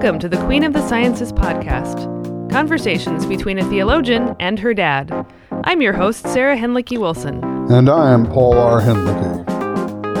Welcome 0.00 0.18
to 0.20 0.30
the 0.30 0.42
Queen 0.46 0.64
of 0.64 0.72
the 0.72 0.88
Sciences 0.88 1.30
podcast 1.30 2.08
conversations 2.50 3.26
between 3.26 3.58
a 3.58 3.68
theologian 3.68 4.34
and 4.40 4.58
her 4.58 4.72
dad. 4.72 5.26
I'm 5.64 5.82
your 5.82 5.92
host, 5.92 6.26
Sarah 6.26 6.56
Hinlicky 6.56 6.96
Wilson. 6.96 7.44
And 7.70 7.90
I 7.90 8.10
am 8.14 8.24
Paul 8.24 8.54
R. 8.54 8.80
Hinlicky. 8.80 9.29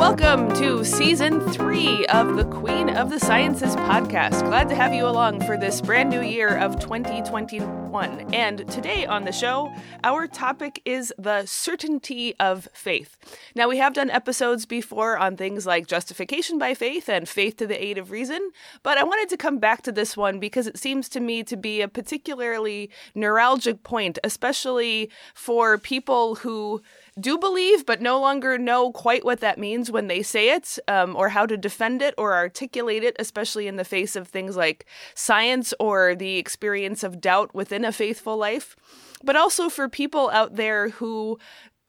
Welcome 0.00 0.50
to 0.54 0.82
season 0.82 1.40
three 1.50 2.06
of 2.06 2.34
the 2.36 2.46
Queen 2.46 2.88
of 2.88 3.10
the 3.10 3.20
Sciences 3.20 3.76
podcast. 3.76 4.42
Glad 4.46 4.70
to 4.70 4.74
have 4.74 4.94
you 4.94 5.06
along 5.06 5.42
for 5.42 5.58
this 5.58 5.82
brand 5.82 6.08
new 6.08 6.22
year 6.22 6.56
of 6.56 6.80
2021. 6.80 8.34
And 8.34 8.66
today 8.70 9.04
on 9.04 9.26
the 9.26 9.30
show, 9.30 9.70
our 10.02 10.26
topic 10.26 10.80
is 10.86 11.12
the 11.18 11.44
certainty 11.44 12.34
of 12.40 12.66
faith. 12.72 13.18
Now, 13.54 13.68
we 13.68 13.76
have 13.76 13.92
done 13.92 14.08
episodes 14.08 14.64
before 14.64 15.18
on 15.18 15.36
things 15.36 15.66
like 15.66 15.86
justification 15.86 16.58
by 16.58 16.72
faith 16.72 17.10
and 17.10 17.28
faith 17.28 17.58
to 17.58 17.66
the 17.66 17.84
aid 17.84 17.98
of 17.98 18.10
reason, 18.10 18.52
but 18.82 18.96
I 18.96 19.04
wanted 19.04 19.28
to 19.28 19.36
come 19.36 19.58
back 19.58 19.82
to 19.82 19.92
this 19.92 20.16
one 20.16 20.40
because 20.40 20.66
it 20.66 20.78
seems 20.78 21.10
to 21.10 21.20
me 21.20 21.44
to 21.44 21.58
be 21.58 21.82
a 21.82 21.88
particularly 21.88 22.88
neuralgic 23.14 23.82
point, 23.82 24.18
especially 24.24 25.10
for 25.34 25.76
people 25.76 26.36
who 26.36 26.80
do 27.20 27.38
believe, 27.38 27.86
but 27.86 28.00
no 28.00 28.20
longer 28.20 28.58
know 28.58 28.92
quite 28.92 29.24
what 29.24 29.40
that 29.40 29.58
means 29.58 29.90
when 29.90 30.06
they 30.06 30.22
say 30.22 30.50
it, 30.50 30.78
um, 30.88 31.14
or 31.16 31.28
how 31.30 31.46
to 31.46 31.56
defend 31.56 32.02
it 32.02 32.14
or 32.16 32.34
articulate 32.34 33.04
it, 33.04 33.16
especially 33.18 33.66
in 33.66 33.76
the 33.76 33.84
face 33.84 34.16
of 34.16 34.28
things 34.28 34.56
like 34.56 34.86
science 35.14 35.74
or 35.78 36.14
the 36.14 36.36
experience 36.38 37.02
of 37.02 37.20
doubt 37.20 37.54
within 37.54 37.84
a 37.84 37.92
faithful 37.92 38.36
life. 38.36 38.76
But 39.22 39.36
also 39.36 39.68
for 39.68 39.88
people 39.88 40.30
out 40.30 40.56
there 40.56 40.88
who 40.88 41.38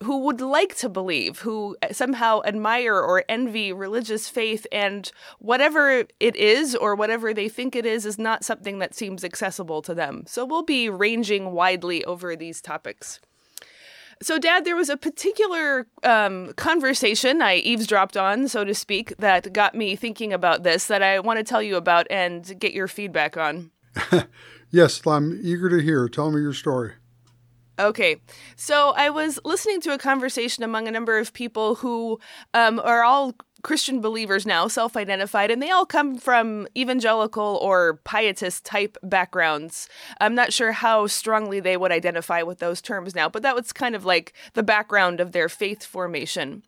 who 0.04 0.18
would 0.18 0.42
like 0.42 0.76
to 0.76 0.90
believe, 0.90 1.40
who 1.40 1.78
somehow 1.92 2.42
admire 2.44 2.96
or 2.96 3.24
envy 3.30 3.72
religious 3.72 4.28
faith, 4.28 4.66
and 4.72 5.12
whatever 5.40 6.06
it 6.20 6.36
is 6.36 6.76
or 6.76 6.96
whatever 6.96 7.34
they 7.34 7.48
think 7.48 7.76
it 7.76 7.86
is, 7.86 8.06
is 8.06 8.18
not 8.18 8.44
something 8.44 8.80
that 8.80 8.96
seems 8.96 9.24
accessible 9.24 9.82
to 9.84 9.94
them. 9.94 10.24
So 10.26 10.44
we'll 10.44 10.64
be 10.64 10.90
ranging 10.90 11.52
widely 11.52 12.04
over 12.06 12.36
these 12.36 12.62
topics. 12.62 13.20
So, 14.22 14.38
Dad, 14.38 14.66
there 14.66 14.76
was 14.76 14.90
a 14.90 14.98
particular 14.98 15.88
um, 16.04 16.54
conversation 16.54 17.42
I 17.42 17.56
eavesdropped 17.56 18.16
on, 18.16 18.48
so 18.48 18.64
to 18.64 18.74
speak, 18.76 19.16
that 19.18 19.52
got 19.52 19.74
me 19.74 19.96
thinking 19.96 20.32
about 20.32 20.64
this 20.64 20.88
that 20.88 21.02
I 21.02 21.20
want 21.20 21.38
to 21.38 21.44
tell 21.44 21.62
you 21.62 21.76
about 21.76 22.06
and 22.12 22.60
get 22.60 22.74
your 22.74 22.88
feedback 22.88 23.36
on. 23.36 23.72
yes, 24.72 25.06
I'm 25.08 25.40
eager 25.44 25.70
to 25.70 25.80
hear. 25.80 26.08
Tell 26.08 26.32
me 26.32 26.40
your 26.40 26.54
story. 26.54 26.94
Okay. 27.80 28.18
So 28.56 28.94
I 28.96 29.10
was 29.10 29.40
listening 29.44 29.82
to 29.82 29.94
a 29.94 29.98
conversation 29.98 30.64
among 30.64 30.88
a 30.88 30.92
number 30.92 31.18
of 31.18 31.34
people 31.34 31.76
who 31.76 32.20
um, 32.54 32.80
are 32.80 33.04
all 33.04 33.34
Christian 33.64 34.02
believers 34.02 34.46
now, 34.46 34.68
self 34.68 34.98
identified, 34.98 35.52
and 35.52 35.62
they 35.62 35.70
all 35.70 35.86
come 35.86 36.18
from 36.18 36.68
evangelical 36.78 37.60
or 37.62 38.00
pietist 38.04 38.66
type 38.66 38.98
backgrounds. 39.04 39.88
I'm 40.20 40.36
not 40.36 40.54
sure 40.54 40.72
how 40.72 41.08
strongly 41.08 41.60
they 41.60 41.78
would 41.78 41.92
identify 41.92 42.42
with 42.42 42.60
those 42.60 42.82
terms 42.82 43.16
now, 43.16 43.30
but 43.30 43.44
that 43.44 43.56
was 43.56 43.72
kind 43.74 43.96
of 43.96 44.06
like 44.06 44.34
the 44.54 44.64
background 44.64 45.20
of 45.20 45.32
their 45.32 45.50
faith 45.50 45.84
formation. 45.84 46.64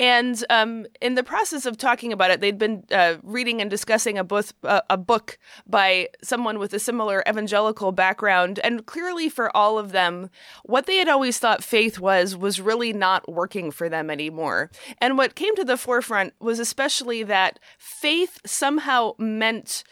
And 0.00 0.42
um, 0.50 0.86
in 1.00 1.14
the 1.14 1.22
process 1.22 1.66
of 1.66 1.76
talking 1.76 2.12
about 2.12 2.30
it, 2.30 2.40
they'd 2.40 2.58
been 2.58 2.84
uh, 2.90 3.16
reading 3.22 3.60
and 3.60 3.70
discussing 3.70 4.18
a 4.18 4.26
uh, 4.64 4.80
a 4.88 4.96
book 4.96 5.38
by 5.66 6.08
someone 6.22 6.58
with 6.58 6.72
a 6.72 6.78
similar 6.78 7.22
evangelical 7.28 7.92
background. 7.92 8.58
And 8.64 8.86
clearly, 8.86 9.28
for 9.28 9.54
all 9.56 9.78
of 9.78 9.92
them, 9.92 10.30
what 10.64 10.86
they 10.86 10.96
had 10.96 11.08
always 11.08 11.38
thought 11.38 11.62
faith 11.62 11.98
was, 11.98 12.36
was 12.36 12.60
really 12.60 12.92
not 12.92 13.30
working 13.30 13.70
for 13.70 13.88
them 13.88 14.10
anymore. 14.10 14.70
And 14.98 15.18
what 15.18 15.34
came 15.34 15.54
to 15.56 15.64
the 15.64 15.76
forefront 15.76 16.31
was 16.40 16.58
especially 16.58 17.22
that 17.22 17.58
faith 17.78 18.38
somehow 18.44 19.12
meant 19.18 19.84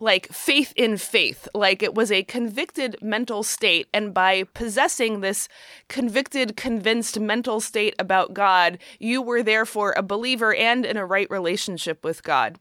like 0.00 0.26
faith 0.32 0.72
in 0.76 0.96
faith, 0.96 1.48
like 1.54 1.82
it 1.82 1.94
was 1.94 2.10
a 2.10 2.24
convicted 2.24 2.96
mental 3.00 3.42
state. 3.42 3.88
And 3.94 4.12
by 4.12 4.44
possessing 4.54 5.20
this 5.20 5.48
convicted, 5.88 6.56
convinced 6.56 7.18
mental 7.18 7.60
state 7.60 7.94
about 7.98 8.34
God, 8.34 8.78
you 8.98 9.22
were 9.22 9.42
therefore 9.42 9.94
a 9.96 10.02
believer 10.02 10.54
and 10.54 10.84
in 10.84 10.96
a 10.96 11.06
right 11.06 11.30
relationship 11.30 12.04
with 12.04 12.22
God. 12.22 12.58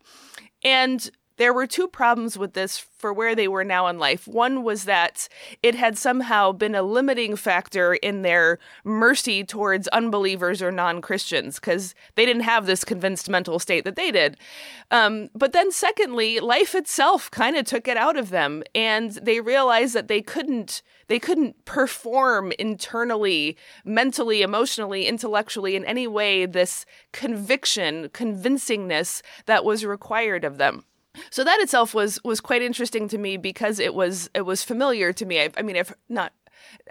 And 0.63 1.09
there 1.37 1.53
were 1.53 1.65
two 1.65 1.87
problems 1.87 2.37
with 2.37 2.53
this 2.53 2.77
for 2.77 3.11
where 3.11 3.35
they 3.35 3.47
were 3.47 3.63
now 3.63 3.87
in 3.87 3.97
life. 3.97 4.27
One 4.27 4.63
was 4.63 4.85
that 4.85 5.27
it 5.61 5.75
had 5.75 5.97
somehow 5.97 6.51
been 6.51 6.75
a 6.75 6.83
limiting 6.83 7.35
factor 7.35 7.95
in 7.95 8.21
their 8.21 8.59
mercy 8.83 9.43
towards 9.43 9.87
unbelievers 9.89 10.61
or 10.61 10.71
non 10.71 11.01
Christians 11.01 11.55
because 11.55 11.95
they 12.15 12.25
didn't 12.25 12.43
have 12.43 12.65
this 12.65 12.83
convinced 12.83 13.29
mental 13.29 13.59
state 13.59 13.83
that 13.83 13.95
they 13.95 14.11
did. 14.11 14.37
Um, 14.91 15.29
but 15.33 15.53
then, 15.53 15.71
secondly, 15.71 16.39
life 16.39 16.75
itself 16.75 17.31
kind 17.31 17.57
of 17.57 17.65
took 17.65 17.87
it 17.87 17.97
out 17.97 18.15
of 18.15 18.29
them, 18.29 18.63
and 18.75 19.11
they 19.13 19.41
realized 19.41 19.95
that 19.95 20.07
they 20.07 20.21
couldn't 20.21 20.81
they 21.07 21.19
couldn't 21.19 21.65
perform 21.65 22.53
internally, 22.57 23.57
mentally, 23.83 24.41
emotionally, 24.41 25.05
intellectually 25.05 25.75
in 25.75 25.83
any 25.85 26.07
way 26.07 26.45
this 26.45 26.85
conviction, 27.11 28.09
convincingness 28.09 29.21
that 29.45 29.65
was 29.65 29.85
required 29.85 30.45
of 30.45 30.57
them. 30.57 30.85
So 31.29 31.43
that 31.43 31.59
itself 31.59 31.93
was 31.93 32.19
was 32.23 32.41
quite 32.41 32.61
interesting 32.61 33.07
to 33.09 33.17
me 33.17 33.37
because 33.37 33.79
it 33.79 33.93
was 33.93 34.29
it 34.33 34.41
was 34.41 34.63
familiar 34.63 35.13
to 35.13 35.25
me. 35.25 35.41
I, 35.41 35.49
I 35.57 35.61
mean, 35.61 35.77
I've 35.77 35.93
not 36.09 36.33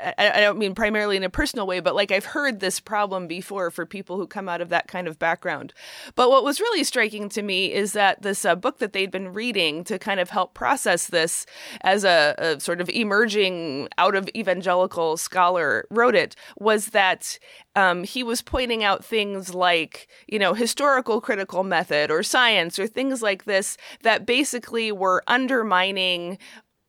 I, 0.01 0.41
don't 0.41 0.59
mean 0.59 0.75
primarily 0.75 1.17
in 1.17 1.23
a 1.23 1.31
personal 1.31 1.67
way, 1.67 1.81
but 1.81 1.95
like 1.95 2.11
I've 2.11 2.25
heard 2.25 2.61
this 2.61 2.81
problem 2.81 3.27
before 3.27 3.71
for 3.71 3.87
people 3.87 4.17
who 4.17 4.27
come 4.27 4.49
out 4.49 4.61
of 4.61 4.69
that 4.71 4.89
kind 4.89 5.07
of 5.07 5.19
background. 5.19 5.73
But 6.15 6.31
what 6.31 6.45
was 6.45 6.61
really 6.61 6.85
striking 6.85 7.29
to 7.31 7.43
me 7.43 7.73
is 7.73 7.93
that 7.93 8.23
this 8.23 8.45
uh, 8.45 8.55
book 8.55 8.79
that 8.79 8.93
they'd 8.93 9.11
been 9.11 9.33
reading 9.33 9.85
to 9.85 9.99
kind 9.99 10.21
of 10.21 10.31
help 10.31 10.55
process 10.55 11.07
this 11.07 11.47
as 11.83 12.05
a, 12.05 12.35
a 12.39 12.61
sort 12.61 12.81
of 12.81 12.89
emerging 12.91 13.89
out 13.99 14.15
of 14.15 14.29
evangelical 14.37 15.17
scholar 15.17 15.87
wrote 15.91 16.15
it 16.15 16.35
was 16.59 16.87
that 16.89 17.39
um, 17.77 18.05
he 18.05 18.23
was 18.23 18.43
pointing 18.43 18.85
out 18.85 19.05
things 19.05 19.55
like, 19.55 20.09
you 20.27 20.39
know, 20.39 20.55
historical 20.55 21.21
critical 21.21 21.65
method 21.65 22.11
or 22.11 22.23
science 22.23 22.79
or 22.79 22.87
things 22.87 23.23
like 23.23 23.45
this 23.45 23.77
that 24.03 24.27
basically 24.27 24.93
were 24.93 25.23
undermining 25.27 26.39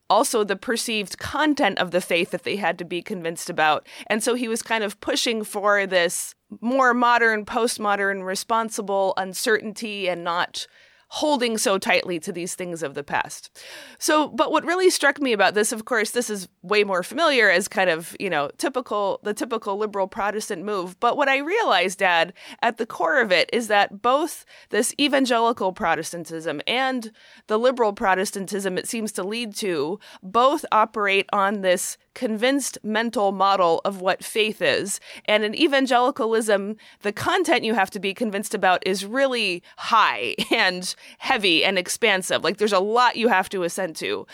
also 0.09 0.43
the 0.43 0.55
perceived 0.55 1.17
content 1.17 1.79
of 1.79 1.91
the 1.91 2.01
faith 2.01 2.31
that 2.31 2.43
they 2.43 2.55
had 2.57 2.77
to 2.77 2.85
be 2.85 3.01
convinced 3.01 3.49
about. 3.49 3.87
And 4.07 4.23
so 4.23 4.35
he 4.35 4.47
was 4.47 4.61
kind 4.61 4.83
of 4.83 4.99
pushing 5.01 5.43
for 5.43 5.85
this 5.85 6.35
more 6.61 6.93
modern, 6.93 7.45
postmodern, 7.45 8.23
responsible 8.23 9.13
uncertainty 9.17 10.07
and 10.07 10.23
not 10.23 10.67
holding 11.13 11.59
so 11.59 11.77
tightly 11.77 12.19
to 12.19 12.31
these 12.31 12.55
things 12.55 12.81
of 12.81 12.95
the 12.95 13.03
past. 13.03 13.55
So, 13.99 14.29
but 14.29 14.51
what 14.51 14.65
really 14.65 14.89
struck 14.89 15.21
me 15.21 15.31
about 15.31 15.53
this, 15.53 15.71
of 15.71 15.85
course, 15.85 16.09
this 16.09 16.27
is 16.27 16.47
way 16.63 16.83
more 16.83 17.03
familiar 17.03 17.51
as 17.51 17.67
kind 17.67 17.91
of, 17.91 18.15
you 18.19 18.31
know, 18.31 18.49
typical, 18.57 19.19
the 19.21 19.35
typical 19.35 19.77
liberal 19.77 20.07
Protestant 20.07 20.63
move. 20.65 20.99
But 20.99 21.15
what 21.15 21.29
I 21.29 21.37
realized, 21.37 21.99
Dad, 21.99 22.33
at 22.63 22.77
the 22.77 22.87
core 22.87 23.21
of 23.21 23.31
it 23.31 23.47
is 23.53 23.67
that 23.67 24.01
both 24.01 24.43
this 24.71 24.95
evangelical 24.99 25.71
Protestantism 25.71 26.61
and 26.65 27.11
the 27.45 27.59
liberal 27.59 27.93
Protestantism 27.93 28.79
it 28.79 28.87
seems 28.87 29.11
to 29.11 29.23
lead 29.23 29.53
to 29.57 29.99
both 30.23 30.65
operate 30.71 31.29
on 31.31 31.61
this 31.61 31.95
convinced 32.13 32.77
mental 32.83 33.31
model 33.31 33.81
of 33.85 34.01
what 34.01 34.23
faith 34.23 34.61
is. 34.61 34.99
And 35.25 35.43
in 35.43 35.55
evangelicalism, 35.55 36.77
the 37.01 37.11
content 37.11 37.63
you 37.63 37.73
have 37.73 37.89
to 37.91 37.99
be 37.99 38.13
convinced 38.13 38.53
about 38.53 38.85
is 38.85 39.05
really 39.05 39.63
high 39.77 40.35
and 40.51 40.93
heavy 41.17 41.63
and 41.63 41.77
expansive. 41.77 42.43
Like 42.43 42.57
there's 42.57 42.73
a 42.73 42.79
lot 42.79 43.15
you 43.15 43.27
have 43.27 43.49
to 43.49 43.63
assent 43.63 43.95
to. 43.97 44.27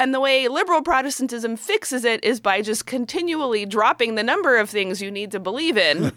And 0.00 0.14
the 0.14 0.20
way 0.20 0.48
liberal 0.48 0.80
Protestantism 0.80 1.56
fixes 1.56 2.06
it 2.06 2.24
is 2.24 2.40
by 2.40 2.62
just 2.62 2.86
continually 2.86 3.66
dropping 3.66 4.14
the 4.14 4.22
number 4.22 4.56
of 4.56 4.70
things 4.70 5.02
you 5.02 5.10
need 5.10 5.30
to 5.32 5.38
believe 5.38 5.76
in 5.76 6.12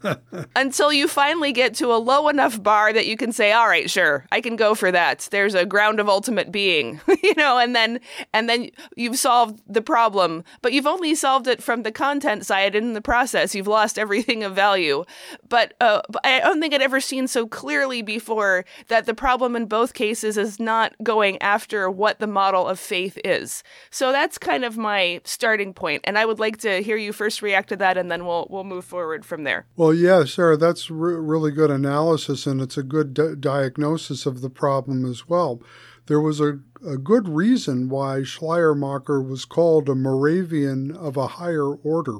until 0.56 0.92
you 0.92 1.08
finally 1.08 1.52
get 1.52 1.74
to 1.74 1.92
a 1.92 1.98
low 1.98 2.28
enough 2.28 2.62
bar 2.62 2.92
that 2.92 3.06
you 3.06 3.16
can 3.16 3.32
say, 3.32 3.52
"All 3.52 3.66
right, 3.66 3.90
sure, 3.90 4.24
I 4.30 4.40
can 4.40 4.54
go 4.54 4.76
for 4.76 4.92
that. 4.92 5.28
There's 5.32 5.54
a 5.54 5.66
ground 5.66 5.98
of 5.98 6.08
ultimate 6.08 6.52
being." 6.52 7.00
you 7.24 7.34
know, 7.34 7.58
and 7.58 7.74
then 7.74 7.98
and 8.32 8.48
then 8.48 8.70
you've 8.96 9.18
solved 9.18 9.60
the 9.66 9.82
problem, 9.82 10.44
but 10.62 10.72
you've 10.72 10.86
only 10.86 11.16
solved 11.16 11.48
it 11.48 11.60
from 11.60 11.82
the 11.82 11.92
content 11.92 12.46
side 12.46 12.76
in 12.76 12.92
the 12.92 13.02
process. 13.02 13.54
You've 13.54 13.66
lost 13.66 13.98
everything 13.98 14.44
of 14.44 14.54
value. 14.54 15.04
But, 15.48 15.74
uh, 15.80 16.02
but 16.08 16.24
I 16.24 16.40
don't 16.40 16.60
think 16.60 16.74
I'd 16.74 16.82
ever 16.82 17.00
seen 17.00 17.26
so 17.26 17.46
clearly 17.46 18.02
before 18.02 18.64
that 18.88 19.06
the 19.06 19.14
problem 19.14 19.56
in 19.56 19.66
both 19.66 19.94
cases 19.94 20.38
is 20.38 20.60
not 20.60 20.94
going 21.02 21.40
after 21.42 21.90
what 21.90 22.20
the 22.20 22.26
model 22.26 22.68
of 22.68 22.78
faith 22.78 23.18
is. 23.24 23.62
So 23.90 24.12
that's 24.12 24.38
kind 24.38 24.64
of 24.64 24.76
my 24.76 25.20
starting 25.24 25.72
point, 25.74 26.02
and 26.04 26.18
I 26.18 26.26
would 26.26 26.38
like 26.38 26.58
to 26.58 26.82
hear 26.82 26.96
you 26.96 27.12
first 27.12 27.42
react 27.42 27.70
to 27.70 27.76
that, 27.76 27.96
and 27.96 28.10
then 28.10 28.26
we'll 28.26 28.46
we'll 28.50 28.64
move 28.64 28.84
forward 28.84 29.24
from 29.24 29.44
there. 29.44 29.66
Well, 29.76 29.94
yeah, 29.94 30.24
Sarah, 30.24 30.56
that's 30.56 30.90
re- 30.90 31.14
really 31.14 31.50
good 31.50 31.70
analysis, 31.70 32.46
and 32.46 32.60
it's 32.60 32.76
a 32.76 32.82
good 32.82 33.14
di- 33.14 33.34
diagnosis 33.38 34.26
of 34.26 34.40
the 34.40 34.50
problem 34.50 35.04
as 35.04 35.28
well. 35.28 35.60
There 36.06 36.20
was 36.20 36.38
a, 36.40 36.60
a 36.86 36.98
good 36.98 37.28
reason 37.28 37.88
why 37.88 38.22
Schleiermacher 38.22 39.22
was 39.22 39.46
called 39.46 39.88
a 39.88 39.94
Moravian 39.94 40.94
of 40.94 41.16
a 41.16 41.26
higher 41.26 41.72
order. 41.72 42.18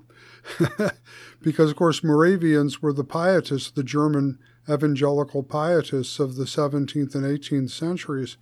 because, 1.43 1.71
of 1.71 1.77
course, 1.77 2.03
Moravians 2.03 2.81
were 2.81 2.93
the 2.93 3.05
pietists, 3.05 3.71
the 3.71 3.85
German 3.85 4.39
evangelical 4.69 5.43
pietists 5.43 6.19
of 6.19 6.37
the 6.37 6.45
17th 6.45 7.15
and 7.15 7.25
18th 7.25 7.71
centuries. 7.71 8.37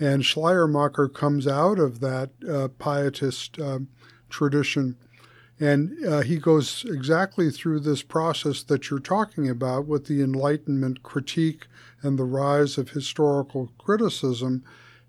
And 0.00 0.24
Schleiermacher 0.24 1.08
comes 1.08 1.46
out 1.46 1.78
of 1.78 2.00
that 2.00 2.30
uh, 2.48 2.68
pietist 2.78 3.60
uh, 3.60 3.80
tradition. 4.30 4.96
And 5.60 6.04
uh, 6.06 6.22
he 6.22 6.38
goes 6.38 6.86
exactly 6.88 7.50
through 7.50 7.80
this 7.80 8.02
process 8.02 8.62
that 8.62 8.88
you're 8.88 8.98
talking 8.98 9.48
about 9.48 9.86
with 9.86 10.06
the 10.06 10.22
Enlightenment 10.22 11.02
critique 11.02 11.66
and 12.00 12.18
the 12.18 12.24
rise 12.24 12.78
of 12.78 12.90
historical 12.90 13.70
criticism. 13.76 14.64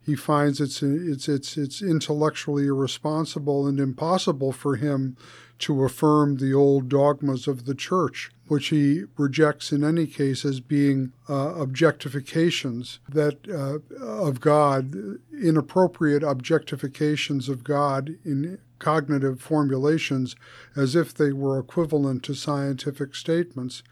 He 0.06 0.14
finds 0.14 0.60
it's, 0.60 0.84
it's, 0.84 1.30
it's, 1.30 1.56
it's 1.56 1.82
intellectually 1.82 2.68
irresponsible 2.68 3.66
and 3.66 3.80
impossible 3.80 4.52
for 4.52 4.76
him 4.76 5.16
to 5.62 5.84
affirm 5.84 6.38
the 6.38 6.54
old 6.54 6.90
dogmas 6.90 7.48
of 7.48 7.66
the 7.66 7.76
church, 7.76 8.32
which 8.48 8.68
he 8.68 9.04
rejects 9.18 9.72
in 9.72 9.84
any 9.84 10.06
case 10.08 10.44
as 10.44 10.60
being 10.60 11.14
uh, 11.30 11.54
objectifications 11.54 13.00
that 13.08 13.48
uh, 13.50 13.80
of 14.04 14.40
God, 14.40 14.96
inappropriate 15.32 16.24
objectifications 16.24 17.48
of 17.48 17.64
God 17.64 18.18
in 18.26 18.60
cognitive 18.80 19.40
formulations 19.40 20.36
as 20.76 20.96
if 20.96 21.14
they 21.14 21.32
were 21.32 21.60
equivalent 21.60 22.24
to 22.24 22.34
scientific 22.34 23.16
statements. 23.16 23.84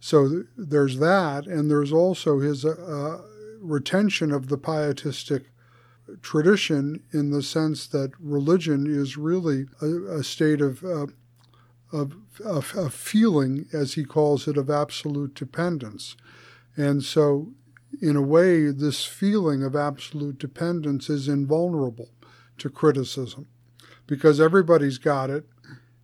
So 0.00 0.28
th- 0.28 0.46
there's 0.56 0.98
that, 0.98 1.46
and 1.46 1.70
there's 1.70 1.92
also 1.92 2.40
his 2.40 2.64
uh, 2.64 3.22
retention 3.60 4.32
of 4.32 4.48
the 4.48 4.58
pietistic 4.58 5.44
tradition 6.22 7.02
in 7.12 7.30
the 7.30 7.42
sense 7.42 7.86
that 7.88 8.12
religion 8.20 8.86
is 8.86 9.16
really 9.16 9.66
a, 9.80 10.18
a 10.18 10.24
state 10.24 10.60
of, 10.60 10.84
uh, 10.84 11.06
of, 11.92 12.14
of, 12.44 12.74
of 12.74 12.94
feeling, 12.94 13.66
as 13.72 13.94
he 13.94 14.04
calls 14.04 14.46
it, 14.46 14.56
of 14.56 14.70
absolute 14.70 15.34
dependence. 15.34 16.16
And 16.76 17.02
so, 17.02 17.52
in 18.02 18.16
a 18.16 18.22
way, 18.22 18.70
this 18.70 19.04
feeling 19.04 19.62
of 19.62 19.76
absolute 19.76 20.38
dependence 20.38 21.08
is 21.08 21.28
invulnerable 21.28 22.10
to 22.58 22.68
criticism 22.68 23.46
because 24.06 24.40
everybody's 24.40 24.98
got 24.98 25.30
it. 25.30 25.46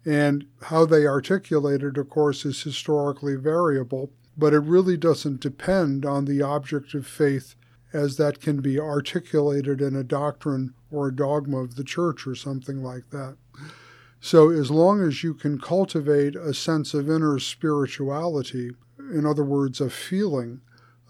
And 0.05 0.47
how 0.63 0.87
they 0.87 1.07
articulate 1.07 1.83
it, 1.83 1.99
of 1.99 2.09
course, 2.09 2.47
is 2.47 2.63
historically 2.63 3.37
variable, 3.37 4.11
but 4.37 4.55
it 4.55 4.61
really 4.61 4.97
doesn't 4.97 5.41
depend 5.41 6.07
on 6.07 6.25
the 6.25 6.41
object 6.41 6.95
of 6.95 7.07
faith 7.07 7.55
as 7.93 8.17
that 8.17 8.41
can 8.41 8.61
be 8.61 8.79
articulated 8.79 9.81
in 9.81 9.97
a 9.97 10.05
doctrine 10.05 10.75
or 10.91 11.09
a 11.09 11.15
dogma 11.15 11.59
of 11.59 11.77
the 11.77 11.85
church 11.85 12.27
or 12.27 12.35
something 12.35 12.83
like 12.83 13.11
that. 13.11 13.37
So, 14.21 14.51
as 14.51 14.71
long 14.71 15.01
as 15.01 15.25
you 15.25 15.33
can 15.33 15.59
cultivate 15.59 16.37
a 16.37 16.53
sense 16.53 16.93
of 16.93 17.09
inner 17.09 17.39
spirituality, 17.39 18.73
in 18.99 19.25
other 19.25 19.45
words, 19.45 19.81
a 19.81 19.89
feeling 19.89 20.61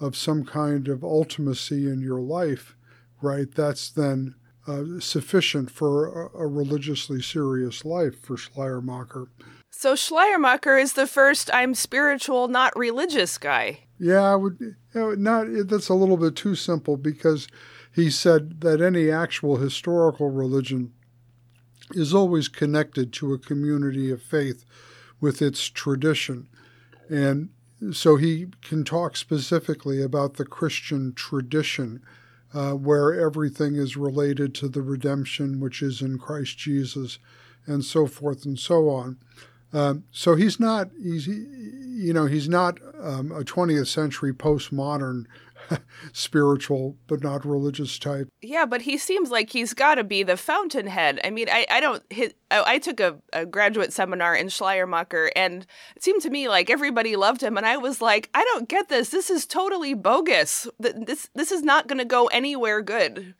of 0.01 0.17
some 0.17 0.45
kind 0.45 0.87
of 0.89 1.01
ultimacy 1.01 1.93
in 1.93 2.01
your 2.01 2.21
life, 2.21 2.77
right, 3.21 3.53
that's 3.53 3.91
then 3.91 4.37
uh, 4.67 5.01
sufficient 5.01 5.71
for 5.71 6.27
a, 6.27 6.39
a, 6.39 6.47
religiously 6.47 7.21
serious 7.21 7.85
life 7.85 8.21
for 8.21 8.37
Schleiermacher. 8.37 9.29
So, 9.71 9.97
Schleiermacher 9.97 10.79
is 10.79 10.93
the 10.93 11.07
first 11.07 11.51
I'm 11.53 11.75
spiritual, 11.75 12.47
not 12.47 12.77
religious 12.77 13.39
guy. 13.39 13.81
Yeah, 14.01 14.33
I 14.33 14.35
would 14.35 14.75
not. 14.95 15.47
That's 15.69 15.91
a 15.91 15.95
little 15.95 16.17
bit 16.17 16.35
too 16.35 16.55
simple 16.55 16.97
because 16.97 17.49
he 17.95 18.11
said 18.11 18.63
that 18.63 18.81
any 18.81 19.11
actual 19.11 19.59
historical 19.59 20.31
religion 20.31 20.93
is 21.91 22.15
always 22.15 22.49
connected 22.49 23.13
to 23.13 23.35
a 23.35 23.39
community 23.39 24.11
of 24.11 24.23
faith 24.23 24.65
with 25.21 25.43
its 25.43 25.69
tradition, 25.69 26.49
and 27.11 27.51
so 27.93 28.17
he 28.17 28.47
can 28.63 28.85
talk 28.85 29.17
specifically 29.17 30.01
about 30.03 30.35
the 30.35 30.47
Christian 30.47 31.13
tradition. 31.13 32.03
Uh, 32.53 32.73
where 32.73 33.15
everything 33.15 33.77
is 33.77 33.97
related 33.97 34.53
to 34.53 34.69
the 34.69 34.83
redemption 34.83 35.61
which 35.61 35.81
is 35.83 36.03
in 36.03 36.19
Christ 36.19 36.59
Jesus, 36.59 37.21
and 37.65 37.85
so 37.85 38.09
forth 38.09 38.45
and 38.45 38.59
so 38.59 38.89
on. 38.89 39.19
Um, 39.73 40.05
so 40.11 40.35
he's 40.35 40.59
not 40.59 40.91
he's 41.01 41.27
you 41.27 42.13
know 42.13 42.27
he's 42.27 42.49
not 42.49 42.79
um, 43.01 43.31
a 43.31 43.43
20th 43.43 43.87
century 43.87 44.33
postmodern 44.33 45.27
spiritual 46.13 46.97
but 47.07 47.23
not 47.23 47.45
religious 47.45 47.99
type. 47.99 48.29
Yeah, 48.43 48.67
but 48.67 48.83
he 48.83 48.99
seems 48.99 49.31
like 49.31 49.51
he's 49.51 49.75
got 49.75 49.97
to 49.97 50.05
be 50.05 50.23
the 50.23 50.37
fountainhead. 50.37 51.21
I 51.23 51.31
mean, 51.31 51.49
I, 51.51 51.67
I 51.71 51.81
don't 51.81 52.03
hit. 52.11 52.37
I, 52.51 52.79
took 52.79 52.99
a, 52.99 53.17
a, 53.33 53.47
graduate 53.47 53.93
seminar 53.93 54.35
in 54.35 54.49
Schleiermacher, 54.49 55.31
and 55.37 55.67
it 55.95 56.03
seemed 56.03 56.23
to 56.23 56.31
me 56.31 56.49
like 56.49 56.69
everybody 56.69 57.15
loved 57.15 57.43
him, 57.43 57.57
and 57.57 57.67
I 57.67 57.77
was 57.77 58.01
like, 58.01 58.29
I 58.35 58.43
don't 58.45 58.69
get 58.69 58.89
this. 58.89 59.11
This 59.11 59.31
is 59.31 59.47
totally 59.47 59.95
bogus. 59.95 60.67
This 60.79 61.29
this 61.35 61.53
is 61.53 61.63
not 61.63 61.87
going 61.87 61.99
to 61.99 62.05
go 62.05 62.27
anywhere 62.27 62.83
good. 62.83 63.35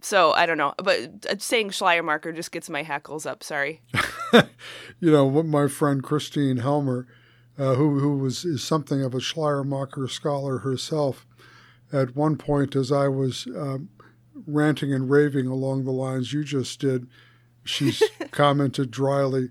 So 0.00 0.32
I 0.32 0.46
don't 0.46 0.58
know, 0.58 0.74
but 0.78 1.26
uh, 1.28 1.36
saying 1.38 1.70
Schleiermacher 1.70 2.32
just 2.32 2.52
gets 2.52 2.68
my 2.68 2.82
hackles 2.82 3.26
up. 3.26 3.42
Sorry. 3.42 3.82
you 5.00 5.10
know, 5.10 5.42
my 5.42 5.68
friend 5.68 6.02
Christine 6.02 6.58
Helmer, 6.58 7.06
uh, 7.58 7.74
who 7.74 8.00
who 8.00 8.16
was 8.18 8.44
is 8.44 8.62
something 8.62 9.02
of 9.02 9.14
a 9.14 9.20
Schleiermacher 9.20 10.08
scholar 10.08 10.58
herself, 10.58 11.26
at 11.92 12.16
one 12.16 12.36
point 12.36 12.74
as 12.74 12.90
I 12.90 13.08
was 13.08 13.46
um, 13.56 13.90
ranting 14.46 14.92
and 14.92 15.10
raving 15.10 15.46
along 15.46 15.84
the 15.84 15.92
lines 15.92 16.32
you 16.32 16.44
just 16.44 16.80
did, 16.80 17.06
she's 17.64 18.02
commented 18.30 18.90
dryly. 18.90 19.50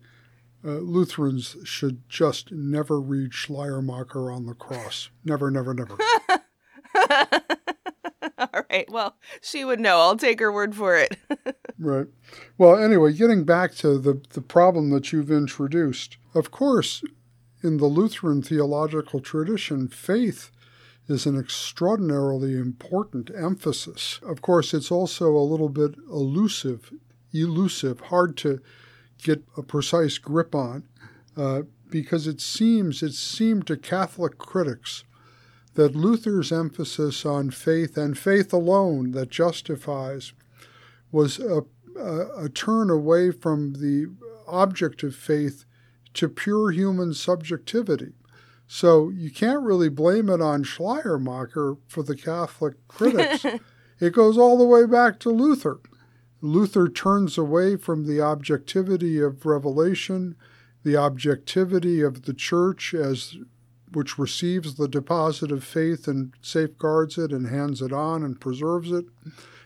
Uh, 0.63 0.77
Lutherans 0.77 1.57
should 1.63 2.07
just 2.07 2.51
never 2.51 2.99
read 3.01 3.33
Schleiermacher 3.33 4.31
on 4.31 4.45
the 4.45 4.53
cross. 4.53 5.09
Never, 5.23 5.49
never, 5.49 5.73
never. 5.73 5.97
All 8.53 8.65
right. 8.69 8.89
Well, 8.91 9.15
she 9.41 9.63
would 9.63 9.79
know. 9.79 9.99
I'll 9.99 10.17
take 10.17 10.39
her 10.39 10.51
word 10.51 10.75
for 10.75 10.95
it. 10.95 11.17
right. 11.79 12.07
Well, 12.57 12.75
anyway, 12.75 13.13
getting 13.13 13.43
back 13.43 13.73
to 13.75 13.99
the, 13.99 14.21
the 14.29 14.41
problem 14.41 14.89
that 14.89 15.11
you've 15.11 15.31
introduced, 15.31 16.17
of 16.33 16.49
course, 16.49 17.03
in 17.61 17.77
the 17.77 17.85
Lutheran 17.85 18.41
theological 18.41 19.19
tradition, 19.19 19.87
faith 19.87 20.49
is 21.07 21.25
an 21.25 21.37
extraordinarily 21.37 22.55
important 22.55 23.29
emphasis. 23.35 24.19
Of 24.23 24.41
course, 24.41 24.73
it's 24.73 24.91
also 24.91 25.35
a 25.35 25.39
little 25.39 25.69
bit 25.69 25.95
elusive, 26.09 26.91
elusive, 27.33 27.99
hard 27.99 28.37
to 28.37 28.59
get 29.21 29.43
a 29.55 29.61
precise 29.61 30.17
grip 30.17 30.55
on, 30.55 30.87
uh, 31.37 31.63
because 31.89 32.25
it 32.25 32.41
seems 32.41 33.03
it 33.03 33.13
seemed 33.13 33.67
to 33.67 33.77
Catholic 33.77 34.37
critics 34.37 35.03
that 35.75 35.95
Luther's 35.95 36.51
emphasis 36.51 37.25
on 37.25 37.51
faith 37.51 37.97
and 37.97 38.17
faith 38.17 38.51
alone 38.51 39.11
that 39.11 39.29
justifies 39.29 40.33
was 41.11 41.39
a, 41.39 41.63
a, 41.97 42.45
a, 42.45 42.49
turn 42.49 42.89
away 42.89 43.31
from 43.31 43.73
the 43.73 44.13
object 44.47 45.03
of 45.03 45.15
faith 45.15 45.65
to 46.13 46.27
pure 46.27 46.71
human 46.71 47.13
subjectivity. 47.13 48.13
So 48.67 49.09
you 49.09 49.31
can't 49.31 49.63
really 49.63 49.89
blame 49.89 50.29
it 50.29 50.41
on 50.41 50.63
Schleiermacher 50.63 51.77
for 51.87 52.03
the 52.03 52.15
Catholic 52.15 52.75
critics. 52.87 53.45
it 53.99 54.13
goes 54.13 54.37
all 54.37 54.57
the 54.57 54.65
way 54.65 54.85
back 54.85 55.19
to 55.21 55.29
Luther. 55.29 55.79
Luther 56.41 56.89
turns 56.89 57.37
away 57.37 57.75
from 57.75 58.05
the 58.05 58.19
objectivity 58.19 59.19
of 59.19 59.45
revelation, 59.45 60.35
the 60.83 60.97
objectivity 60.97 62.01
of 62.01 62.23
the 62.23 62.33
church 62.33 62.93
as 62.93 63.37
which 63.91 64.17
receives 64.17 64.75
the 64.75 64.87
deposit 64.87 65.51
of 65.51 65.63
faith 65.63 66.07
and 66.07 66.33
safeguards 66.41 67.17
it 67.17 67.31
and 67.31 67.47
hands 67.47 67.81
it 67.81 67.91
on 67.91 68.23
and 68.23 68.39
preserves 68.39 68.91
it 68.91 69.05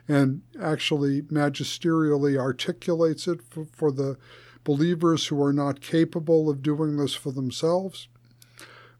and 0.07 0.41
actually 0.61 1.23
magisterially 1.23 2.37
articulates 2.37 3.27
it 3.27 3.41
for, 3.49 3.65
for 3.65 3.91
the 3.91 4.17
believers 4.63 5.27
who 5.27 5.41
are 5.41 5.53
not 5.53 5.81
capable 5.81 6.49
of 6.49 6.61
doing 6.61 6.97
this 6.97 7.13
for 7.13 7.31
themselves. 7.31 8.07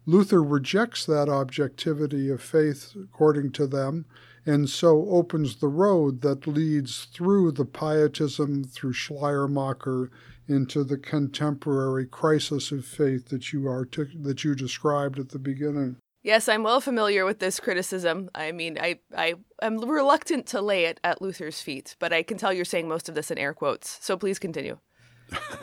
Luther 0.04 0.42
rejects 0.42 1.04
that 1.06 1.28
objectivity 1.28 2.28
of 2.28 2.40
faith 2.40 2.92
according 2.96 3.50
to 3.52 3.66
them 3.66 4.04
and 4.46 4.70
so 4.70 5.08
opens 5.10 5.56
the 5.56 5.68
road 5.68 6.20
that 6.20 6.46
leads 6.46 7.06
through 7.06 7.50
the 7.50 7.64
pietism, 7.64 8.62
through 8.62 8.92
Schleiermacher, 8.92 10.08
into 10.48 10.84
the 10.84 10.98
contemporary 10.98 12.06
crisis 12.06 12.70
of 12.72 12.84
faith 12.84 13.28
that 13.28 13.52
you 13.52 13.66
artic- 13.66 14.22
that 14.22 14.44
you 14.44 14.54
described 14.54 15.18
at 15.18 15.30
the 15.30 15.38
beginning. 15.38 15.96
Yes, 16.22 16.48
I'm 16.48 16.64
well 16.64 16.80
familiar 16.80 17.24
with 17.24 17.38
this 17.38 17.60
criticism. 17.60 18.30
I 18.34 18.50
mean, 18.50 18.78
I, 18.80 18.98
I 19.16 19.34
am 19.62 19.78
reluctant 19.78 20.46
to 20.48 20.60
lay 20.60 20.86
it 20.86 20.98
at 21.04 21.22
Luther's 21.22 21.60
feet, 21.60 21.94
but 22.00 22.12
I 22.12 22.24
can 22.24 22.36
tell 22.36 22.52
you're 22.52 22.64
saying 22.64 22.88
most 22.88 23.08
of 23.08 23.14
this 23.14 23.30
in 23.30 23.38
air 23.38 23.54
quotes. 23.54 24.04
So 24.04 24.16
please 24.16 24.40
continue. 24.40 24.78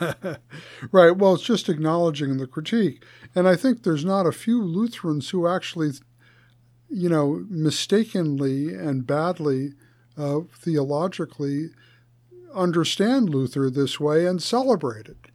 right. 0.90 1.16
Well, 1.16 1.34
it's 1.34 1.42
just 1.42 1.68
acknowledging 1.68 2.38
the 2.38 2.46
critique. 2.46 3.04
And 3.34 3.46
I 3.46 3.56
think 3.56 3.82
there's 3.82 4.04
not 4.06 4.26
a 4.26 4.32
few 4.32 4.62
Lutherans 4.62 5.30
who 5.30 5.46
actually, 5.46 5.90
you 6.88 7.10
know, 7.10 7.44
mistakenly 7.50 8.72
and 8.74 9.06
badly 9.06 9.74
uh, 10.16 10.40
theologically 10.50 11.70
understand 12.54 13.30
Luther 13.30 13.70
this 13.70 14.00
way 14.00 14.26
and 14.26 14.42
celebrate 14.42 15.06
it. 15.06 15.26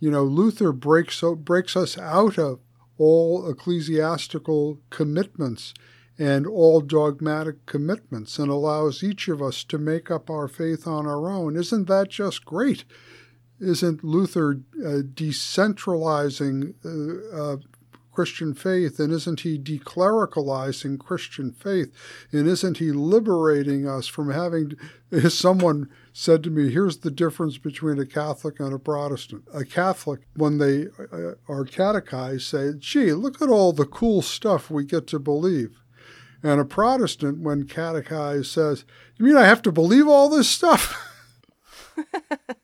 You 0.00 0.10
know, 0.10 0.24
Luther 0.24 0.72
breaks, 0.72 1.22
breaks 1.38 1.76
us 1.76 1.98
out 1.98 2.38
of 2.38 2.60
all 2.98 3.48
ecclesiastical 3.48 4.80
commitments 4.90 5.74
and 6.18 6.46
all 6.46 6.80
dogmatic 6.80 7.64
commitments 7.66 8.38
and 8.38 8.50
allows 8.50 9.04
each 9.04 9.28
of 9.28 9.40
us 9.40 9.62
to 9.64 9.78
make 9.78 10.10
up 10.10 10.28
our 10.28 10.48
faith 10.48 10.86
on 10.86 11.06
our 11.06 11.30
own. 11.30 11.56
Isn't 11.56 11.86
that 11.86 12.10
just 12.10 12.44
great? 12.44 12.84
Isn't 13.60 14.04
Luther 14.04 14.60
uh, 14.84 15.02
decentralizing 15.14 16.74
uh, 16.84 17.36
uh, 17.36 17.56
Christian 18.18 18.52
faith? 18.52 18.98
And 18.98 19.12
isn't 19.12 19.42
he 19.42 19.60
declericalizing 19.60 20.98
Christian 20.98 21.52
faith? 21.52 21.92
And 22.32 22.48
isn't 22.48 22.78
he 22.78 22.90
liberating 22.90 23.86
us 23.86 24.08
from 24.08 24.32
having, 24.32 24.72
someone 25.28 25.88
said 26.12 26.42
to 26.42 26.50
me, 26.50 26.68
here's 26.68 26.98
the 26.98 27.12
difference 27.12 27.58
between 27.58 27.96
a 28.00 28.04
Catholic 28.04 28.58
and 28.58 28.74
a 28.74 28.78
Protestant. 28.80 29.44
A 29.54 29.64
Catholic, 29.64 30.22
when 30.34 30.58
they 30.58 30.88
uh, 31.12 31.34
are 31.48 31.64
catechized, 31.64 32.42
say, 32.42 32.72
gee, 32.76 33.12
look 33.12 33.40
at 33.40 33.50
all 33.50 33.72
the 33.72 33.86
cool 33.86 34.20
stuff 34.20 34.68
we 34.68 34.84
get 34.84 35.06
to 35.06 35.20
believe. 35.20 35.80
And 36.42 36.60
a 36.60 36.64
Protestant, 36.64 37.38
when 37.38 37.68
catechized, 37.68 38.46
says, 38.46 38.84
You 39.16 39.26
mean 39.26 39.36
I 39.36 39.46
have 39.46 39.62
to 39.62 39.70
believe 39.70 40.08
all 40.08 40.28
this 40.28 40.50
stuff? 40.50 40.92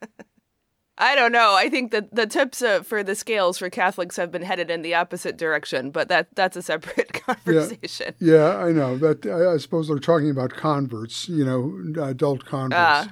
I 1.04 1.14
don't 1.14 1.32
know. 1.32 1.54
I 1.54 1.68
think 1.68 1.90
that 1.90 2.14
the 2.14 2.26
tips 2.26 2.62
uh, 2.62 2.82
for 2.82 3.02
the 3.02 3.14
scales 3.14 3.58
for 3.58 3.68
Catholics 3.68 4.16
have 4.16 4.32
been 4.32 4.40
headed 4.40 4.70
in 4.70 4.80
the 4.80 4.94
opposite 4.94 5.36
direction, 5.36 5.90
but 5.90 6.08
that 6.08 6.34
that's 6.34 6.56
a 6.56 6.62
separate 6.62 7.12
conversation. 7.26 8.14
Yeah, 8.18 8.34
yeah 8.36 8.56
I 8.56 8.72
know. 8.72 8.96
That 8.96 9.26
I, 9.26 9.52
I, 9.52 9.56
suppose 9.58 9.88
they're 9.88 9.98
talking 9.98 10.30
about 10.30 10.52
converts, 10.52 11.28
you 11.28 11.44
know, 11.44 12.02
adult 12.02 12.46
converts. 12.46 13.10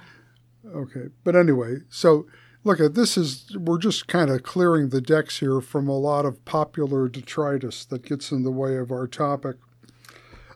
Uh, 0.65 0.69
okay, 0.75 1.09
but 1.23 1.37
anyway, 1.37 1.81
so 1.91 2.27
look 2.65 2.81
at 2.81 2.95
this 2.95 3.19
is 3.19 3.55
we're 3.61 3.77
just 3.77 4.09
kind 4.09 4.31
of 4.31 4.43
clearing 4.43 4.89
the 4.89 5.03
decks 5.03 5.41
here 5.41 5.61
from 5.61 5.87
a 5.87 5.99
lot 5.99 6.25
of 6.25 6.43
popular 6.47 7.11
detritus 7.11 7.85
that 7.85 8.07
gets 8.07 8.33
in 8.33 8.43
the 8.43 8.51
way 8.51 8.77
of 8.77 8.91
our 8.91 9.07
topic. 9.07 9.57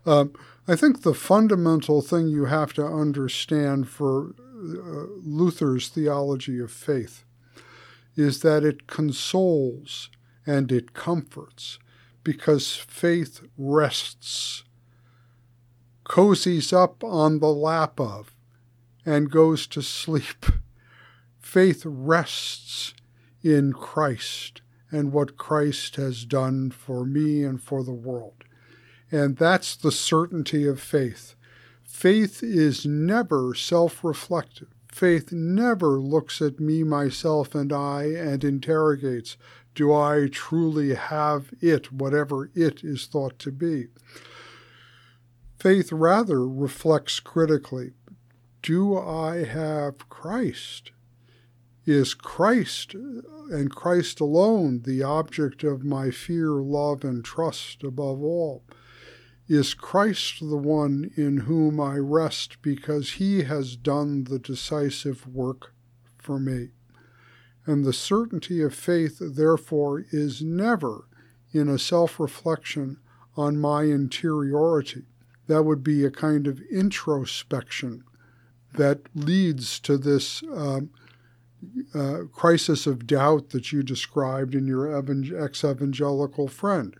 Um, 0.06 0.32
I 0.66 0.74
think 0.74 1.02
the 1.02 1.12
fundamental 1.12 2.00
thing 2.00 2.28
you 2.28 2.46
have 2.46 2.72
to 2.74 2.86
understand 2.86 3.90
for 3.90 4.34
uh, 4.40 5.06
Luther's 5.22 5.90
theology 5.90 6.58
of 6.60 6.72
faith 6.72 7.24
is 8.16 8.40
that 8.40 8.64
it 8.64 8.86
consoles 8.86 10.10
and 10.46 10.72
it 10.72 10.94
comforts 10.94 11.78
because 12.24 12.74
faith 12.74 13.42
rests, 13.56 14.64
cozies 16.04 16.72
up 16.72 17.04
on 17.04 17.38
the 17.38 17.52
lap 17.52 18.00
of, 18.00 18.34
and 19.04 19.30
goes 19.30 19.66
to 19.68 19.82
sleep. 19.82 20.46
Faith 21.38 21.82
rests 21.86 22.92
in 23.42 23.72
Christ 23.72 24.62
and 24.90 25.12
what 25.12 25.36
Christ 25.36 25.94
has 25.96 26.24
done 26.24 26.70
for 26.70 27.04
me 27.04 27.44
and 27.44 27.62
for 27.62 27.84
the 27.84 27.92
world. 27.92 28.44
And 29.10 29.36
that's 29.36 29.76
the 29.76 29.92
certainty 29.92 30.66
of 30.66 30.80
faith. 30.80 31.36
Faith 31.84 32.42
is 32.42 32.84
never 32.84 33.54
self 33.54 34.02
reflective. 34.02 34.75
Faith 34.96 35.30
never 35.30 36.00
looks 36.00 36.40
at 36.40 36.58
me, 36.58 36.82
myself, 36.82 37.54
and 37.54 37.70
I 37.70 38.04
and 38.04 38.42
interrogates, 38.42 39.36
Do 39.74 39.92
I 39.92 40.30
truly 40.32 40.94
have 40.94 41.52
it, 41.60 41.92
whatever 41.92 42.50
it 42.54 42.82
is 42.82 43.04
thought 43.04 43.38
to 43.40 43.52
be? 43.52 43.88
Faith 45.58 45.92
rather 45.92 46.48
reflects 46.48 47.20
critically, 47.20 47.92
Do 48.62 48.96
I 48.96 49.44
have 49.44 50.08
Christ? 50.08 50.92
Is 51.84 52.14
Christ 52.14 52.94
and 52.94 53.70
Christ 53.70 54.18
alone 54.18 54.80
the 54.86 55.02
object 55.02 55.62
of 55.62 55.84
my 55.84 56.10
fear, 56.10 56.52
love, 56.52 57.04
and 57.04 57.22
trust 57.22 57.84
above 57.84 58.22
all? 58.22 58.64
Is 59.48 59.74
Christ 59.74 60.40
the 60.40 60.56
one 60.56 61.12
in 61.16 61.38
whom 61.38 61.80
I 61.80 61.96
rest 61.98 62.60
because 62.62 63.12
he 63.12 63.44
has 63.44 63.76
done 63.76 64.24
the 64.24 64.40
decisive 64.40 65.24
work 65.28 65.72
for 66.18 66.40
me? 66.40 66.70
And 67.64 67.84
the 67.84 67.92
certainty 67.92 68.60
of 68.62 68.74
faith, 68.74 69.18
therefore, 69.20 70.04
is 70.10 70.42
never 70.42 71.06
in 71.52 71.68
a 71.68 71.78
self 71.78 72.18
reflection 72.18 72.98
on 73.36 73.56
my 73.56 73.84
interiority. 73.84 75.04
That 75.46 75.62
would 75.62 75.84
be 75.84 76.04
a 76.04 76.10
kind 76.10 76.48
of 76.48 76.60
introspection 76.72 78.02
that 78.74 79.02
leads 79.14 79.78
to 79.80 79.96
this 79.96 80.42
um, 80.52 80.90
uh, 81.94 82.22
crisis 82.32 82.86
of 82.86 83.06
doubt 83.06 83.50
that 83.50 83.70
you 83.70 83.84
described 83.84 84.56
in 84.56 84.66
your 84.66 84.92
ex 85.40 85.64
evangelical 85.64 86.48
friend 86.48 86.96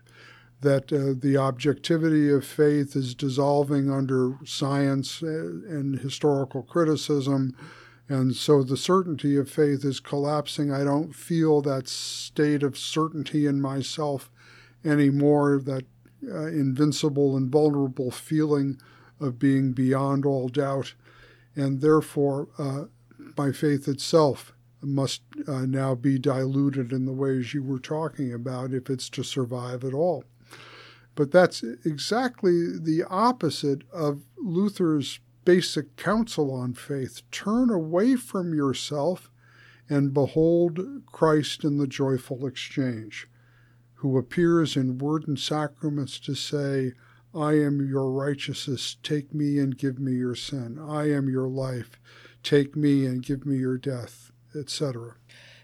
that 0.61 0.91
uh, 0.91 1.13
the 1.19 1.37
objectivity 1.37 2.29
of 2.29 2.45
faith 2.45 2.95
is 2.95 3.13
dissolving 3.13 3.91
under 3.91 4.37
science 4.43 5.21
uh, 5.21 5.27
and 5.27 5.99
historical 5.99 6.63
criticism. 6.63 7.55
And 8.09 8.35
so 8.35 8.63
the 8.63 8.77
certainty 8.77 9.37
of 9.37 9.49
faith 9.49 9.83
is 9.85 9.99
collapsing. 9.99 10.71
I 10.71 10.83
don't 10.83 11.13
feel 11.13 11.61
that 11.61 11.87
state 11.87 12.63
of 12.63 12.77
certainty 12.77 13.45
in 13.45 13.61
myself 13.61 14.31
anymore, 14.83 15.59
that 15.65 15.85
uh, 16.27 16.47
invincible 16.47 17.37
and 17.37 17.51
vulnerable 17.51 18.09
feeling 18.09 18.79
of 19.19 19.37
being 19.37 19.73
beyond 19.73 20.25
all 20.25 20.47
doubt. 20.47 20.95
And 21.55 21.81
therefore, 21.81 22.47
uh, 22.57 22.85
my 23.37 23.51
faith 23.51 23.87
itself 23.87 24.53
must 24.81 25.21
uh, 25.47 25.65
now 25.65 25.95
be 25.95 26.17
diluted 26.17 26.91
in 26.91 27.05
the 27.05 27.13
ways 27.13 27.53
you 27.53 27.63
were 27.63 27.79
talking 27.79 28.33
about 28.33 28.73
if 28.73 28.89
it's 28.89 29.09
to 29.09 29.23
survive 29.23 29.83
at 29.83 29.93
all. 29.93 30.23
But 31.17 31.31
that's 31.31 31.63
exactly 31.63 32.77
the 32.77 33.03
opposite 33.09 33.81
of 33.91 34.21
Luther's 34.37 35.19
basic 35.45 35.95
counsel 35.95 36.53
on 36.53 36.75
faith. 36.75 37.23
Turn 37.31 37.71
away 37.71 38.15
from 38.15 38.53
yourself 38.53 39.31
and 39.89 40.13
behold 40.13 40.79
Christ 41.07 41.63
in 41.63 41.79
the 41.79 41.87
joyful 41.87 42.45
exchange, 42.45 43.27
who 43.95 44.15
appears 44.15 44.77
in 44.77 44.99
word 44.99 45.27
and 45.27 45.39
sacraments 45.39 46.19
to 46.19 46.35
say, 46.35 46.93
I 47.33 47.53
am 47.53 47.89
your 47.89 48.11
righteousness, 48.11 48.97
take 49.01 49.33
me 49.33 49.57
and 49.57 49.75
give 49.75 49.97
me 49.97 50.11
your 50.11 50.35
sin. 50.35 50.77
I 50.79 51.09
am 51.09 51.27
your 51.27 51.47
life, 51.47 51.99
take 52.43 52.75
me 52.75 53.07
and 53.07 53.23
give 53.23 53.43
me 53.43 53.57
your 53.57 53.79
death, 53.79 54.31
etc. 54.55 55.15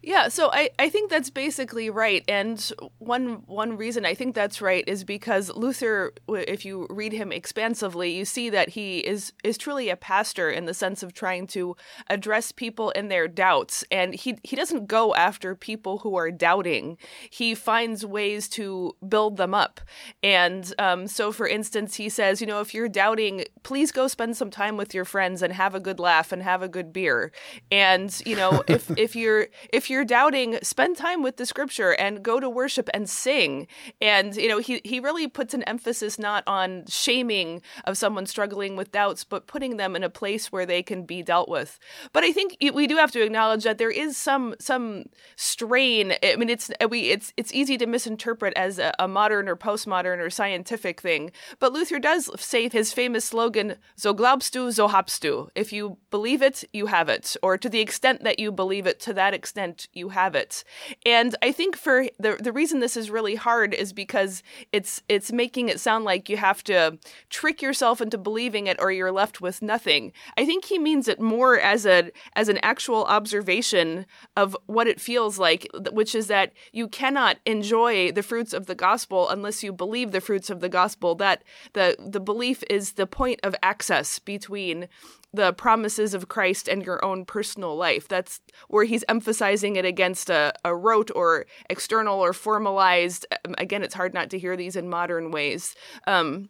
Yeah, 0.05 0.27
so 0.27 0.49
I, 0.51 0.69
I 0.77 0.89
think 0.89 1.09
that's 1.09 1.29
basically 1.29 1.89
right. 1.89 2.25
And 2.27 2.59
one 2.97 3.43
one 3.45 3.77
reason 3.77 4.05
I 4.05 4.13
think 4.13 4.35
that's 4.35 4.61
right 4.61 4.83
is 4.85 5.05
because 5.05 5.49
Luther, 5.55 6.11
if 6.27 6.65
you 6.65 6.87
read 6.89 7.13
him 7.13 7.31
expansively, 7.31 8.11
you 8.11 8.25
see 8.25 8.49
that 8.49 8.69
he 8.69 8.99
is 8.99 9.31
is 9.45 9.57
truly 9.57 9.87
a 9.89 9.95
pastor 9.95 10.49
in 10.49 10.65
the 10.65 10.73
sense 10.73 11.03
of 11.03 11.13
trying 11.13 11.47
to 11.47 11.77
address 12.09 12.51
people 12.51 12.89
in 12.91 13.07
their 13.07 13.29
doubts. 13.29 13.85
And 13.91 14.13
he 14.13 14.37
he 14.43 14.57
doesn't 14.57 14.87
go 14.87 15.15
after 15.15 15.55
people 15.55 15.99
who 15.99 16.17
are 16.17 16.31
doubting. 16.31 16.97
He 17.29 17.55
finds 17.55 18.05
ways 18.05 18.49
to 18.49 18.97
build 19.07 19.37
them 19.37 19.53
up. 19.53 19.79
And 20.21 20.73
um, 20.79 21.07
so, 21.07 21.31
for 21.31 21.47
instance, 21.47 21.95
he 21.95 22.09
says, 22.09 22.41
you 22.41 22.47
know, 22.47 22.59
if 22.59 22.73
you're 22.73 22.89
doubting, 22.89 23.45
please 23.63 23.93
go 23.93 24.09
spend 24.09 24.35
some 24.35 24.49
time 24.49 24.75
with 24.75 24.93
your 24.93 25.05
friends 25.05 25.41
and 25.41 25.53
have 25.53 25.75
a 25.75 25.79
good 25.79 25.99
laugh 26.01 26.33
and 26.33 26.43
have 26.43 26.61
a 26.61 26.67
good 26.67 26.91
beer. 26.91 27.31
And 27.71 28.13
you 28.25 28.35
know, 28.35 28.65
if 28.67 28.91
if 28.97 29.15
you're 29.15 29.47
if 29.71 29.89
you're 29.89 29.92
you're 29.93 30.03
doubting, 30.03 30.59
spend 30.63 30.97
time 30.97 31.23
with 31.23 31.37
the 31.37 31.45
scripture 31.45 31.91
and 31.91 32.23
go 32.23 32.39
to 32.39 32.49
worship 32.49 32.89
and 32.93 33.09
sing. 33.09 33.67
And, 34.01 34.35
you 34.35 34.49
know, 34.49 34.57
he, 34.57 34.81
he 34.83 34.99
really 34.99 35.27
puts 35.27 35.53
an 35.53 35.63
emphasis 35.63 36.19
not 36.19 36.43
on 36.47 36.85
shaming 36.87 37.61
of 37.85 37.97
someone 37.97 38.25
struggling 38.25 38.75
with 38.75 38.91
doubts, 38.91 39.23
but 39.23 39.47
putting 39.47 39.77
them 39.77 39.95
in 39.95 40.03
a 40.03 40.09
place 40.09 40.51
where 40.51 40.65
they 40.65 40.83
can 40.83 41.03
be 41.03 41.21
dealt 41.21 41.47
with. 41.47 41.79
But 42.11 42.23
I 42.23 42.31
think 42.31 42.57
we 42.73 42.87
do 42.87 42.97
have 42.97 43.11
to 43.11 43.23
acknowledge 43.23 43.63
that 43.63 43.77
there 43.77 43.91
is 43.91 44.17
some 44.17 44.55
some 44.59 45.05
strain. 45.35 46.13
I 46.23 46.35
mean, 46.35 46.49
it's 46.49 46.71
we 46.89 47.09
it's 47.09 47.31
it's 47.37 47.53
easy 47.53 47.77
to 47.77 47.85
misinterpret 47.85 48.53
as 48.55 48.79
a, 48.79 48.93
a 48.99 49.07
modern 49.07 49.47
or 49.47 49.55
postmodern 49.55 50.19
or 50.19 50.29
scientific 50.29 51.01
thing. 51.01 51.31
But 51.59 51.73
Luther 51.73 51.99
does 51.99 52.29
say 52.41 52.67
his 52.69 52.91
famous 52.91 53.25
slogan, 53.25 53.75
"So 53.95 54.13
glaubst 54.13 54.53
du, 54.53 54.71
so 54.71 54.87
habst 54.87 55.21
du." 55.21 55.49
If 55.55 55.71
you 55.71 55.97
believe 56.09 56.41
it, 56.41 56.63
you 56.73 56.87
have 56.87 57.09
it, 57.09 57.37
or 57.43 57.57
to 57.57 57.69
the 57.69 57.79
extent 57.79 58.23
that 58.23 58.39
you 58.39 58.51
believe 58.51 58.87
it, 58.87 58.99
to 59.01 59.13
that 59.13 59.33
extent 59.33 59.82
you 59.93 60.09
have 60.09 60.35
it. 60.35 60.63
And 61.05 61.35
I 61.41 61.51
think 61.51 61.75
for 61.75 62.05
the 62.19 62.37
the 62.39 62.51
reason 62.51 62.79
this 62.79 62.97
is 62.97 63.09
really 63.09 63.35
hard 63.35 63.73
is 63.73 63.93
because 63.93 64.43
it's 64.71 65.01
it's 65.09 65.31
making 65.31 65.69
it 65.69 65.79
sound 65.79 66.05
like 66.05 66.29
you 66.29 66.37
have 66.37 66.63
to 66.65 66.97
trick 67.29 67.61
yourself 67.61 68.01
into 68.01 68.17
believing 68.17 68.67
it 68.67 68.77
or 68.79 68.91
you're 68.91 69.11
left 69.11 69.41
with 69.41 69.61
nothing. 69.61 70.11
I 70.37 70.45
think 70.45 70.65
he 70.65 70.79
means 70.79 71.07
it 71.07 71.19
more 71.19 71.59
as 71.59 71.85
a 71.85 72.11
as 72.35 72.49
an 72.49 72.59
actual 72.63 73.05
observation 73.05 74.05
of 74.35 74.55
what 74.65 74.87
it 74.87 75.01
feels 75.01 75.39
like, 75.39 75.67
which 75.91 76.15
is 76.15 76.27
that 76.27 76.53
you 76.71 76.87
cannot 76.87 77.37
enjoy 77.45 78.11
the 78.11 78.23
fruits 78.23 78.53
of 78.53 78.65
the 78.65 78.75
gospel 78.75 79.29
unless 79.29 79.63
you 79.63 79.73
believe 79.73 80.11
the 80.11 80.21
fruits 80.21 80.49
of 80.49 80.59
the 80.59 80.69
gospel. 80.69 81.15
That 81.15 81.43
the 81.73 81.95
the 81.99 82.19
belief 82.19 82.63
is 82.69 82.93
the 82.93 83.07
point 83.07 83.39
of 83.43 83.55
access 83.61 84.19
between 84.19 84.87
the 85.33 85.51
promises 85.53 86.13
of 86.13 86.29
Christ 86.29 86.67
and 86.67 86.85
your 86.85 87.03
own 87.03 87.25
personal 87.25 87.75
life. 87.75 88.07
That's 88.07 88.39
where 88.67 88.85
he's 88.85 89.03
emphasizing 89.09 89.75
it 89.75 89.85
against 89.85 90.29
a, 90.29 90.53
a 90.63 90.75
rote 90.75 91.09
or 91.15 91.47
external 91.69 92.19
or 92.19 92.33
formalized. 92.33 93.25
Um, 93.45 93.55
again, 93.57 93.83
it's 93.83 93.95
hard 93.95 94.13
not 94.13 94.29
to 94.29 94.39
hear 94.39 94.55
these 94.55 94.75
in 94.75 94.89
modern 94.89 95.31
ways. 95.31 95.75
Um, 96.05 96.49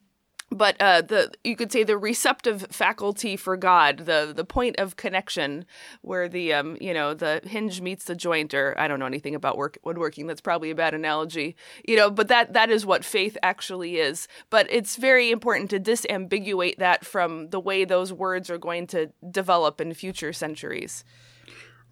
but 0.54 0.80
uh, 0.80 1.02
the 1.02 1.32
you 1.44 1.56
could 1.56 1.72
say 1.72 1.84
the 1.84 1.98
receptive 1.98 2.68
faculty 2.70 3.36
for 3.36 3.58
God, 3.58 4.00
the 4.00 4.34
the 4.36 4.46
point 4.46 4.78
of 4.80 4.96
connection, 4.96 5.66
where 6.02 6.28
the 6.30 6.54
um 6.54 6.78
you 6.80 6.94
know 6.94 7.14
the 7.14 7.42
hinge 7.44 7.82
meets 7.82 8.06
the 8.06 8.16
joint, 8.16 8.54
or 8.54 8.76
I 8.78 8.88
don't 8.88 9.00
know 9.00 9.06
anything 9.06 9.36
about 9.36 9.58
work 9.58 9.78
woodworking. 9.84 10.28
That's 10.28 10.42
probably 10.42 10.72
a 10.72 10.76
bad 10.76 10.94
analogy, 10.94 11.56
you 11.88 11.96
know. 11.96 12.10
But 12.10 12.28
that 12.28 12.54
that 12.54 12.70
is 12.70 12.86
what 12.86 13.04
faith 13.04 13.38
actually 13.44 13.98
is. 13.98 14.28
But 14.50 14.68
it's 14.70 14.96
very 14.96 15.32
important 15.32 15.70
to 15.72 15.80
disambiguate 15.80 16.78
that 16.78 17.06
from 17.06 17.50
the 17.50 17.60
way 17.60 17.86
those 17.86 18.14
words 18.14 18.50
are 18.50 18.58
going 18.58 18.88
to 18.88 19.12
develop 19.30 19.82
in 19.82 19.94
future 19.94 20.34
centuries. 20.34 21.04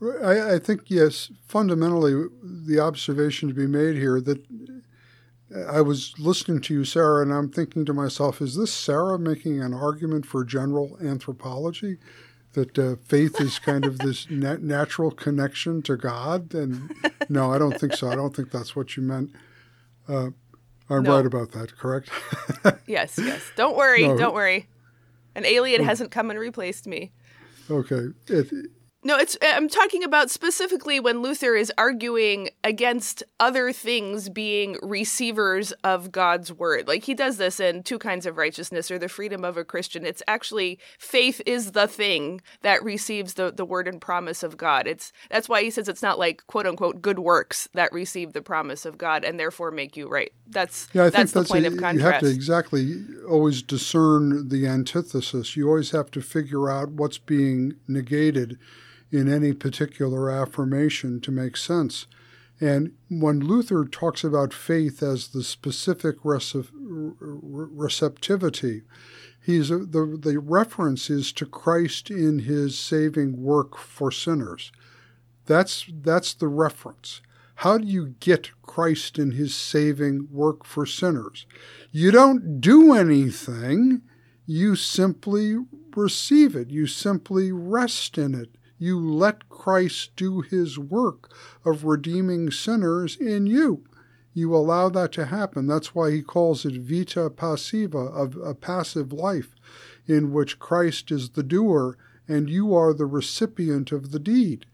I, 0.02 0.54
I 0.54 0.60
think 0.60 0.90
yes, 0.90 1.32
fundamentally, 1.46 2.28
the 2.44 2.80
observation 2.80 3.50
to 3.50 3.54
be 3.54 3.68
made 3.68 3.96
here 3.98 4.20
that 4.22 4.44
I 5.56 5.82
was 5.82 6.14
listening 6.18 6.62
to 6.62 6.74
you, 6.74 6.86
Sarah, 6.86 7.22
and 7.22 7.34
I'm 7.34 7.50
thinking 7.50 7.86
to 7.86 7.94
myself, 7.94 8.42
is 8.42 8.56
this 8.56 8.74
Sarah 8.74 9.20
making 9.20 9.62
an 9.62 9.74
argument 9.74 10.26
for 10.26 10.44
general 10.44 10.98
anthropology? 11.04 11.98
That 12.54 12.78
uh, 12.78 12.96
faith 13.06 13.40
is 13.40 13.60
kind 13.60 13.86
of 13.86 14.00
this 14.00 14.28
nat- 14.30 14.62
natural 14.62 15.12
connection 15.12 15.82
to 15.84 15.96
God? 15.96 16.54
And 16.54 16.94
no, 17.30 17.52
I 17.52 17.58
don't 17.58 17.80
think 17.80 17.94
so. 17.94 18.10
I 18.10 18.16
don't 18.16 18.36
think 18.36 18.52
that's 18.52 18.76
what 18.76 18.98
you 18.98 19.04
meant. 19.04 19.32
Uh, 20.08 20.32
I'm 20.90 21.04
no. 21.04 21.16
right 21.16 21.26
about 21.26 21.52
that, 21.52 21.78
correct? 21.78 22.10
yes, 22.88 23.18
yes. 23.18 23.42
Don't 23.56 23.78
worry, 23.78 24.08
no. 24.08 24.18
don't 24.18 24.34
worry. 24.34 24.68
An 25.36 25.46
alien 25.46 25.84
hasn't 25.84 26.12
come 26.12 26.30
and 26.30 26.38
replaced 26.38 26.88
me. 26.88 27.12
Okay. 27.70 28.08
It, 28.28 28.52
no, 29.04 29.18
it's 29.18 29.36
uh, 29.42 29.54
I'm 29.56 29.68
talking 29.68 30.04
about 30.04 30.30
specifically 30.30 31.00
when 31.00 31.22
Luther 31.22 31.56
is 31.56 31.72
arguing 31.78 32.50
against 32.64 33.24
other 33.40 33.74
things 33.74 34.30
being 34.30 34.78
receivers 34.84 35.72
of 35.84 36.12
God's 36.12 36.54
word. 36.54 36.88
Like 36.88 37.04
he 37.06 37.16
does 37.16 37.38
this 37.38 37.60
in 37.60 37.82
two 37.82 37.98
kinds 37.98 38.26
of 38.28 38.38
righteousness 38.38 38.92
or 38.92 39.00
the 39.00 39.10
freedom 39.10 39.44
of 39.44 39.58
a 39.58 39.64
Christian. 39.64 40.06
It's 40.06 40.22
actually 40.28 40.78
faith 41.00 41.42
is 41.48 41.72
the 41.72 41.88
thing 41.88 42.42
that 42.62 42.84
receives 42.84 43.34
the, 43.34 43.52
the 43.52 43.66
word 43.66 43.88
and 43.88 44.00
promise 44.00 44.44
of 44.44 44.56
God. 44.56 44.86
It's 44.86 45.12
that's 45.32 45.50
why 45.50 45.64
he 45.64 45.72
says 45.72 45.90
it's 45.90 46.04
not 46.04 46.20
like 46.20 46.46
quote 46.46 46.68
unquote 46.68 47.02
good 47.02 47.20
works 47.20 47.68
that 47.74 47.92
receive 47.92 48.34
the 48.34 48.42
promise 48.42 48.86
of 48.86 49.00
God 49.00 49.24
and 49.24 49.40
therefore 49.40 49.72
make 49.72 49.98
you 49.98 50.08
right. 50.08 50.32
That's 50.48 50.88
yeah, 50.94 51.06
I 51.06 51.10
that's 51.10 51.34
think 51.34 51.48
the 51.48 51.54
point 51.54 51.66
a, 51.66 51.70
of 51.70 51.78
contrast. 51.78 51.96
You 51.96 52.12
have 52.12 52.22
to 52.22 52.28
exactly 52.28 53.04
always 53.28 53.64
discern 53.64 54.50
the 54.50 54.68
antithesis. 54.68 55.56
You 55.56 55.70
always 55.70 55.90
have 55.90 56.12
to 56.12 56.22
figure 56.22 56.70
out 56.70 56.92
what's 56.92 57.18
being 57.18 57.78
negated 57.88 58.60
in 59.12 59.32
any 59.32 59.54
particular 59.54 60.32
affirmation 60.32 61.20
to 61.22 61.32
make 61.32 61.58
sense. 61.58 62.08
And 62.60 62.94
when 63.10 63.40
Luther 63.40 63.86
talks 63.86 64.24
about 64.24 64.54
faith 64.54 65.02
as 65.02 65.30
the 65.30 65.44
specific 65.44 66.18
receptivity, 67.20 68.84
he's 69.44 69.70
the, 69.70 70.20
the 70.22 70.40
reference 70.40 71.10
is 71.10 71.32
to 71.34 71.48
Christ 71.48 72.12
in 72.12 72.40
his 72.40 72.78
saving 72.78 73.42
work 73.42 73.78
for 73.78 74.12
sinners. 74.12 74.72
That's, 75.48 75.88
that's 75.92 76.36
the 76.36 76.48
reference. 76.48 77.22
How 77.56 77.80
do 77.80 77.88
you 77.88 78.16
get 78.20 78.52
Christ 78.62 79.18
in 79.20 79.32
his 79.32 79.56
saving 79.56 80.28
work 80.32 80.64
for 80.64 80.86
sinners? 80.86 81.48
You 81.92 82.12
don't 82.12 82.62
do 82.62 82.94
anything, 82.94 84.04
you 84.46 84.76
simply 84.76 85.58
receive 85.96 86.56
it, 86.56 86.70
you 86.70 86.86
simply 86.86 87.52
rest 87.52 88.20
in 88.20 88.36
it 88.36 88.56
you 88.82 89.00
let 89.00 89.48
Christ 89.48 90.16
do 90.16 90.42
his 90.42 90.80
work 90.80 91.32
of 91.64 91.86
redeeming 91.86 92.50
sinners 92.50 93.16
in 93.16 93.46
you. 93.46 93.84
You 94.34 94.56
allow 94.56 94.90
that 94.90 95.12
to 95.14 95.28
happen. 95.28 95.68
That's 95.68 95.94
why 95.94 96.10
he 96.10 96.24
calls 96.24 96.66
it 96.66 96.82
vita 96.82 97.30
passiva, 97.30 98.12
of 98.12 98.36
a 98.38 98.56
passive 98.56 99.14
life, 99.14 99.54
in 100.08 100.34
which 100.34 100.58
Christ 100.58 101.12
is 101.12 101.30
the 101.30 101.44
doer 101.44 101.96
and 102.28 102.50
you 102.50 102.74
are 102.74 102.92
the 102.92 103.06
recipient 103.06 103.92
of 103.92 104.10
the 104.10 104.20
deed. 104.20 104.66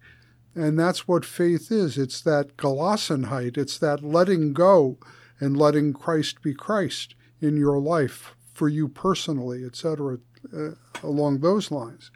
And 0.56 0.80
that's 0.80 1.06
what 1.06 1.26
faith 1.26 1.70
is. 1.70 1.98
It's 1.98 2.22
that 2.22 2.56
Gelassenheit. 2.56 3.58
It's 3.58 3.78
that 3.78 4.06
letting 4.06 4.54
go 4.54 5.00
and 5.42 5.58
letting 5.58 5.92
Christ 5.92 6.42
be 6.42 6.54
Christ 6.54 7.14
in 7.42 7.58
your 7.58 7.78
life 7.78 8.36
for 8.54 8.70
you 8.70 8.88
personally, 8.88 9.66
etc., 9.66 10.20
uh, 10.56 10.70
along 11.04 11.40
those 11.40 11.72
lines. 11.72 12.10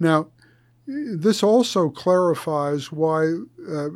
Now, 0.00 0.28
this 0.86 1.42
also 1.42 1.88
clarifies 1.88 2.92
why, 2.92 3.32
uh, 3.66 3.88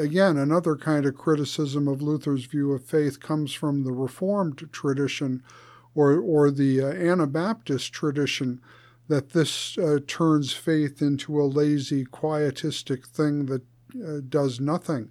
again, 0.00 0.38
another 0.38 0.74
kind 0.74 1.04
of 1.04 1.16
criticism 1.16 1.86
of 1.86 2.00
Luther's 2.00 2.46
view 2.46 2.72
of 2.72 2.84
faith 2.84 3.20
comes 3.20 3.52
from 3.52 3.84
the 3.84 3.92
Reformed 3.92 4.68
tradition 4.72 5.42
or, 5.94 6.18
or 6.18 6.50
the 6.50 6.80
uh, 6.80 6.86
Anabaptist 6.86 7.92
tradition, 7.92 8.60
that 9.08 9.30
this 9.30 9.76
uh, 9.76 9.98
turns 10.06 10.54
faith 10.54 11.02
into 11.02 11.40
a 11.40 11.44
lazy, 11.44 12.06
quietistic 12.06 13.06
thing 13.06 13.46
that 13.46 13.62
uh, 14.02 14.20
does 14.26 14.58
nothing, 14.58 15.10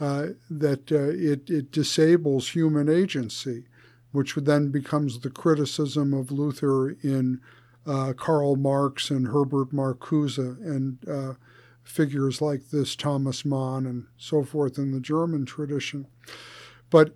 uh, 0.00 0.28
that 0.48 0.90
uh, 0.90 1.10
it, 1.10 1.50
it 1.50 1.70
disables 1.70 2.48
human 2.48 2.88
agency, 2.88 3.64
which 4.12 4.34
then 4.36 4.70
becomes 4.70 5.20
the 5.20 5.30
criticism 5.30 6.14
of 6.14 6.32
Luther 6.32 6.96
in 7.02 7.40
uh, 7.86 8.12
Karl 8.12 8.56
Marx 8.56 9.10
and 9.10 9.28
Herbert 9.28 9.72
Marcuse 9.72 10.38
and 10.38 10.98
uh, 11.08 11.34
figures 11.82 12.40
like 12.40 12.70
this, 12.70 12.94
Thomas 12.94 13.44
Mann 13.44 13.86
and 13.86 14.06
so 14.16 14.44
forth 14.44 14.78
in 14.78 14.92
the 14.92 15.00
German 15.00 15.44
tradition. 15.46 16.06
But 16.90 17.14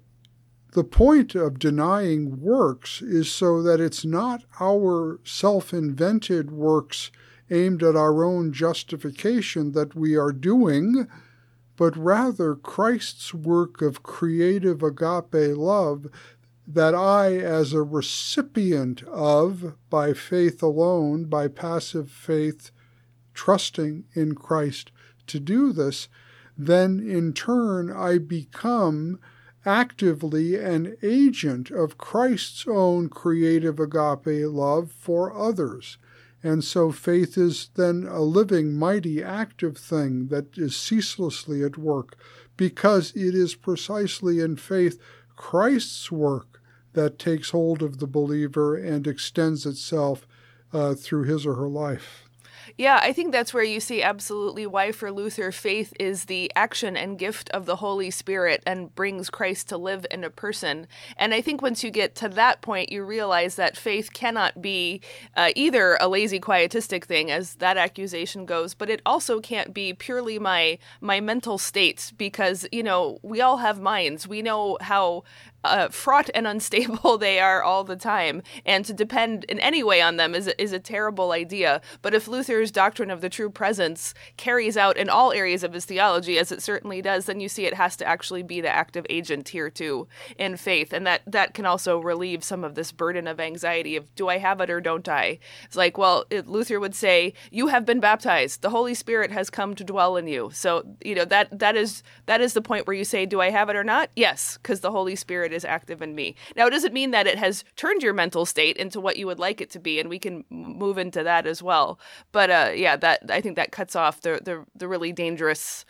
the 0.72 0.84
point 0.84 1.34
of 1.34 1.58
denying 1.58 2.40
works 2.40 3.00
is 3.00 3.30
so 3.30 3.62
that 3.62 3.80
it's 3.80 4.04
not 4.04 4.44
our 4.60 5.20
self 5.24 5.72
invented 5.72 6.50
works 6.50 7.12
aimed 7.50 7.82
at 7.82 7.94
our 7.94 8.24
own 8.24 8.52
justification 8.52 9.72
that 9.72 9.94
we 9.94 10.16
are 10.16 10.32
doing, 10.32 11.06
but 11.76 11.96
rather 11.96 12.54
Christ's 12.54 13.32
work 13.32 13.82
of 13.82 14.02
creative 14.02 14.82
agape 14.82 15.56
love 15.56 16.06
that 16.66 16.94
I, 16.94 17.36
as 17.36 17.72
a 17.72 17.82
recipient 17.82 19.02
of, 19.04 19.74
by 19.90 20.14
faith 20.14 20.62
alone, 20.62 21.24
by 21.24 21.48
passive 21.48 22.10
faith, 22.10 22.70
trusting 23.34 24.04
in 24.14 24.34
Christ 24.34 24.90
to 25.26 25.40
do 25.40 25.72
this, 25.72 26.08
then 26.56 27.00
in 27.00 27.32
turn 27.32 27.90
I 27.90 28.18
become 28.18 29.18
actively 29.66 30.56
an 30.56 30.96
agent 31.02 31.70
of 31.70 31.98
Christ's 31.98 32.66
own 32.66 33.08
creative 33.08 33.80
agape 33.80 34.46
love 34.46 34.92
for 34.92 35.36
others. 35.36 35.98
And 36.42 36.62
so 36.62 36.92
faith 36.92 37.38
is 37.38 37.70
then 37.74 38.06
a 38.06 38.20
living, 38.20 38.74
mighty, 38.74 39.22
active 39.22 39.78
thing 39.78 40.28
that 40.28 40.58
is 40.58 40.76
ceaselessly 40.76 41.64
at 41.64 41.78
work 41.78 42.16
because 42.56 43.12
it 43.16 43.34
is 43.34 43.54
precisely 43.54 44.40
in 44.40 44.56
faith 44.56 45.00
Christ's 45.36 46.12
work 46.12 46.53
that 46.94 47.18
takes 47.18 47.50
hold 47.50 47.82
of 47.82 47.98
the 47.98 48.06
believer 48.06 48.76
and 48.76 49.06
extends 49.06 49.66
itself 49.66 50.26
uh, 50.72 50.94
through 50.94 51.24
his 51.24 51.46
or 51.46 51.54
her 51.54 51.68
life. 51.68 52.24
Yeah, 52.76 52.98
I 53.02 53.12
think 53.12 53.30
that's 53.30 53.54
where 53.54 53.62
you 53.62 53.78
see 53.78 54.02
absolutely 54.02 54.66
why 54.66 54.90
for 54.90 55.12
Luther 55.12 55.52
faith 55.52 55.92
is 56.00 56.24
the 56.24 56.50
action 56.56 56.96
and 56.96 57.18
gift 57.18 57.50
of 57.50 57.66
the 57.66 57.76
Holy 57.76 58.10
Spirit 58.10 58.62
and 58.66 58.94
brings 58.94 59.30
Christ 59.30 59.68
to 59.68 59.76
live 59.76 60.06
in 60.10 60.24
a 60.24 60.30
person. 60.30 60.88
And 61.16 61.32
I 61.32 61.40
think 61.40 61.62
once 61.62 61.84
you 61.84 61.90
get 61.90 62.14
to 62.16 62.28
that 62.30 62.62
point, 62.62 62.90
you 62.90 63.04
realize 63.04 63.56
that 63.56 63.76
faith 63.76 64.12
cannot 64.12 64.60
be 64.60 65.02
uh, 65.36 65.50
either 65.54 65.96
a 66.00 66.08
lazy 66.08 66.40
quietistic 66.40 67.04
thing, 67.04 67.30
as 67.30 67.56
that 67.56 67.76
accusation 67.76 68.44
goes, 68.44 68.74
but 68.74 68.90
it 68.90 69.02
also 69.06 69.40
can't 69.40 69.72
be 69.72 69.92
purely 69.92 70.38
my 70.38 70.78
my 71.00 71.20
mental 71.20 71.58
states 71.58 72.10
because 72.10 72.66
you 72.72 72.82
know 72.82 73.18
we 73.22 73.40
all 73.40 73.58
have 73.58 73.80
minds. 73.80 74.26
We 74.26 74.42
know 74.42 74.78
how 74.80 75.24
uh, 75.64 75.88
fraught 75.88 76.30
and 76.34 76.46
unstable 76.46 77.18
they 77.24 77.40
are 77.40 77.62
all 77.62 77.84
the 77.84 77.96
time, 77.96 78.42
and 78.64 78.84
to 78.84 78.92
depend 78.92 79.44
in 79.44 79.58
any 79.60 79.82
way 79.82 80.00
on 80.00 80.16
them 80.16 80.34
is 80.34 80.48
is 80.58 80.72
a 80.72 80.78
terrible 80.78 81.32
idea. 81.32 81.80
But 82.02 82.14
if 82.14 82.28
Luther's 82.28 82.70
doctrine 82.70 83.10
of 83.10 83.20
the 83.20 83.30
true 83.30 83.50
presence 83.50 84.14
carries 84.36 84.76
out 84.76 84.96
in 84.96 85.08
all 85.08 85.32
areas 85.32 85.64
of 85.64 85.72
his 85.72 85.84
theology, 85.84 86.38
as 86.38 86.52
it 86.52 86.62
certainly 86.62 87.00
does, 87.00 87.26
then 87.26 87.40
you 87.40 87.48
see 87.48 87.64
it 87.64 87.74
has 87.74 87.96
to 87.96 88.06
actually 88.06 88.42
be 88.42 88.60
the 88.60 88.68
active 88.68 89.06
agent 89.08 89.48
here 89.48 89.70
too 89.70 90.06
in 90.38 90.56
faith, 90.56 90.92
and 90.92 91.06
that 91.06 91.22
that 91.26 91.54
can 91.54 91.66
also 91.66 91.98
relieve 91.98 92.44
some 92.44 92.62
of 92.62 92.74
this 92.74 92.92
burden 92.92 93.26
of 93.26 93.40
anxiety 93.40 93.96
of 93.96 94.14
do 94.14 94.28
I 94.28 94.38
have 94.38 94.60
it 94.60 94.70
or 94.70 94.80
don't 94.80 95.08
I? 95.08 95.38
It's 95.64 95.76
like, 95.76 95.96
well, 95.96 96.26
it, 96.30 96.46
Luther 96.46 96.78
would 96.78 96.94
say, 96.94 97.32
you 97.50 97.68
have 97.68 97.86
been 97.86 98.00
baptized, 98.00 98.60
the 98.60 98.70
Holy 98.70 98.94
Spirit 98.94 99.30
has 99.30 99.48
come 99.48 99.74
to 99.74 99.84
dwell 99.84 100.16
in 100.16 100.26
you. 100.26 100.50
So 100.52 100.84
you 101.02 101.14
know 101.14 101.24
that 101.24 101.58
that 101.58 101.76
is 101.76 102.02
that 102.26 102.42
is 102.42 102.52
the 102.52 102.62
point 102.62 102.86
where 102.86 102.96
you 102.96 103.04
say, 103.04 103.24
do 103.24 103.40
I 103.40 103.50
have 103.50 103.70
it 103.70 103.76
or 103.76 103.84
not? 103.84 104.10
Yes, 104.14 104.58
because 104.58 104.80
the 104.80 104.90
Holy 104.90 105.16
Spirit 105.16 105.53
is 105.54 105.64
active 105.64 106.02
in 106.02 106.14
me. 106.14 106.34
Now, 106.56 106.66
it 106.66 106.70
doesn't 106.70 106.92
mean 106.92 107.12
that 107.12 107.26
it 107.26 107.38
has 107.38 107.64
turned 107.76 108.02
your 108.02 108.12
mental 108.12 108.44
state 108.44 108.76
into 108.76 109.00
what 109.00 109.16
you 109.16 109.26
would 109.26 109.38
like 109.38 109.60
it 109.60 109.70
to 109.70 109.78
be, 109.78 110.00
and 110.00 110.08
we 110.08 110.18
can 110.18 110.44
move 110.50 110.98
into 110.98 111.22
that 111.22 111.46
as 111.46 111.62
well. 111.62 111.98
But 112.32 112.50
uh, 112.50 112.72
yeah, 112.74 112.96
that 112.96 113.22
I 113.30 113.40
think 113.40 113.56
that 113.56 113.72
cuts 113.72 113.96
off 113.96 114.20
the, 114.20 114.40
the 114.44 114.64
the 114.74 114.88
really 114.88 115.12
dangerous 115.12 115.84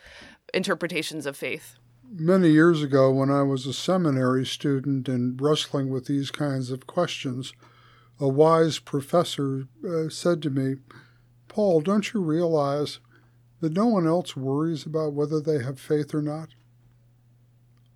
interpretations 0.53 1.25
of 1.25 1.35
faith. 1.35 1.75
many 2.11 2.49
years 2.49 2.81
ago, 2.83 3.11
when 3.11 3.29
I 3.29 3.41
was 3.43 3.65
a 3.65 3.73
seminary 3.73 4.45
student 4.45 5.07
and 5.07 5.39
wrestling 5.41 5.89
with 5.89 6.05
these 6.05 6.31
kinds 6.31 6.71
of 6.71 6.87
questions, 6.87 7.53
a 8.19 8.27
wise 8.27 8.79
professor 8.79 9.67
uh, 9.87 10.09
said 10.09 10.41
to 10.43 10.49
me, 10.49 10.75
Paul, 11.47 11.81
don't 11.81 12.13
you 12.13 12.21
realize 12.21 12.99
that 13.61 13.73
no 13.73 13.85
one 13.85 14.07
else 14.07 14.35
worries 14.35 14.85
about 14.85 15.13
whether 15.13 15.41
they 15.41 15.63
have 15.63 15.79
faith 15.79 16.13
or 16.13 16.21
not? 16.21 16.49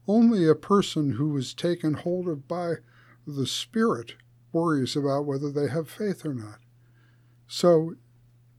Only 0.09 0.47
a 0.47 0.55
person 0.55 1.11
who 1.11 1.37
is 1.37 1.53
taken 1.53 1.93
hold 1.93 2.27
of 2.27 2.47
by 2.47 2.77
the 3.27 3.45
Spirit 3.45 4.15
worries 4.51 4.95
about 4.95 5.27
whether 5.27 5.51
they 5.51 5.67
have 5.67 5.87
faith 5.87 6.25
or 6.25 6.33
not. 6.33 6.57
So 7.47 7.93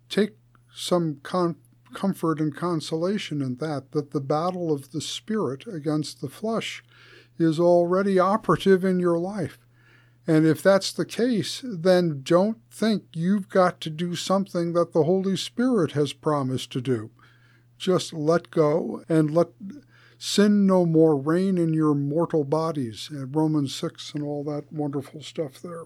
take 0.08 0.36
some 0.72 1.18
con- 1.24 1.56
comfort 1.92 2.38
and 2.38 2.54
consolation 2.54 3.42
in 3.42 3.56
that, 3.56 3.90
that 3.90 4.12
the 4.12 4.20
battle 4.20 4.72
of 4.72 4.92
the 4.92 5.00
Spirit 5.00 5.66
against 5.66 6.20
the 6.20 6.28
flesh 6.28 6.84
is 7.36 7.58
already 7.58 8.16
operative 8.16 8.84
in 8.84 9.00
your 9.00 9.18
life. 9.18 9.58
And 10.28 10.46
if 10.46 10.62
that's 10.62 10.92
the 10.92 11.04
case, 11.04 11.64
then 11.64 12.20
don't 12.22 12.58
think 12.70 13.06
you've 13.12 13.48
got 13.48 13.80
to 13.80 13.90
do 13.90 14.14
something 14.14 14.72
that 14.74 14.92
the 14.92 15.02
Holy 15.02 15.36
Spirit 15.36 15.92
has 15.92 16.12
promised 16.12 16.70
to 16.70 16.80
do. 16.80 17.10
Just 17.76 18.12
let 18.12 18.52
go 18.52 19.02
and 19.08 19.32
let 19.32 19.48
sin 20.22 20.66
no 20.66 20.85
more 20.85 21.16
reign 21.16 21.56
in 21.56 21.72
your 21.72 21.94
mortal 21.94 22.44
bodies. 22.44 23.09
Romans 23.11 23.74
6 23.74 24.12
and 24.14 24.22
all 24.22 24.44
that 24.44 24.70
wonderful 24.70 25.22
stuff 25.22 25.62
there. 25.62 25.85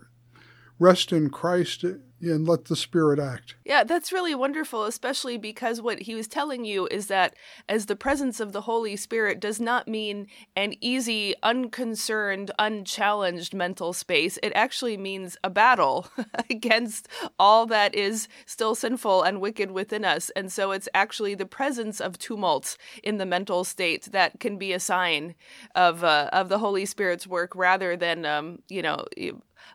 Rest 0.81 1.13
in 1.13 1.31
Christ 1.31 1.85
and 2.27 2.47
let 2.47 2.67
the 2.67 2.77
Spirit 2.77 3.19
act. 3.19 3.55
Yeah, 3.65 3.85
that's 3.85 4.13
really 4.13 4.35
wonderful, 4.35 4.85
especially 4.85 5.37
because 5.37 5.81
what 5.81 6.03
he 6.03 6.15
was 6.15 6.29
telling 6.29 6.65
you 6.65 6.87
is 6.89 7.07
that 7.09 7.35
as 7.69 7.87
the 7.87 7.97
presence 7.97 8.41
of 8.41 8.53
the 8.53 8.63
Holy 8.63 8.97
Spirit 8.97 9.41
does 9.41 9.61
not 9.61 9.89
mean 9.89 10.27
an 10.57 10.75
easy, 10.81 11.35
unconcerned, 11.43 12.51
unchallenged 12.59 13.55
mental 13.55 13.93
space. 13.93 14.39
It 14.43 14.53
actually 14.55 14.97
means 14.97 15.37
a 15.43 15.51
battle 15.51 16.09
against 16.51 17.09
all 17.39 17.67
that 17.67 17.95
is 17.95 18.29
still 18.47 18.75
sinful 18.75 19.23
and 19.23 19.41
wicked 19.41 19.71
within 19.71 20.05
us. 20.05 20.31
And 20.31 20.53
so 20.53 20.71
it's 20.73 20.89
actually 20.95 21.35
the 21.35 21.47
presence 21.47 22.01
of 22.01 22.19
tumult 22.19 22.77
in 23.03 23.19
the 23.19 23.27
mental 23.27 23.65
state 23.65 24.13
that 24.13 24.41
can 24.41 24.59
be 24.59 24.73
a 24.73 24.81
sign 24.81 25.35
of 25.75 26.05
uh, 26.05 26.29
of 26.33 26.49
the 26.49 26.59
Holy 26.59 26.87
Spirit's 26.87 27.27
work 27.27 27.55
rather 27.55 27.97
than 27.97 28.25
um, 28.25 28.59
you 28.69 28.83
know 28.83 29.05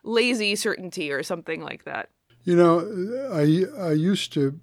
lazy 0.04 0.56
certainty 0.56 1.10
or 1.10 1.22
something 1.22 1.62
like 1.62 1.84
that. 1.84 2.08
You 2.50 2.56
know, 2.56 2.80
I, 3.32 3.62
I 3.80 3.92
used 3.92 4.32
to, 4.32 4.58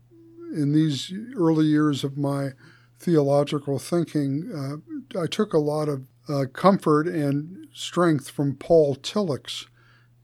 in 0.53 0.73
these 0.73 1.13
early 1.37 1.67
years 1.67 2.03
of 2.03 2.17
my 2.17 2.49
theological 2.99 3.79
thinking, 3.79 4.51
uh, 4.53 5.17
I 5.17 5.25
took 5.25 5.53
a 5.53 5.57
lot 5.57 5.87
of 5.87 6.05
uh, 6.27 6.47
comfort 6.51 7.07
and 7.07 7.69
strength 7.73 8.29
from 8.29 8.55
Paul 8.55 8.97
Tillich's 8.97 9.67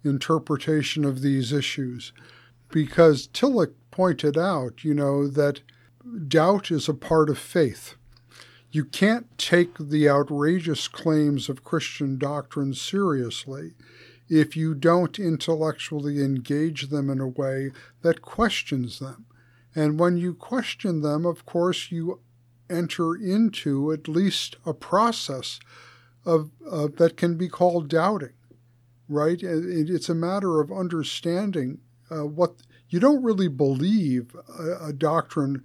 interpretation 0.03 1.05
of 1.05 1.21
these 1.21 1.53
issues 1.53 2.11
because 2.67 3.29
Tillich 3.29 3.71
pointed 3.91 4.37
out, 4.37 4.83
you 4.83 4.93
know, 4.93 5.25
that 5.29 5.61
doubt 6.27 6.69
is 6.69 6.89
a 6.89 6.93
part 6.93 7.29
of 7.29 7.37
faith. 7.37 7.95
You 8.71 8.83
can't 8.83 9.37
take 9.37 9.77
the 9.79 10.09
outrageous 10.09 10.89
claims 10.89 11.47
of 11.47 11.63
Christian 11.63 12.17
doctrine 12.17 12.73
seriously 12.73 13.71
if 14.29 14.55
you 14.55 14.73
don't 14.73 15.19
intellectually 15.19 16.23
engage 16.23 16.89
them 16.89 17.09
in 17.09 17.19
a 17.19 17.27
way 17.27 17.71
that 18.01 18.21
questions 18.21 18.99
them. 18.99 19.25
And 19.75 19.99
when 19.99 20.17
you 20.17 20.33
question 20.33 21.01
them, 21.01 21.25
of 21.25 21.45
course, 21.45 21.91
you 21.91 22.19
enter 22.69 23.15
into 23.15 23.91
at 23.91 24.07
least 24.07 24.55
a 24.65 24.73
process 24.73 25.59
of 26.25 26.51
uh, 26.69 26.87
that 26.97 27.17
can 27.17 27.35
be 27.35 27.49
called 27.49 27.89
doubting, 27.89 28.33
right? 29.09 29.41
It, 29.41 29.89
it's 29.89 30.09
a 30.09 30.15
matter 30.15 30.61
of 30.61 30.71
understanding 30.71 31.79
uh, 32.09 32.25
what 32.25 32.55
you 32.89 32.99
don't 32.99 33.23
really 33.23 33.47
believe 33.47 34.35
a, 34.57 34.87
a 34.87 34.93
doctrine 34.93 35.63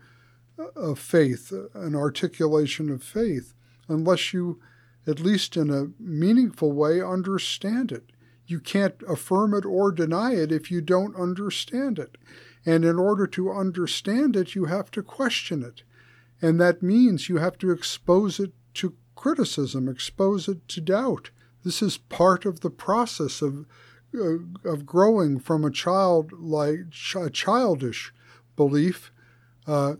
of 0.74 0.98
faith, 0.98 1.52
an 1.74 1.94
articulation 1.94 2.90
of 2.90 3.02
faith, 3.02 3.54
unless 3.86 4.32
you, 4.32 4.60
at 5.06 5.20
least 5.20 5.56
in 5.56 5.70
a 5.70 5.90
meaningful 6.02 6.72
way, 6.72 7.00
understand 7.00 7.92
it. 7.92 8.10
You 8.48 8.60
can't 8.60 9.02
affirm 9.06 9.52
it 9.52 9.66
or 9.66 9.92
deny 9.92 10.34
it 10.34 10.50
if 10.50 10.70
you 10.70 10.80
don't 10.80 11.14
understand 11.14 11.98
it. 11.98 12.16
And 12.64 12.82
in 12.82 12.98
order 12.98 13.26
to 13.26 13.52
understand 13.52 14.36
it, 14.36 14.54
you 14.54 14.64
have 14.64 14.90
to 14.92 15.02
question 15.02 15.62
it. 15.62 15.82
And 16.40 16.58
that 16.58 16.82
means 16.82 17.28
you 17.28 17.36
have 17.36 17.58
to 17.58 17.70
expose 17.70 18.40
it 18.40 18.52
to 18.74 18.94
criticism, 19.14 19.86
expose 19.86 20.48
it 20.48 20.66
to 20.68 20.80
doubt. 20.80 21.30
This 21.62 21.82
is 21.82 21.98
part 21.98 22.46
of 22.46 22.60
the 22.60 22.70
process 22.70 23.42
of, 23.42 23.66
uh, 24.14 24.38
of 24.64 24.86
growing 24.86 25.38
from 25.40 25.62
a 25.62 25.70
child 25.70 26.32
like 26.32 26.80
a 27.16 27.28
childish 27.28 28.14
belief, 28.56 29.12
uh, 29.66 29.96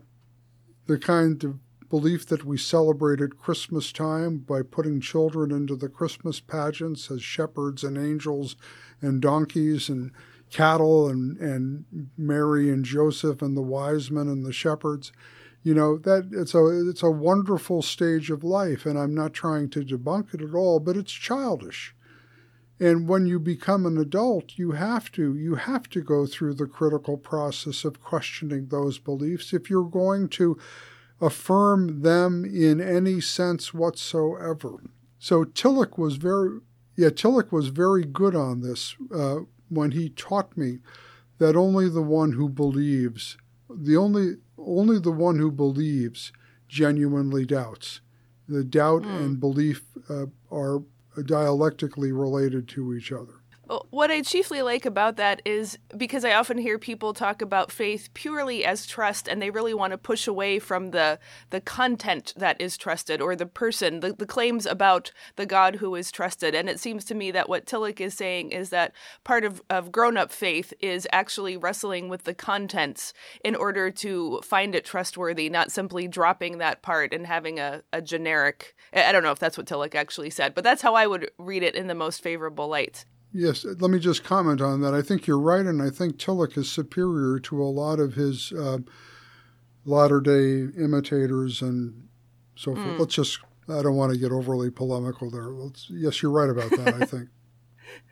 the 0.87 0.97
kind 0.97 1.43
of 1.43 1.59
belief 1.89 2.25
that 2.27 2.45
we 2.45 2.57
celebrate 2.57 3.21
at 3.21 3.37
Christmas 3.37 3.91
time 3.91 4.37
by 4.37 4.61
putting 4.61 5.01
children 5.01 5.51
into 5.51 5.75
the 5.75 5.89
Christmas 5.89 6.39
pageants 6.39 7.09
as 7.09 7.23
shepherds 7.23 7.83
and 7.83 7.97
angels 7.97 8.55
and 9.01 9.21
donkeys 9.21 9.89
and 9.89 10.11
cattle 10.49 11.07
and, 11.07 11.37
and 11.37 12.09
Mary 12.17 12.69
and 12.69 12.85
Joseph 12.85 13.41
and 13.41 13.55
the 13.55 13.61
wise 13.61 14.11
men 14.11 14.27
and 14.27 14.45
the 14.45 14.53
shepherds. 14.53 15.11
You 15.61 15.73
know, 15.73 15.97
that 15.97 16.29
it's 16.31 16.53
a 16.53 16.89
it's 16.89 17.03
a 17.03 17.11
wonderful 17.11 17.81
stage 17.81 18.31
of 18.31 18.45
life, 18.45 18.85
and 18.85 18.97
I'm 18.97 19.13
not 19.13 19.33
trying 19.33 19.69
to 19.71 19.83
debunk 19.83 20.33
it 20.33 20.41
at 20.41 20.53
all, 20.53 20.79
but 20.79 20.95
it's 20.95 21.11
childish. 21.11 21.93
And 22.79 23.09
when 23.09 23.25
you 23.25 23.39
become 23.39 23.85
an 23.85 23.97
adult, 23.97 24.57
you 24.57 24.71
have 24.71 25.11
to 25.13 25.35
you 25.35 25.55
have 25.55 25.89
to 25.89 26.01
go 26.01 26.25
through 26.25 26.53
the 26.53 26.65
critical 26.65 27.17
process 27.17 27.83
of 27.83 28.01
questioning 28.01 28.67
those 28.67 28.99
beliefs 28.99 29.53
if 29.53 29.69
you're 29.69 29.83
going 29.83 30.29
to 30.29 30.57
affirm 31.21 32.01
them 32.01 32.45
in 32.45 32.79
any 32.79 33.19
sense 33.21 33.73
whatsoever. 33.73 34.81
So 35.17 35.43
Tillich 35.43 35.97
was 35.97 36.15
very, 36.15 36.59
yeah, 36.95 37.09
Tillich 37.09 37.51
was 37.51 37.67
very 37.67 38.05
good 38.05 38.35
on 38.35 38.61
this 38.61 38.95
uh, 39.13 39.39
when 39.69 39.91
he 39.91 40.09
taught 40.09 40.55
me 40.57 40.79
that 41.37 41.55
only 41.55 41.89
the 41.89 42.01
one 42.01 42.33
who 42.33 42.49
believes, 42.49 43.37
the 43.69 43.97
only 43.97 44.35
only 44.57 44.99
the 44.99 45.11
one 45.11 45.37
who 45.37 45.51
believes, 45.51 46.31
genuinely 46.67 47.45
doubts. 47.45 48.01
The 48.47 48.63
doubt 48.63 49.03
mm. 49.03 49.19
and 49.19 49.39
belief 49.39 49.83
uh, 50.09 50.25
are 50.51 50.83
dialectically 51.25 52.11
related 52.11 52.67
to 52.69 52.93
each 52.93 53.11
other. 53.11 53.38
What 53.91 54.09
I 54.09 54.23
chiefly 54.23 54.63
like 54.63 54.87
about 54.87 55.17
that 55.17 55.43
is 55.45 55.77
because 55.95 56.25
I 56.25 56.33
often 56.33 56.57
hear 56.57 56.79
people 56.79 57.13
talk 57.13 57.39
about 57.39 57.71
faith 57.71 58.09
purely 58.15 58.65
as 58.65 58.87
trust, 58.87 59.27
and 59.27 59.39
they 59.39 59.51
really 59.51 59.75
want 59.75 59.91
to 59.91 59.97
push 59.99 60.25
away 60.25 60.57
from 60.57 60.89
the 60.89 61.19
the 61.51 61.61
content 61.61 62.33
that 62.35 62.59
is 62.59 62.77
trusted 62.77 63.21
or 63.21 63.35
the 63.35 63.45
person, 63.45 63.99
the, 63.99 64.13
the 64.13 64.25
claims 64.25 64.65
about 64.65 65.11
the 65.35 65.45
God 65.45 65.75
who 65.75 65.93
is 65.93 66.11
trusted. 66.11 66.55
And 66.55 66.67
it 66.67 66.79
seems 66.79 67.05
to 67.05 67.15
me 67.15 67.29
that 67.29 67.47
what 67.47 67.67
Tillich 67.67 68.01
is 68.01 68.15
saying 68.15 68.53
is 68.53 68.71
that 68.71 68.91
part 69.23 69.43
of, 69.43 69.61
of 69.69 69.91
grown 69.91 70.17
up 70.17 70.31
faith 70.31 70.73
is 70.79 71.07
actually 71.11 71.55
wrestling 71.55 72.09
with 72.09 72.23
the 72.23 72.33
contents 72.33 73.13
in 73.45 73.55
order 73.55 73.91
to 73.91 74.41
find 74.43 74.73
it 74.73 74.83
trustworthy, 74.83 75.47
not 75.47 75.71
simply 75.71 76.07
dropping 76.07 76.57
that 76.57 76.81
part 76.81 77.13
and 77.13 77.27
having 77.27 77.59
a, 77.59 77.83
a 77.93 78.01
generic. 78.01 78.75
I 78.93 79.11
don't 79.11 79.23
know 79.23 79.31
if 79.31 79.39
that's 79.39 79.59
what 79.59 79.67
Tillich 79.67 79.93
actually 79.93 80.31
said, 80.31 80.55
but 80.55 80.63
that's 80.63 80.81
how 80.81 80.95
I 80.95 81.05
would 81.05 81.29
read 81.37 81.61
it 81.61 81.75
in 81.75 81.85
the 81.85 81.93
most 81.93 82.23
favorable 82.23 82.67
light. 82.67 83.05
Yes, 83.31 83.63
let 83.63 83.91
me 83.91 83.99
just 83.99 84.23
comment 84.23 84.59
on 84.59 84.81
that. 84.81 84.93
I 84.93 85.01
think 85.01 85.27
you're 85.27 85.39
right, 85.39 85.65
and 85.65 85.81
I 85.81 85.91
think 85.91 86.17
Tillich 86.17 86.57
is 86.57 86.69
superior 86.69 87.39
to 87.39 87.61
a 87.61 87.65
lot 87.65 87.99
of 87.99 88.15
his 88.15 88.51
uh, 88.51 88.79
latter 89.85 90.19
day 90.19 90.67
imitators 90.81 91.61
and 91.61 92.07
so 92.55 92.73
forth. 92.73 92.87
Mm. 92.87 92.99
Let's 92.99 93.15
just, 93.15 93.39
I 93.67 93.83
don't 93.83 93.95
want 93.95 94.13
to 94.13 94.17
get 94.17 94.31
overly 94.31 94.71
polemical 94.71 95.29
there. 95.29 95.49
Let's, 95.49 95.87
yes, 95.89 96.23
you're 96.23 96.31
right 96.31 96.49
about 96.49 96.71
that, 96.71 97.01
I 97.01 97.05
think. 97.05 97.29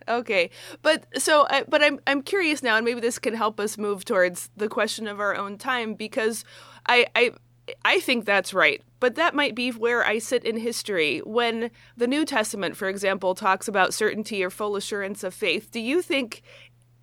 Okay, 0.09 0.49
but 0.81 1.05
so, 1.21 1.45
I, 1.49 1.63
but 1.67 1.83
I'm 1.83 1.99
I'm 2.07 2.23
curious 2.23 2.63
now, 2.63 2.77
and 2.77 2.85
maybe 2.85 2.99
this 2.99 3.19
can 3.19 3.35
help 3.35 3.59
us 3.59 3.77
move 3.77 4.05
towards 4.05 4.49
the 4.57 4.69
question 4.69 5.05
of 5.05 5.19
our 5.19 5.35
own 5.35 5.57
time 5.57 5.93
because 5.93 6.45
I 6.87 7.05
I 7.13 7.33
I 7.83 7.99
think 7.99 8.25
that's 8.25 8.53
right, 8.53 8.81
but 8.99 9.15
that 9.15 9.35
might 9.35 9.55
be 9.55 9.69
where 9.71 10.05
I 10.05 10.19
sit 10.19 10.43
in 10.43 10.57
history. 10.57 11.19
When 11.19 11.71
the 11.95 12.07
New 12.07 12.25
Testament, 12.25 12.75
for 12.75 12.87
example, 12.87 13.35
talks 13.35 13.67
about 13.67 13.93
certainty 13.93 14.43
or 14.43 14.49
full 14.49 14.75
assurance 14.75 15.23
of 15.23 15.33
faith, 15.33 15.71
do 15.71 15.79
you 15.79 16.01
think 16.01 16.41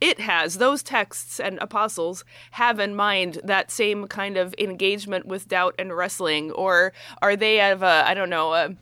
it 0.00 0.20
has, 0.20 0.58
those 0.58 0.82
texts 0.82 1.40
and 1.40 1.58
apostles 1.60 2.24
have 2.52 2.78
in 2.78 2.94
mind 2.94 3.40
that 3.44 3.70
same 3.70 4.06
kind 4.06 4.36
of 4.36 4.54
engagement 4.58 5.26
with 5.26 5.48
doubt 5.48 5.74
and 5.78 5.96
wrestling? 5.96 6.50
Or 6.52 6.92
are 7.22 7.36
they 7.36 7.70
of 7.70 7.82
a, 7.82 8.04
I 8.06 8.14
don't 8.14 8.30
know, 8.30 8.52
a, 8.52 8.76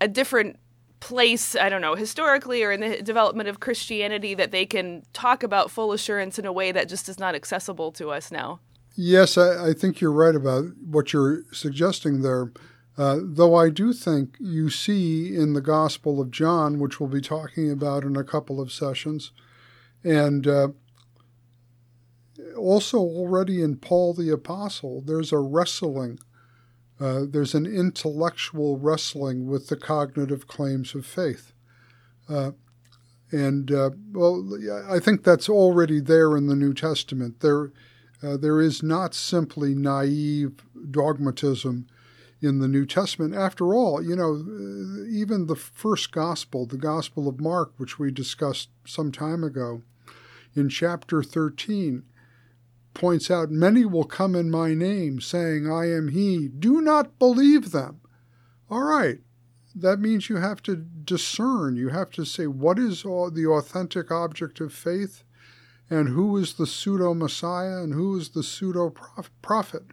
a 0.00 0.08
different 0.08 0.58
place, 1.00 1.54
I 1.54 1.68
don't 1.68 1.80
know, 1.80 1.94
historically 1.94 2.64
or 2.64 2.72
in 2.72 2.80
the 2.80 3.02
development 3.02 3.48
of 3.48 3.60
Christianity 3.60 4.34
that 4.34 4.50
they 4.50 4.66
can 4.66 5.04
talk 5.12 5.42
about 5.42 5.70
full 5.70 5.92
assurance 5.92 6.38
in 6.38 6.46
a 6.46 6.52
way 6.52 6.72
that 6.72 6.88
just 6.88 7.08
is 7.08 7.18
not 7.18 7.34
accessible 7.34 7.92
to 7.92 8.10
us 8.10 8.32
now? 8.32 8.60
Yes, 9.00 9.38
I, 9.38 9.68
I, 9.68 9.72
think 9.74 10.00
you're 10.00 10.10
right 10.10 10.34
about 10.34 10.64
what 10.84 11.12
you're 11.12 11.44
suggesting 11.52 12.22
there. 12.22 12.52
Uh, 12.96 13.20
though 13.22 13.54
I 13.54 13.70
do 13.70 13.92
think 13.92 14.36
you 14.40 14.70
see 14.70 15.36
in 15.36 15.52
the 15.52 15.60
Gospel 15.60 16.20
of 16.20 16.32
John, 16.32 16.80
which 16.80 16.98
we'll 16.98 17.08
be 17.08 17.20
talking 17.20 17.70
about 17.70 18.02
in 18.02 18.16
a 18.16 18.24
couple 18.24 18.60
of 18.60 18.72
sessions, 18.72 19.30
and 20.02 20.48
uh, 20.48 20.68
also 22.56 22.98
already 22.98 23.62
in 23.62 23.76
Paul 23.76 24.14
the 24.14 24.30
Apostle, 24.30 25.00
there's 25.06 25.30
a 25.30 25.38
wrestling, 25.38 26.18
uh, 26.98 27.20
there's 27.28 27.54
an 27.54 27.66
intellectual 27.66 28.78
wrestling 28.78 29.46
with 29.46 29.68
the 29.68 29.76
cognitive 29.76 30.48
claims 30.48 30.96
of 30.96 31.06
faith. 31.06 31.52
Uh, 32.28 32.50
and 33.30 33.70
uh, 33.70 33.90
well, 34.10 34.44
I 34.90 34.98
think 34.98 35.22
that's 35.22 35.48
already 35.48 36.00
there 36.00 36.36
in 36.36 36.48
the 36.48 36.56
New 36.56 36.74
Testament. 36.74 37.38
There, 37.38 37.70
uh, 38.22 38.36
there 38.36 38.60
is 38.60 38.82
not 38.82 39.14
simply 39.14 39.74
naive 39.74 40.64
dogmatism 40.90 41.86
in 42.40 42.58
the 42.58 42.68
New 42.68 42.86
Testament. 42.86 43.34
After 43.34 43.74
all, 43.74 44.02
you 44.02 44.14
know, 44.14 44.36
even 45.10 45.46
the 45.46 45.56
first 45.56 46.12
gospel, 46.12 46.66
the 46.66 46.76
Gospel 46.76 47.28
of 47.28 47.40
Mark, 47.40 47.72
which 47.76 47.98
we 47.98 48.10
discussed 48.10 48.70
some 48.86 49.12
time 49.12 49.42
ago, 49.42 49.82
in 50.54 50.68
chapter 50.68 51.22
13, 51.22 52.04
points 52.94 53.30
out, 53.30 53.50
Many 53.50 53.84
will 53.84 54.04
come 54.04 54.34
in 54.34 54.50
my 54.50 54.74
name, 54.74 55.20
saying, 55.20 55.70
I 55.70 55.90
am 55.90 56.08
he. 56.08 56.48
Do 56.48 56.80
not 56.80 57.18
believe 57.18 57.70
them. 57.70 58.00
All 58.70 58.82
right. 58.82 59.18
That 59.74 60.00
means 60.00 60.28
you 60.28 60.36
have 60.36 60.62
to 60.64 60.76
discern. 60.76 61.76
You 61.76 61.90
have 61.90 62.10
to 62.12 62.24
say, 62.24 62.46
what 62.46 62.78
is 62.78 63.02
the 63.02 63.46
authentic 63.48 64.10
object 64.10 64.60
of 64.60 64.72
faith? 64.72 65.22
And 65.90 66.10
who 66.10 66.36
is 66.36 66.54
the 66.54 66.66
pseudo 66.66 67.14
Messiah 67.14 67.82
and 67.82 67.94
who 67.94 68.18
is 68.18 68.30
the 68.30 68.42
pseudo 68.42 68.94
prophet? 69.42 69.84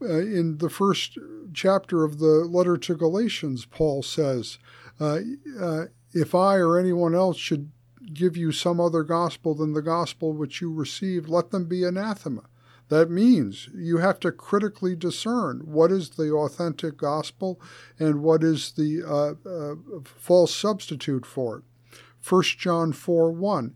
Uh, 0.00 0.18
in 0.18 0.58
the 0.58 0.70
first 0.70 1.18
chapter 1.52 2.04
of 2.04 2.18
the 2.18 2.44
letter 2.44 2.76
to 2.76 2.94
Galatians, 2.94 3.64
Paul 3.64 4.02
says, 4.02 4.58
uh, 5.00 5.18
uh, 5.60 5.84
If 6.12 6.36
I 6.36 6.56
or 6.56 6.78
anyone 6.78 7.16
else 7.16 7.36
should 7.36 7.72
give 8.14 8.36
you 8.36 8.52
some 8.52 8.80
other 8.80 9.02
gospel 9.02 9.54
than 9.54 9.72
the 9.72 9.82
gospel 9.82 10.32
which 10.32 10.60
you 10.60 10.72
received, 10.72 11.28
let 11.28 11.50
them 11.50 11.66
be 11.66 11.82
anathema. 11.82 12.44
That 12.88 13.10
means 13.10 13.68
you 13.74 13.98
have 13.98 14.18
to 14.20 14.32
critically 14.32 14.96
discern 14.96 15.62
what 15.64 15.92
is 15.92 16.10
the 16.10 16.30
authentic 16.32 16.96
gospel 16.96 17.60
and 17.98 18.22
what 18.22 18.42
is 18.42 18.72
the 18.72 19.02
uh, 19.06 19.48
uh, 19.48 20.00
false 20.04 20.54
substitute 20.54 21.26
for 21.26 21.58
it. 21.58 21.64
1 22.26 22.42
John 22.56 22.92
4 22.92 23.30
1. 23.32 23.74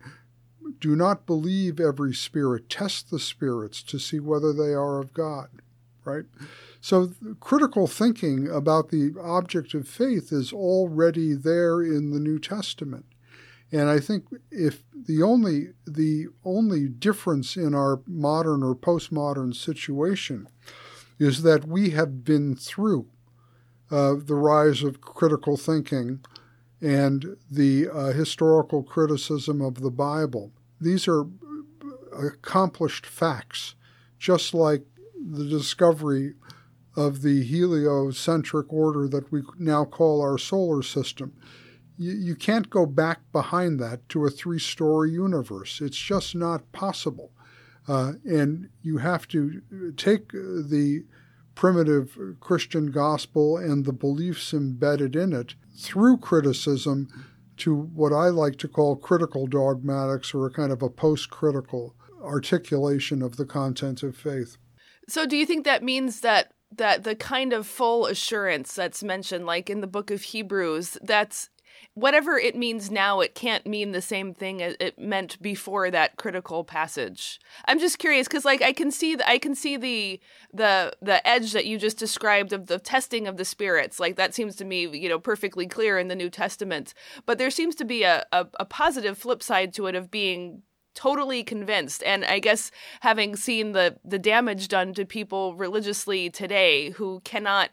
Do 0.80 0.96
not 0.96 1.26
believe 1.26 1.80
every 1.80 2.14
spirit, 2.14 2.68
test 2.68 3.10
the 3.10 3.18
spirits 3.18 3.82
to 3.84 3.98
see 3.98 4.20
whether 4.20 4.52
they 4.52 4.72
are 4.74 4.98
of 4.98 5.12
God 5.12 5.48
right? 6.04 6.24
So 6.80 7.12
critical 7.40 7.86
thinking 7.86 8.48
about 8.48 8.88
the 8.88 9.14
object 9.20 9.74
of 9.74 9.88
faith 9.88 10.32
is 10.32 10.52
already 10.52 11.34
there 11.34 11.82
in 11.82 12.10
the 12.10 12.20
New 12.20 12.38
Testament. 12.38 13.06
And 13.70 13.88
I 13.88 14.00
think 14.00 14.24
if 14.50 14.82
the 14.94 15.22
only 15.22 15.68
the 15.86 16.26
only 16.44 16.88
difference 16.88 17.56
in 17.56 17.74
our 17.74 18.00
modern 18.06 18.62
or 18.62 18.74
postmodern 18.74 19.54
situation 19.54 20.48
is 21.18 21.42
that 21.42 21.66
we 21.66 21.90
have 21.90 22.24
been 22.24 22.54
through 22.54 23.06
uh, 23.90 24.14
the 24.18 24.34
rise 24.34 24.82
of 24.82 25.00
critical 25.00 25.56
thinking 25.56 26.20
and 26.82 27.36
the 27.48 27.88
uh, 27.88 28.12
historical 28.12 28.82
criticism 28.82 29.60
of 29.62 29.76
the 29.76 29.90
Bible. 29.90 30.52
These 30.80 31.06
are 31.06 31.24
accomplished 32.12 33.06
facts, 33.06 33.76
just 34.18 34.52
like 34.52 34.82
the 35.16 35.44
discovery 35.44 36.34
of 36.96 37.22
the 37.22 37.44
heliocentric 37.44 38.70
order 38.72 39.08
that 39.08 39.30
we 39.30 39.42
now 39.58 39.84
call 39.84 40.20
our 40.20 40.36
solar 40.36 40.82
system. 40.82 41.32
You, 41.96 42.34
can't 42.34 42.68
go 42.68 42.84
back 42.84 43.20
behind 43.30 43.78
that 43.78 44.08
to 44.08 44.26
a 44.26 44.30
three 44.30 44.58
story 44.58 45.12
universe. 45.12 45.80
It's 45.80 45.96
just 45.96 46.34
not 46.34 46.70
possible. 46.72 47.30
Uh, 47.86 48.14
and 48.24 48.70
you 48.82 48.98
have 48.98 49.28
to 49.28 49.62
take 49.96 50.32
the 50.32 51.04
primitive 51.54 52.18
Christian 52.40 52.90
gospel 52.90 53.56
and 53.56 53.84
the 53.84 53.92
beliefs 53.92 54.52
embedded 54.52 55.14
in 55.14 55.32
it 55.32 55.54
through 55.76 56.18
criticism 56.18 57.08
to 57.58 57.74
what 57.74 58.12
I 58.12 58.28
like 58.28 58.56
to 58.58 58.68
call 58.68 58.96
critical 58.96 59.46
dogmatics 59.46 60.34
or 60.34 60.46
a 60.46 60.50
kind 60.50 60.72
of 60.72 60.82
a 60.82 60.90
post 60.90 61.30
critical 61.30 61.94
articulation 62.22 63.22
of 63.22 63.36
the 63.36 63.44
content 63.44 64.02
of 64.02 64.16
faith. 64.16 64.56
So 65.08 65.26
do 65.26 65.36
you 65.36 65.46
think 65.46 65.64
that 65.64 65.82
means 65.82 66.20
that 66.20 66.52
that 66.74 67.04
the 67.04 67.14
kind 67.14 67.52
of 67.52 67.66
full 67.66 68.06
assurance 68.06 68.74
that's 68.74 69.02
mentioned 69.02 69.44
like 69.44 69.68
in 69.68 69.82
the 69.82 69.86
book 69.86 70.10
of 70.10 70.22
Hebrews 70.22 70.96
that's 71.02 71.50
whatever 71.94 72.38
it 72.38 72.56
means 72.56 72.90
now 72.90 73.20
it 73.20 73.34
can't 73.34 73.66
mean 73.66 73.92
the 73.92 74.00
same 74.00 74.32
thing 74.32 74.62
as 74.62 74.74
it 74.80 74.98
meant 74.98 75.40
before 75.42 75.90
that 75.90 76.16
critical 76.16 76.64
passage. 76.64 77.38
I'm 77.66 77.78
just 77.78 77.98
curious 77.98 78.26
because 78.26 78.44
like 78.44 78.62
i 78.62 78.72
can 78.72 78.90
see 78.90 79.14
the, 79.14 79.28
i 79.28 79.38
can 79.38 79.54
see 79.54 79.76
the 79.76 80.20
the 80.52 80.92
the 81.02 81.26
edge 81.26 81.52
that 81.52 81.66
you 81.66 81.78
just 81.78 81.98
described 81.98 82.52
of 82.52 82.66
the 82.66 82.78
testing 82.78 83.26
of 83.26 83.36
the 83.36 83.44
spirits. 83.44 84.00
Like 84.00 84.16
that 84.16 84.34
seems 84.34 84.56
to 84.56 84.64
me 84.64 84.86
you 84.86 85.08
know 85.08 85.18
perfectly 85.18 85.66
clear 85.66 85.98
in 85.98 86.08
the 86.08 86.16
new 86.16 86.30
testament. 86.30 86.94
But 87.26 87.38
there 87.38 87.50
seems 87.50 87.74
to 87.76 87.84
be 87.84 88.04
a, 88.04 88.24
a, 88.32 88.46
a 88.58 88.64
positive 88.64 89.18
flip 89.18 89.42
side 89.42 89.74
to 89.74 89.86
it 89.86 89.94
of 89.94 90.10
being 90.10 90.62
totally 90.94 91.42
convinced. 91.42 92.02
And 92.04 92.24
i 92.24 92.38
guess 92.38 92.70
having 93.00 93.36
seen 93.36 93.72
the 93.72 93.98
the 94.04 94.18
damage 94.18 94.68
done 94.68 94.94
to 94.94 95.04
people 95.04 95.54
religiously 95.56 96.30
today 96.30 96.90
who 96.90 97.20
cannot 97.20 97.70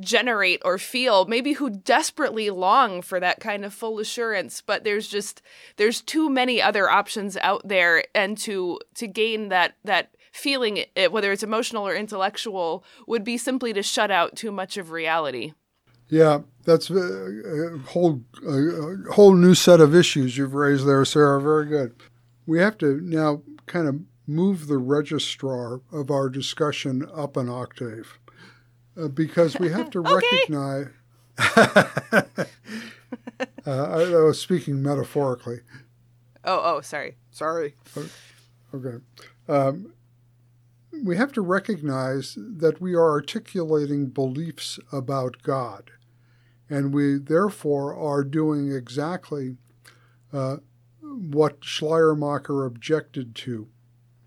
generate 0.00 0.60
or 0.64 0.78
feel 0.78 1.24
maybe 1.26 1.54
who 1.54 1.70
desperately 1.70 2.50
long 2.50 3.02
for 3.02 3.18
that 3.18 3.40
kind 3.40 3.64
of 3.64 3.74
full 3.74 3.98
assurance 3.98 4.60
but 4.60 4.84
there's 4.84 5.08
just 5.08 5.42
there's 5.76 6.00
too 6.00 6.30
many 6.30 6.62
other 6.62 6.88
options 6.88 7.36
out 7.38 7.66
there 7.66 8.04
and 8.14 8.38
to 8.38 8.78
to 8.94 9.06
gain 9.06 9.48
that 9.48 9.74
that 9.84 10.14
feeling 10.32 10.84
it, 10.94 11.10
whether 11.10 11.32
it's 11.32 11.42
emotional 11.42 11.86
or 11.86 11.94
intellectual 11.94 12.84
would 13.06 13.24
be 13.24 13.36
simply 13.36 13.72
to 13.72 13.82
shut 13.82 14.10
out 14.10 14.36
too 14.36 14.52
much 14.52 14.76
of 14.76 14.90
reality 14.90 15.52
yeah, 16.10 16.38
that's 16.64 16.88
a 16.88 17.78
whole 17.88 18.22
a 18.46 19.12
whole 19.12 19.34
new 19.34 19.54
set 19.54 19.78
of 19.78 19.94
issues 19.94 20.38
you've 20.38 20.54
raised 20.54 20.86
there, 20.86 21.04
Sarah. 21.04 21.38
Very 21.38 21.66
good 21.66 21.94
we 22.48 22.58
have 22.58 22.78
to 22.78 22.98
now 23.02 23.42
kind 23.66 23.86
of 23.86 24.00
move 24.26 24.66
the 24.66 24.78
registrar 24.78 25.82
of 25.92 26.10
our 26.10 26.30
discussion 26.30 27.06
up 27.14 27.36
an 27.36 27.48
octave 27.48 28.18
uh, 28.98 29.08
because 29.08 29.58
we 29.58 29.70
have 29.70 29.90
to 29.90 30.00
recognize. 30.00 30.88
uh, 31.56 32.32
I, 33.66 34.02
I, 34.02 34.22
was 34.22 34.40
speaking 34.40 34.82
metaphorically. 34.82 35.60
Oh, 36.44 36.76
oh, 36.76 36.80
sorry. 36.80 37.16
Sorry. 37.30 37.76
Okay. 38.74 38.96
Um, 39.48 39.92
we 41.04 41.16
have 41.16 41.32
to 41.32 41.42
recognize 41.42 42.36
that 42.36 42.80
we 42.80 42.94
are 42.94 43.10
articulating 43.10 44.06
beliefs 44.06 44.80
about 44.92 45.42
God, 45.42 45.92
and 46.68 46.92
we 46.92 47.18
therefore 47.18 47.94
are 47.94 48.24
doing 48.24 48.72
exactly 48.72 49.56
uh, 50.32 50.56
what 51.00 51.64
Schleiermacher 51.64 52.64
objected 52.64 53.34
to. 53.36 53.68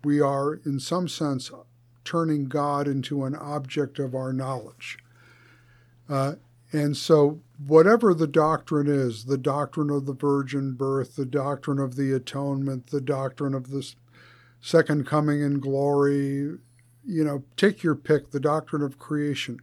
We 0.04 0.20
are, 0.20 0.54
in 0.54 0.80
some 0.80 1.08
sense, 1.08 1.50
turning 2.04 2.46
God 2.46 2.86
into 2.86 3.24
an 3.24 3.34
object 3.34 3.98
of 3.98 4.14
our 4.14 4.32
knowledge. 4.32 4.98
Uh, 6.08 6.34
and 6.72 6.96
so, 6.96 7.40
whatever 7.64 8.14
the 8.14 8.26
doctrine 8.26 8.86
is 8.86 9.26
the 9.26 9.38
doctrine 9.38 9.90
of 9.90 10.06
the 10.06 10.14
virgin 10.14 10.72
birth, 10.72 11.16
the 11.16 11.26
doctrine 11.26 11.78
of 11.78 11.96
the 11.96 12.12
atonement, 12.12 12.88
the 12.88 13.00
doctrine 13.00 13.54
of 13.54 13.70
the 13.70 13.94
second 14.60 15.06
coming 15.06 15.42
in 15.42 15.60
glory, 15.60 16.56
you 17.04 17.24
know, 17.24 17.44
take 17.56 17.82
your 17.82 17.94
pick, 17.94 18.30
the 18.30 18.40
doctrine 18.40 18.82
of 18.82 18.98
creation, 18.98 19.60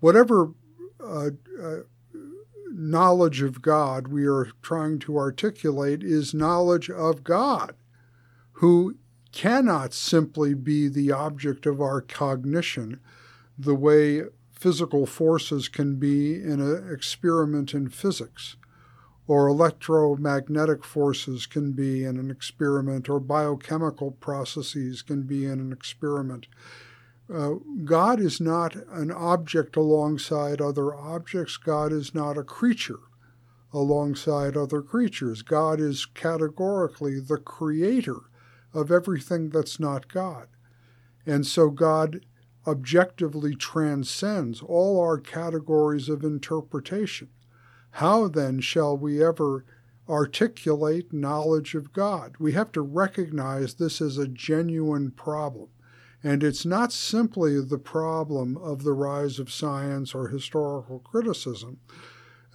whatever 0.00 0.52
uh, 1.02 1.30
uh, 1.60 1.76
knowledge 2.70 3.42
of 3.42 3.62
God 3.62 4.08
we 4.08 4.26
are 4.26 4.48
trying 4.62 4.98
to 5.00 5.16
articulate 5.16 6.02
is 6.02 6.34
knowledge 6.34 6.90
of 6.90 7.24
God, 7.24 7.74
who 8.52 8.96
cannot 9.34 9.92
simply 9.92 10.54
be 10.54 10.86
the 10.86 11.10
object 11.10 11.66
of 11.66 11.80
our 11.80 12.00
cognition 12.00 13.00
the 13.58 13.74
way 13.74 14.22
physical 14.52 15.06
forces 15.06 15.68
can 15.68 15.96
be 15.96 16.34
in 16.34 16.60
an 16.60 16.88
experiment 16.92 17.74
in 17.74 17.88
physics, 17.88 18.56
or 19.26 19.48
electromagnetic 19.48 20.84
forces 20.84 21.46
can 21.46 21.72
be 21.72 22.04
in 22.04 22.16
an 22.16 22.30
experiment, 22.30 23.08
or 23.08 23.18
biochemical 23.18 24.12
processes 24.12 25.02
can 25.02 25.22
be 25.22 25.44
in 25.44 25.58
an 25.58 25.72
experiment. 25.72 26.46
Uh, 27.32 27.54
God 27.84 28.20
is 28.20 28.40
not 28.40 28.76
an 28.76 29.10
object 29.10 29.76
alongside 29.76 30.60
other 30.60 30.94
objects. 30.94 31.56
God 31.56 31.92
is 31.92 32.14
not 32.14 32.38
a 32.38 32.44
creature 32.44 33.00
alongside 33.72 34.56
other 34.56 34.80
creatures. 34.80 35.42
God 35.42 35.80
is 35.80 36.06
categorically 36.06 37.18
the 37.18 37.38
creator 37.38 38.20
of 38.74 38.90
everything 38.90 39.48
that's 39.50 39.80
not 39.80 40.08
God. 40.08 40.48
And 41.24 41.46
so 41.46 41.70
God 41.70 42.26
objectively 42.66 43.54
transcends 43.54 44.62
all 44.62 45.00
our 45.00 45.18
categories 45.18 46.08
of 46.08 46.24
interpretation. 46.24 47.28
How 47.92 48.28
then 48.28 48.60
shall 48.60 48.96
we 48.96 49.24
ever 49.24 49.64
articulate 50.08 51.12
knowledge 51.12 51.74
of 51.74 51.92
God? 51.92 52.34
We 52.38 52.52
have 52.52 52.72
to 52.72 52.82
recognize 52.82 53.74
this 53.74 54.00
as 54.00 54.18
a 54.18 54.28
genuine 54.28 55.12
problem. 55.12 55.68
And 56.22 56.42
it's 56.42 56.64
not 56.64 56.90
simply 56.90 57.60
the 57.60 57.78
problem 57.78 58.56
of 58.56 58.82
the 58.82 58.94
rise 58.94 59.38
of 59.38 59.52
science 59.52 60.14
or 60.14 60.28
historical 60.28 60.98
criticism. 61.00 61.80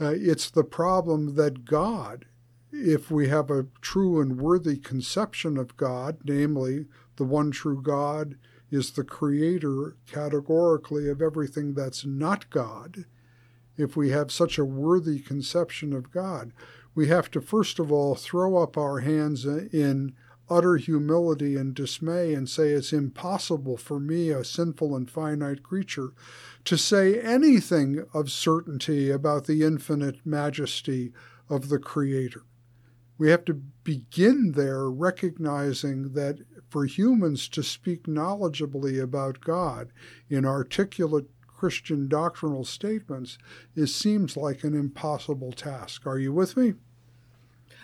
Uh, 0.01 0.13
it's 0.15 0.49
the 0.49 0.63
problem 0.63 1.35
that 1.35 1.65
God, 1.65 2.25
if 2.71 3.09
we 3.09 3.27
have 3.29 3.49
a 3.49 3.67
true 3.81 4.21
and 4.21 4.39
worthy 4.39 4.77
conception 4.77 5.57
of 5.57 5.75
God, 5.77 6.19
namely 6.23 6.85
the 7.15 7.23
one 7.23 7.51
true 7.51 7.81
God 7.81 8.35
is 8.71 8.91
the 8.91 9.03
creator 9.03 9.95
categorically 10.05 11.09
of 11.09 11.21
everything 11.21 11.73
that's 11.73 12.05
not 12.05 12.49
God, 12.49 13.05
if 13.77 13.95
we 13.95 14.09
have 14.09 14.31
such 14.31 14.57
a 14.57 14.65
worthy 14.65 15.19
conception 15.19 15.93
of 15.93 16.11
God, 16.11 16.51
we 16.93 17.07
have 17.07 17.31
to 17.31 17.41
first 17.41 17.79
of 17.79 17.91
all 17.91 18.15
throw 18.15 18.57
up 18.57 18.77
our 18.77 18.99
hands 18.99 19.45
in 19.45 20.13
utter 20.49 20.77
humility 20.77 21.55
and 21.55 21.75
dismay 21.75 22.33
and 22.33 22.49
say 22.49 22.69
it's 22.69 22.91
impossible 22.91 23.77
for 23.77 23.99
me, 23.99 24.31
a 24.31 24.43
sinful 24.43 24.95
and 24.95 25.09
finite 25.09 25.63
creature, 25.63 26.11
to 26.65 26.77
say 26.77 27.19
anything 27.19 28.03
of 28.13 28.31
certainty 28.31 29.09
about 29.11 29.45
the 29.45 29.63
infinite 29.63 30.25
majesty 30.25 31.13
of 31.49 31.69
the 31.69 31.79
Creator. 31.79 32.43
We 33.19 33.29
have 33.29 33.43
to 33.45 33.53
begin 33.53 34.53
there 34.53 34.89
recognizing 34.89 36.13
that 36.13 36.39
for 36.69 36.85
humans 36.85 37.49
to 37.49 37.61
speak 37.61 38.03
knowledgeably 38.03 39.01
about 39.01 39.41
God 39.41 39.91
in 40.29 40.45
articulate 40.45 41.29
Christian 41.45 42.07
doctrinal 42.07 42.63
statements, 42.63 43.37
it 43.75 43.87
seems 43.87 44.37
like 44.37 44.63
an 44.63 44.73
impossible 44.73 45.51
task. 45.51 46.07
Are 46.07 46.17
you 46.17 46.31
with 46.31 46.55
me? 46.55 46.75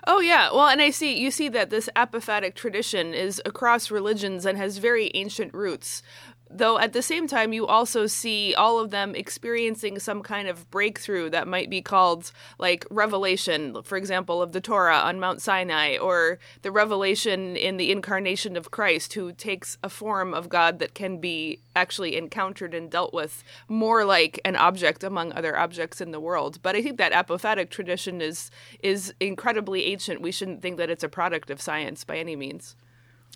Oh 0.08 0.20
yeah, 0.20 0.52
well, 0.52 0.68
and 0.68 0.82
I 0.82 0.92
see 0.92 1.20
you 1.20 1.32
see 1.32 1.50
that 1.50 1.72
this 1.72 1.90
apophatic 1.96 2.54
tradition 2.54 3.14
is 3.14 3.42
across 3.44 3.90
religions 3.90 4.46
and 4.46 4.58
has 4.58 4.78
very 4.78 5.12
ancient 5.16 5.54
roots 5.54 6.04
though 6.50 6.78
at 6.80 6.94
the 6.94 7.02
same 7.02 7.28
time 7.28 7.54
you 7.54 7.66
also 7.66 8.08
see 8.08 8.54
all 8.54 8.80
of 8.80 8.92
them 8.92 9.16
experiencing 9.16 10.00
some 10.00 10.22
kind 10.22 10.48
of 10.48 10.70
breakthrough 10.72 11.30
that 11.30 11.48
might 11.48 11.70
be 11.70 11.82
called 11.82 12.32
like 12.60 12.86
revelation 12.90 13.82
for 13.84 13.98
example 13.98 14.42
of 14.42 14.52
the 14.52 14.62
torah 14.62 14.98
on 14.98 15.20
mount 15.20 15.42
sinai 15.42 15.98
or 15.98 16.40
the 16.62 16.72
revelation 16.72 17.56
in 17.56 17.78
the 17.78 17.92
incarnation 17.92 18.56
of 18.56 18.72
christ 18.72 19.14
who 19.14 19.32
takes 19.32 19.78
a 19.84 19.90
form 19.90 20.34
of 20.34 20.50
god 20.50 20.80
that 20.80 20.94
can 20.94 21.18
be 21.18 21.60
actually 21.76 22.16
encountered 22.16 22.74
and 22.74 22.90
dealt 22.90 23.14
with 23.14 23.44
more 23.68 24.06
like 24.06 24.40
an 24.46 24.56
object 24.56 25.04
among 25.04 25.34
other 25.34 25.58
objects 25.58 26.00
in 26.02 26.12
the 26.12 26.20
world. 26.20 26.60
But 26.62 26.76
i 26.76 26.82
think 26.82 26.98
that 26.98 27.12
apophatic 27.12 27.70
tradition 27.70 28.22
is 28.22 28.50
is 28.82 29.14
incredibly 29.20 29.86
ancient. 29.86 30.22
We 30.22 30.32
shouldn't 30.32 30.62
think 30.62 30.78
that 30.78 30.90
it's 30.90 31.04
a 31.04 31.10
product 31.10 31.50
of 31.50 31.62
science 31.62 32.04
by 32.04 32.18
any 32.18 32.36
means 32.36 32.76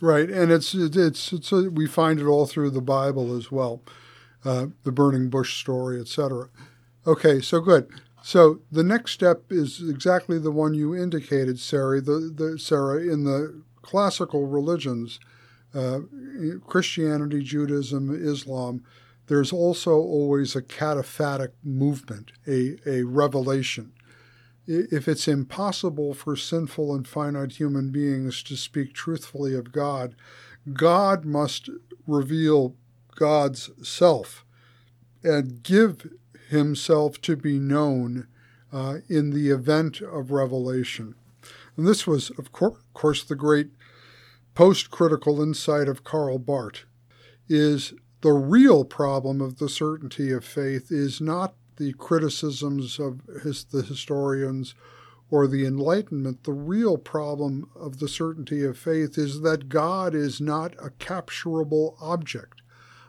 Right, 0.02 0.30
and 0.30 0.52
it's 0.52 0.74
it's, 0.74 1.34
it's 1.34 1.52
a, 1.52 1.70
we 1.70 1.86
find 1.86 2.20
it 2.20 2.26
all 2.26 2.46
through 2.46 2.70
the 2.70 2.82
Bible 2.82 3.36
as 3.36 3.52
well, 3.52 3.82
uh, 4.46 4.68
the 4.84 4.94
burning 4.94 5.30
bush 5.30 5.60
story, 5.60 6.00
etc. 6.00 6.48
Okay, 7.06 7.42
so 7.42 7.60
good. 7.60 7.90
So 8.22 8.60
the 8.72 8.84
next 8.84 9.12
step 9.12 9.44
is 9.50 9.82
exactly 9.90 10.40
the 10.40 10.52
one 10.52 10.74
you 10.74 10.96
indicated, 10.96 11.60
Sarah. 11.60 12.00
The, 12.00 12.32
the 12.34 12.58
Sarah 12.58 13.02
in 13.02 13.26
the 13.26 13.62
classical 13.82 14.46
religions, 14.46 15.20
uh, 15.74 16.00
Christianity, 16.66 17.44
Judaism, 17.44 18.10
Islam. 18.14 18.84
There's 19.28 19.54
also 19.54 19.92
always 19.92 20.56
a 20.56 20.62
cataphatic 20.62 21.50
movement, 21.64 22.32
a, 22.48 22.78
a 22.86 23.04
revelation 23.04 23.92
if 24.70 25.08
it's 25.08 25.28
impossible 25.28 26.14
for 26.14 26.36
sinful 26.36 26.94
and 26.94 27.08
finite 27.08 27.54
human 27.54 27.90
beings 27.90 28.44
to 28.44 28.56
speak 28.56 28.94
truthfully 28.94 29.56
of 29.56 29.72
God, 29.72 30.16
God 30.74 31.26
must 31.26 31.70
reveal 32.06 32.76
God's 33.16 33.72
self 33.82 34.46
and 35.24 35.64
give 35.64 36.12
himself 36.50 37.20
to 37.22 37.36
be 37.36 37.58
known 37.58 38.28
uh, 38.72 38.98
in 39.10 39.32
the 39.32 39.50
event 39.50 40.02
of 40.02 40.32
revelation. 40.32 41.16
And 41.76 41.88
this 41.88 42.06
was, 42.06 42.30
of 42.32 42.52
course, 42.52 43.24
the 43.24 43.36
great 43.36 43.70
post 44.54 44.92
critical 44.92 45.42
insight 45.42 45.88
of 45.88 46.04
Karl 46.04 46.38
Barth 46.38 46.86
is 47.48 47.94
the 48.22 48.34
real 48.34 48.86
problem 48.86 49.42
of 49.42 49.58
the 49.58 49.70
certainty 49.70 50.32
of 50.32 50.46
faith 50.46 50.92
is 50.92 51.20
not 51.20 51.56
the 51.80 51.94
criticisms 51.94 53.00
of 53.00 53.22
his, 53.42 53.64
the 53.64 53.82
historians 53.82 54.76
or 55.32 55.48
the 55.48 55.66
Enlightenment, 55.66 56.44
the 56.44 56.54
real 56.54 56.98
problem 56.98 57.70
of 57.76 58.00
the 58.00 58.08
certainty 58.08 58.64
of 58.64 58.78
faith 58.78 59.18
is 59.18 59.42
that 59.42 59.70
God 59.70 60.14
is 60.14 60.42
not 60.42 60.74
a 60.84 60.90
capturable 60.92 61.96
object. 62.02 62.62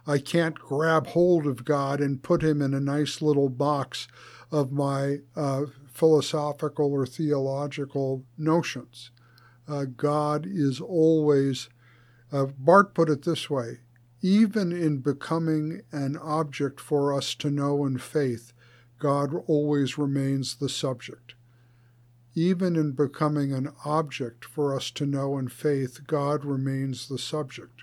I 0.06 0.18
can't 0.18 0.54
grab 0.54 1.08
hold 1.08 1.46
of 1.46 1.64
God 1.64 2.00
and 2.00 2.22
put 2.22 2.42
him 2.42 2.62
in 2.62 2.72
a 2.72 2.80
nice 2.80 3.20
little 3.20 3.48
box 3.48 4.08
of 4.50 4.72
my 4.72 5.18
uh, 5.36 5.66
philosophical 5.92 6.92
or 6.92 7.06
theological 7.06 8.24
notions. 8.38 9.10
Uh, 9.68 9.84
God 9.84 10.46
is 10.48 10.80
always, 10.80 11.68
uh, 12.32 12.46
Barth 12.58 12.94
put 12.94 13.10
it 13.10 13.24
this 13.24 13.50
way 13.50 13.80
even 14.22 14.72
in 14.72 14.98
becoming 14.98 15.82
an 15.92 16.16
object 16.18 16.80
for 16.80 17.12
us 17.12 17.34
to 17.34 17.50
know 17.50 17.84
in 17.86 17.98
faith, 17.98 18.52
God 19.00 19.34
always 19.48 19.98
remains 19.98 20.54
the 20.54 20.68
subject. 20.68 21.34
Even 22.34 22.76
in 22.76 22.92
becoming 22.92 23.52
an 23.52 23.72
object 23.84 24.44
for 24.44 24.76
us 24.76 24.92
to 24.92 25.06
know 25.06 25.36
in 25.36 25.48
faith, 25.48 26.06
God 26.06 26.44
remains 26.44 27.08
the 27.08 27.18
subject. 27.18 27.82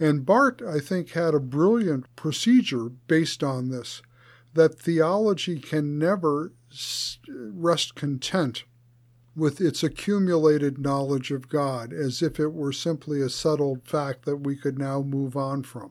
And 0.00 0.24
Barth, 0.24 0.62
I 0.62 0.80
think, 0.80 1.10
had 1.10 1.34
a 1.34 1.40
brilliant 1.40 2.06
procedure 2.16 2.88
based 2.88 3.44
on 3.44 3.68
this 3.68 4.00
that 4.54 4.78
theology 4.78 5.58
can 5.58 5.98
never 5.98 6.52
rest 7.28 7.94
content 7.94 8.64
with 9.36 9.60
its 9.60 9.82
accumulated 9.82 10.78
knowledge 10.78 11.32
of 11.32 11.48
God 11.48 11.92
as 11.92 12.22
if 12.22 12.38
it 12.38 12.52
were 12.52 12.72
simply 12.72 13.20
a 13.20 13.28
settled 13.28 13.82
fact 13.84 14.24
that 14.24 14.36
we 14.36 14.56
could 14.56 14.78
now 14.78 15.02
move 15.02 15.36
on 15.36 15.64
from 15.64 15.90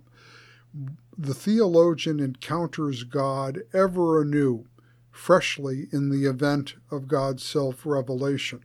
the 1.18 1.34
theologian 1.34 2.20
encounters 2.20 3.04
God 3.04 3.62
ever 3.74 4.22
anew, 4.22 4.66
freshly 5.12 5.88
in 5.92 6.10
the 6.10 6.26
event 6.26 6.76
of 6.90 7.08
God's 7.08 7.44
self 7.44 7.86
revelation. 7.86 8.64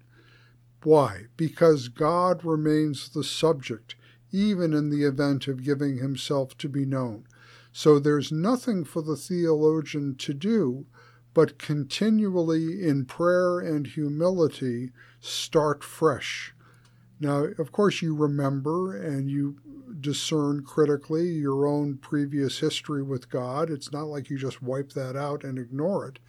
Why? 0.82 1.26
Because 1.36 1.88
God 1.88 2.44
remains 2.44 3.08
the 3.08 3.24
subject, 3.24 3.96
even 4.32 4.72
in 4.72 4.90
the 4.90 5.04
event 5.04 5.48
of 5.48 5.64
giving 5.64 5.98
himself 5.98 6.56
to 6.58 6.68
be 6.68 6.84
known. 6.84 7.24
So 7.72 7.98
there's 7.98 8.32
nothing 8.32 8.84
for 8.84 9.02
the 9.02 9.16
theologian 9.16 10.14
to 10.16 10.34
do 10.34 10.86
but 11.34 11.58
continually 11.58 12.82
in 12.84 13.04
prayer 13.04 13.60
and 13.60 13.86
humility 13.86 14.90
start 15.20 15.84
fresh. 15.84 16.52
Now, 17.20 17.44
of 17.58 17.72
course, 17.72 18.00
you 18.00 18.14
remember 18.14 18.96
and 18.96 19.28
you 19.28 19.56
discern 20.00 20.62
critically 20.62 21.28
your 21.30 21.66
own 21.66 21.96
previous 21.96 22.60
history 22.60 23.02
with 23.02 23.28
God. 23.28 23.70
It's 23.70 23.90
not 23.90 24.06
like 24.06 24.30
you 24.30 24.38
just 24.38 24.62
wipe 24.62 24.92
that 24.92 25.16
out 25.16 25.42
and 25.42 25.58
ignore 25.58 26.06
it, 26.06 26.20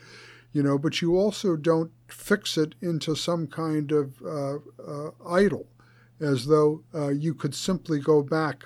you 0.52 0.64
know, 0.64 0.80
but 0.80 1.02
you 1.02 1.16
also 1.16 1.56
don't 1.56 1.92
fix 2.08 2.58
it 2.58 2.74
into 2.82 3.16
some 3.16 3.46
kind 3.46 3.92
of 3.92 4.22
uh, 4.26 4.58
uh, 4.84 5.12
idol, 5.30 5.68
as 6.20 6.48
though 6.48 6.84
uh, 6.96 7.10
you 7.10 7.36
could 7.36 7.54
simply 7.54 8.00
go 8.00 8.24
back 8.24 8.66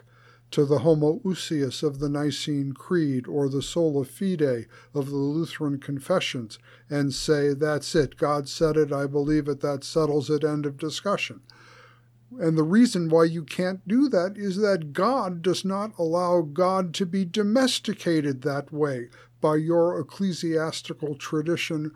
to 0.52 0.66
the 0.66 0.80
homoousios 0.80 1.82
of 1.82 2.00
the 2.00 2.08
Nicene 2.08 2.74
Creed 2.74 3.28
or 3.28 3.50
the 3.50 3.64
sola 3.64 4.06
fide 4.06 4.68
of 4.94 5.10
the 5.10 5.16
Lutheran 5.16 5.80
confessions 5.80 6.60
and 6.90 7.12
say, 7.12 7.54
that's 7.54 7.96
it, 7.96 8.18
God 8.18 8.48
said 8.48 8.78
it, 8.78 8.94
I 8.94 9.08
believe 9.08 9.48
it, 9.48 9.62
that 9.62 9.84
settles 9.84 10.30
it, 10.30 10.44
end 10.44 10.68
of 10.68 10.78
discussion. 10.78 11.42
And 12.40 12.58
the 12.58 12.64
reason 12.64 13.10
why 13.10 13.26
you 13.26 13.44
can't 13.44 13.88
do 13.88 14.10
that 14.10 14.38
is 14.38 14.58
that 14.58 14.94
God 14.94 15.42
does 15.42 15.64
not 15.64 15.92
allow 15.98 16.42
God 16.42 16.94
to 16.96 17.06
be 17.06 17.26
domesticated 17.26 18.42
that 18.42 18.72
way 18.72 19.10
by 19.42 19.56
your 19.56 20.00
ecclesiastical 20.00 21.16
tradition 21.16 21.92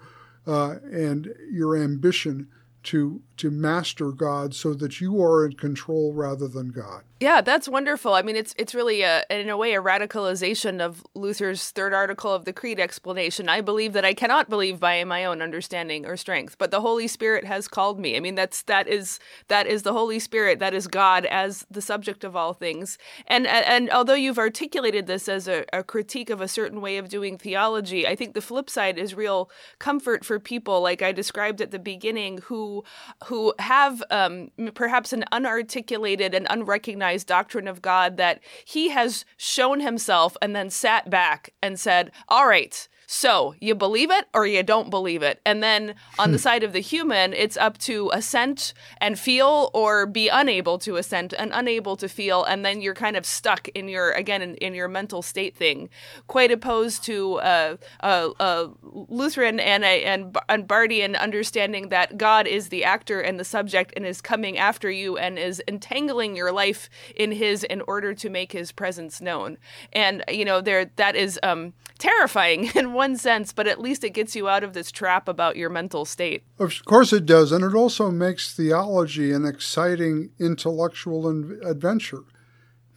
uh, 0.45 0.75
and 0.91 1.33
your 1.51 1.75
ambition 1.77 2.47
to, 2.83 3.21
to 3.37 3.51
master 3.51 4.11
God 4.11 4.55
so 4.55 4.73
that 4.73 5.01
you 5.01 5.21
are 5.21 5.45
in 5.45 5.53
control 5.53 6.13
rather 6.13 6.47
than 6.47 6.69
God. 6.69 7.03
Yeah, 7.19 7.41
that's 7.41 7.67
wonderful. 7.67 8.13
I 8.13 8.21
mean, 8.21 8.35
it's 8.35 8.53
it's 8.59 8.75
really 8.75 9.01
a 9.01 9.23
in 9.31 9.49
a 9.49 9.57
way 9.57 9.73
a 9.73 9.81
radicalization 9.81 10.79
of 10.79 11.03
Luther's 11.15 11.71
third 11.71 11.91
article 11.91 12.31
of 12.31 12.45
the 12.45 12.53
Creed 12.53 12.79
explanation. 12.79 13.49
I 13.49 13.61
believe 13.61 13.93
that 13.93 14.05
I 14.05 14.13
cannot 14.13 14.51
believe 14.51 14.79
by 14.79 15.03
my 15.03 15.25
own 15.25 15.41
understanding 15.41 16.05
or 16.05 16.15
strength, 16.15 16.59
but 16.59 16.69
the 16.69 16.81
Holy 16.81 17.07
Spirit 17.07 17.43
has 17.43 17.67
called 17.67 17.99
me. 17.99 18.15
I 18.15 18.19
mean, 18.19 18.35
that's 18.35 18.61
that 18.63 18.87
is 18.87 19.19
that 19.47 19.65
is 19.65 19.81
the 19.81 19.93
Holy 19.93 20.19
Spirit, 20.19 20.59
that 20.59 20.75
is 20.75 20.85
God 20.85 21.25
as 21.25 21.65
the 21.71 21.81
subject 21.81 22.23
of 22.23 22.35
all 22.35 22.53
things. 22.53 22.99
And 23.25 23.47
and 23.47 23.89
although 23.89 24.13
you've 24.13 24.37
articulated 24.37 25.07
this 25.07 25.27
as 25.27 25.47
a, 25.47 25.65
a 25.73 25.83
critique 25.83 26.29
of 26.29 26.39
a 26.39 26.47
certain 26.47 26.81
way 26.81 26.97
of 26.97 27.09
doing 27.09 27.39
theology, 27.39 28.05
I 28.05 28.15
think 28.15 28.35
the 28.35 28.41
flip 28.41 28.69
side 28.69 28.99
is 28.99 29.15
real 29.15 29.49
comfort 29.79 30.23
for 30.23 30.39
people 30.39 30.81
like 30.81 31.01
I 31.01 31.13
described 31.13 31.61
at 31.61 31.71
the 31.71 31.79
beginning 31.79 32.41
who 32.43 32.83
who 33.25 33.55
have 33.57 34.03
um, 34.11 34.51
perhaps 34.75 35.13
an 35.13 35.25
unarticulated 35.31 36.35
and 36.35 36.45
unrecognized 36.51 37.06
doctrine 37.23 37.67
of 37.67 37.81
God 37.81 38.17
that 38.17 38.41
he 38.65 38.89
has 38.89 39.25
shown 39.37 39.79
himself 39.79 40.35
and 40.41 40.55
then 40.55 40.69
sat 40.69 41.09
back 41.09 41.53
and 41.61 41.79
said, 41.79 42.11
All 42.27 42.47
right, 42.47 42.87
so 43.09 43.55
you 43.61 43.73
believe 43.73 44.11
it 44.11 44.27
or 44.33 44.45
you 44.45 44.61
don't 44.63 44.89
believe 44.89 45.23
it. 45.23 45.39
And 45.45 45.63
then 45.63 45.95
on 46.19 46.31
the 46.31 46.37
hmm. 46.37 46.41
side 46.41 46.63
of 46.63 46.73
the 46.73 46.81
human, 46.81 47.33
it's 47.33 47.55
up 47.55 47.77
to 47.79 48.11
assent 48.13 48.73
and 48.99 49.17
feel 49.17 49.71
or 49.73 50.05
be 50.05 50.27
unable 50.27 50.77
to 50.79 50.97
assent 50.97 51.33
and 51.37 51.51
unable 51.53 51.95
to 51.95 52.09
feel. 52.09 52.43
And 52.43 52.65
then 52.65 52.81
you're 52.81 52.93
kind 52.93 53.15
of 53.15 53.25
stuck 53.25 53.69
in 53.69 53.87
your, 53.87 54.11
again, 54.11 54.41
in, 54.41 54.55
in 54.55 54.73
your 54.73 54.89
mental 54.89 55.21
state 55.21 55.55
thing, 55.55 55.89
quite 56.27 56.51
opposed 56.51 57.05
to 57.05 57.35
uh, 57.35 57.77
uh, 58.03 58.29
uh, 58.41 58.67
Lutheran 58.83 59.61
and, 59.61 59.85
and, 59.85 60.37
and 60.49 60.67
Barthian 60.67 61.17
understanding 61.17 61.87
that 61.87 62.17
God 62.17 62.45
is 62.45 62.67
the 62.67 62.83
actor 62.83 63.21
and 63.21 63.39
the 63.39 63.45
subject 63.45 63.93
and 63.95 64.05
is 64.05 64.19
coming 64.19 64.57
after 64.57 64.91
you 64.91 65.17
and 65.17 65.39
is 65.39 65.63
entangling 65.65 66.35
your 66.35 66.51
life 66.51 66.89
in 67.15 67.31
his 67.31 67.63
in 67.63 67.81
order 67.87 68.13
to 68.15 68.29
make 68.29 68.51
his 68.51 68.73
presence 68.73 69.21
known. 69.21 69.57
And, 69.93 70.25
you 70.27 70.43
know, 70.43 70.59
there 70.59 70.91
that 70.97 71.15
is 71.15 71.39
um, 71.41 71.71
terrifying 71.97 72.69
in 72.75 72.96
one 72.97 73.15
sense, 73.15 73.53
but 73.53 73.67
at 73.67 73.79
least 73.79 74.03
it 74.03 74.09
gets 74.09 74.35
you 74.35 74.49
out 74.49 74.63
of 74.63 74.73
this 74.73 74.91
trap 74.91 75.29
about 75.29 75.55
your 75.55 75.69
mental 75.69 76.03
state. 76.03 76.43
Of 76.59 76.83
course 76.83 77.13
it 77.13 77.25
does, 77.25 77.53
and 77.53 77.63
it 77.63 77.73
also 77.73 78.11
makes 78.11 78.53
theology 78.53 79.31
an 79.31 79.45
exciting 79.45 80.31
intellectual 80.39 81.29
adventure 81.65 82.23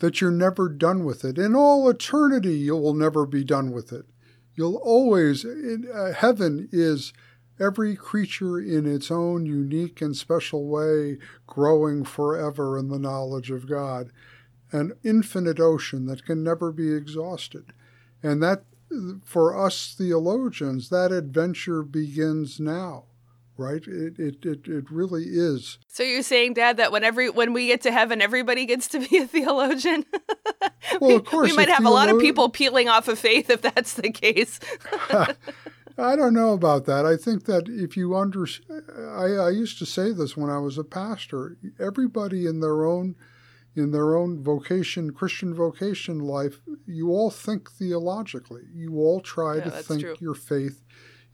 that 0.01 0.21
you're 0.21 0.33
never 0.33 0.69
done 0.69 1.05
with 1.05 1.25
it. 1.25 1.39
In 1.39 1.55
all 1.55 1.89
eternity, 1.89 2.57
you 2.57 2.77
will 2.77 2.95
never 2.95 3.27
be 3.27 3.45
done 3.45 3.71
with 3.71 3.93
it. 3.93 4.07
You'll 4.55 4.77
always, 4.77 5.45
in, 5.45 5.89
uh, 5.95 6.13
heaven 6.15 6.69
is 6.73 7.13
every 7.61 7.95
creature 7.95 8.59
in 8.59 8.87
its 8.87 9.11
own 9.11 9.45
unique 9.45 10.01
and 10.01 10.17
special 10.17 10.67
way, 10.67 11.19
growing 11.47 12.05
forever 12.05 12.79
in 12.79 12.89
the 12.89 12.99
knowledge 12.99 13.51
of 13.51 13.69
God, 13.69 14.11
an 14.73 14.93
infinite 15.05 15.61
ocean 15.61 16.07
that 16.07 16.25
can 16.25 16.43
never 16.43 16.73
be 16.73 16.93
exhausted. 16.93 17.75
And 18.23 18.43
that 18.43 18.65
for 19.25 19.57
us 19.57 19.95
theologians, 19.97 20.89
that 20.91 21.13
adventure 21.13 21.83
begins 21.83 22.59
now, 22.61 23.05
right? 23.57 23.83
It, 23.87 24.19
it, 24.19 24.45
it, 24.45 24.67
it 24.67 24.91
really 24.91 25.25
is. 25.25 25.79
So 25.89 26.03
you're 26.03 26.23
saying, 26.23 26.55
Dad, 26.55 26.77
that 26.79 26.93
when 26.93 27.05
every 27.05 27.31
when 27.31 27.53
we 27.53 27.69
get 27.69 27.83
to 27.83 27.93
heaven, 27.93 28.21
everybody 28.21 28.67
gets 28.67 28.89
to 28.89 29.07
be 29.07 29.19
a 29.19 29.27
theologian? 29.27 30.05
well, 31.01 31.17
of 31.17 31.25
course, 31.25 31.51
we 31.51 31.57
might 31.57 31.69
have 31.69 31.83
theolo- 31.83 31.89
a 31.89 31.91
lot 31.91 32.09
of 32.09 32.21
people 32.21 32.49
peeling 32.49 32.89
off 32.89 33.09
of 33.09 33.19
faith 33.19 33.51
if 33.51 33.63
that's 33.63 33.95
the 33.95 34.11
case. 34.11 34.61
I 35.99 36.17
don't 36.17 36.33
know 36.35 36.55
about 36.55 36.87
that. 36.87 37.05
I 37.05 37.17
think 37.17 37.45
that 37.45 37.69
if 37.69 37.97
you 37.97 38.17
under, 38.17 38.47
I, 39.11 39.47
I 39.47 39.51
used 39.51 39.79
to 39.81 39.87
say 39.87 40.13
this 40.13 40.37
when 40.37 40.49
I 40.49 40.59
was 40.59 40.79
a 40.79 40.85
pastor. 40.85 41.59
Everybody 41.79 42.47
in 42.47 42.61
their 42.61 42.87
own 42.87 43.17
in 43.75 43.93
their 43.93 44.17
own 44.17 44.43
vocation, 44.43 45.13
Christian 45.13 45.55
vocation 45.55 46.19
life, 46.19 46.61
you 46.87 47.11
all 47.11 47.31
think 47.31 47.71
theologically. 47.71 48.63
You 48.75 48.97
all 48.99 49.21
try 49.21 49.57
yeah, 49.57 49.65
to 49.65 49.71
think 49.71 50.03
true. 50.03 50.17
your 50.21 50.35
faith 50.35 50.83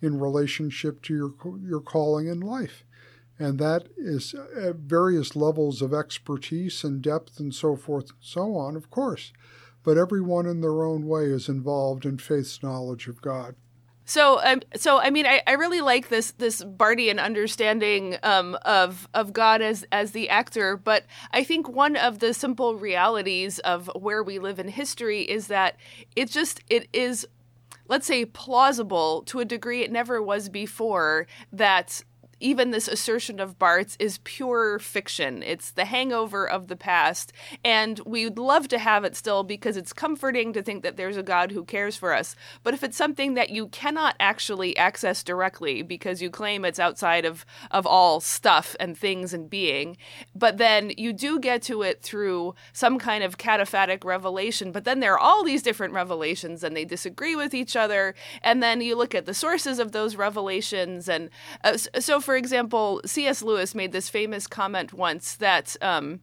in 0.03 0.21
relationship 0.21 1.03
to 1.03 1.15
your 1.15 1.59
your 1.63 1.81
calling 1.81 2.27
in 2.29 2.41
life, 2.41 2.85
and 3.39 3.59
that 3.59 3.89
is 3.97 4.35
at 4.35 4.77
various 4.77 5.35
levels 5.35 5.81
of 5.81 5.95
expertise 5.95 6.85
and 6.85 7.01
depth 7.01 7.41
and 7.41 7.55
so 7.55 7.77
forth 7.77 8.11
and 8.11 8.19
so 8.21 8.55
on, 8.55 8.77
of 8.77 8.91
course. 8.91 9.33
But 9.83 9.97
everyone 9.97 10.47
in 10.47 10.61
their 10.61 10.83
own 10.85 11.07
way 11.07 11.27
is 11.27 11.49
involved 11.49 12.05
in 12.05 12.19
faith's 12.19 12.63
knowledge 12.63 13.09
of 13.09 13.23
God. 13.23 13.55
So, 14.07 14.41
um, 14.45 14.63
so 14.77 14.99
I 15.01 15.11
mean, 15.11 15.27
I, 15.27 15.43
I 15.49 15.53
really 15.53 15.81
like 15.81 16.09
this 16.09 16.31
this 16.33 16.63
Barthian 16.63 17.21
understanding 17.21 18.17
um, 18.23 18.57
of 18.65 19.09
of 19.13 19.33
God 19.33 19.61
as 19.61 19.85
as 19.91 20.13
the 20.13 20.29
actor, 20.29 20.77
but 20.77 21.05
I 21.33 21.43
think 21.43 21.69
one 21.69 21.97
of 21.97 22.21
the 22.21 22.33
simple 22.33 22.77
realities 22.77 23.59
of 23.59 23.91
where 23.97 24.23
we 24.23 24.39
live 24.39 24.61
in 24.61 24.69
history 24.69 25.23
is 25.23 25.49
that 25.49 25.77
it 26.15 26.31
just 26.31 26.63
it 26.71 26.89
is, 26.93 27.27
let's 27.89 28.07
say, 28.07 28.25
plausible 28.25 29.23
to 29.23 29.41
a 29.41 29.45
degree 29.45 29.83
it 29.83 29.91
never 29.91 30.23
was 30.23 30.49
before 30.49 31.27
that 31.53 32.05
even 32.41 32.71
this 32.71 32.89
assertion 32.89 33.41
of 33.41 33.59
Barth's 33.59 33.97
is 33.99 34.19
pure 34.25 34.79
fiction. 34.79 35.43
It's 35.43 35.71
the 35.71 35.87
hangover 35.87 36.49
of 36.49 36.69
the 36.69 36.77
past. 36.77 37.33
And 37.65 37.99
we'd 38.01 38.39
love 38.39 38.69
to 38.69 38.79
have 38.79 39.05
it 39.05 39.17
still 39.17 39.43
because 39.43 39.77
it's 39.77 39.93
comforting 39.93 40.53
to 40.53 40.63
think 40.63 40.83
that 40.83 40.97
there's 40.97 41.17
a 41.17 41.23
God 41.23 41.53
who 41.53 41.65
cares 41.65 41.97
for 41.97 42.13
us. 42.15 42.37
But 42.63 42.75
if 42.75 42.83
it's 42.83 42.97
something 42.97 43.35
that 43.35 43.51
you 43.51 43.69
cannot 43.69 44.17
actually 44.21 44.77
access 44.77 45.23
directly 45.23 45.83
because 45.83 46.21
you 46.21 46.31
claim 46.31 46.65
it's 46.65 46.79
outside 46.79 47.25
of, 47.25 47.47
of 47.71 47.87
all 47.87 48.21
stuff 48.21 48.77
and 48.79 48.97
things 48.97 49.33
and 49.33 49.49
being, 49.49 49.97
but 50.35 50.59
then 50.59 50.93
you 50.97 51.13
do 51.13 51.39
get 51.39 51.63
to 51.63 51.83
it 51.83 52.03
through 52.03 52.55
some 52.73 52.99
kind 52.99 53.25
of 53.25 53.39
cataphatic 53.39 54.05
revelation, 54.05 54.73
but 54.73 54.85
then 54.85 55.01
there 55.01 55.15
are 55.15 55.19
all 55.19 55.43
these 55.43 55.63
different 55.63 55.95
revelations 55.95 56.63
and 56.63 56.77
they 56.77 56.85
disagree 56.85 57.35
with 57.35 57.55
each 57.55 57.77
other. 57.77 58.15
And 58.43 58.63
then 58.63 58.81
you 58.81 58.95
look 58.97 59.15
at 59.15 59.27
the 59.27 59.35
sources 59.35 59.79
of 59.79 59.93
those 59.93 60.17
revelations. 60.17 61.09
And 61.09 61.31
uh, 61.65 61.77
so, 61.77 62.21
for 62.27 62.35
example, 62.35 63.01
C.S. 63.07 63.41
Lewis 63.41 63.73
made 63.73 63.93
this 63.93 64.09
famous 64.09 64.49
comment 64.49 64.93
once 64.93 65.37
that 65.37 65.77
um, 65.81 66.19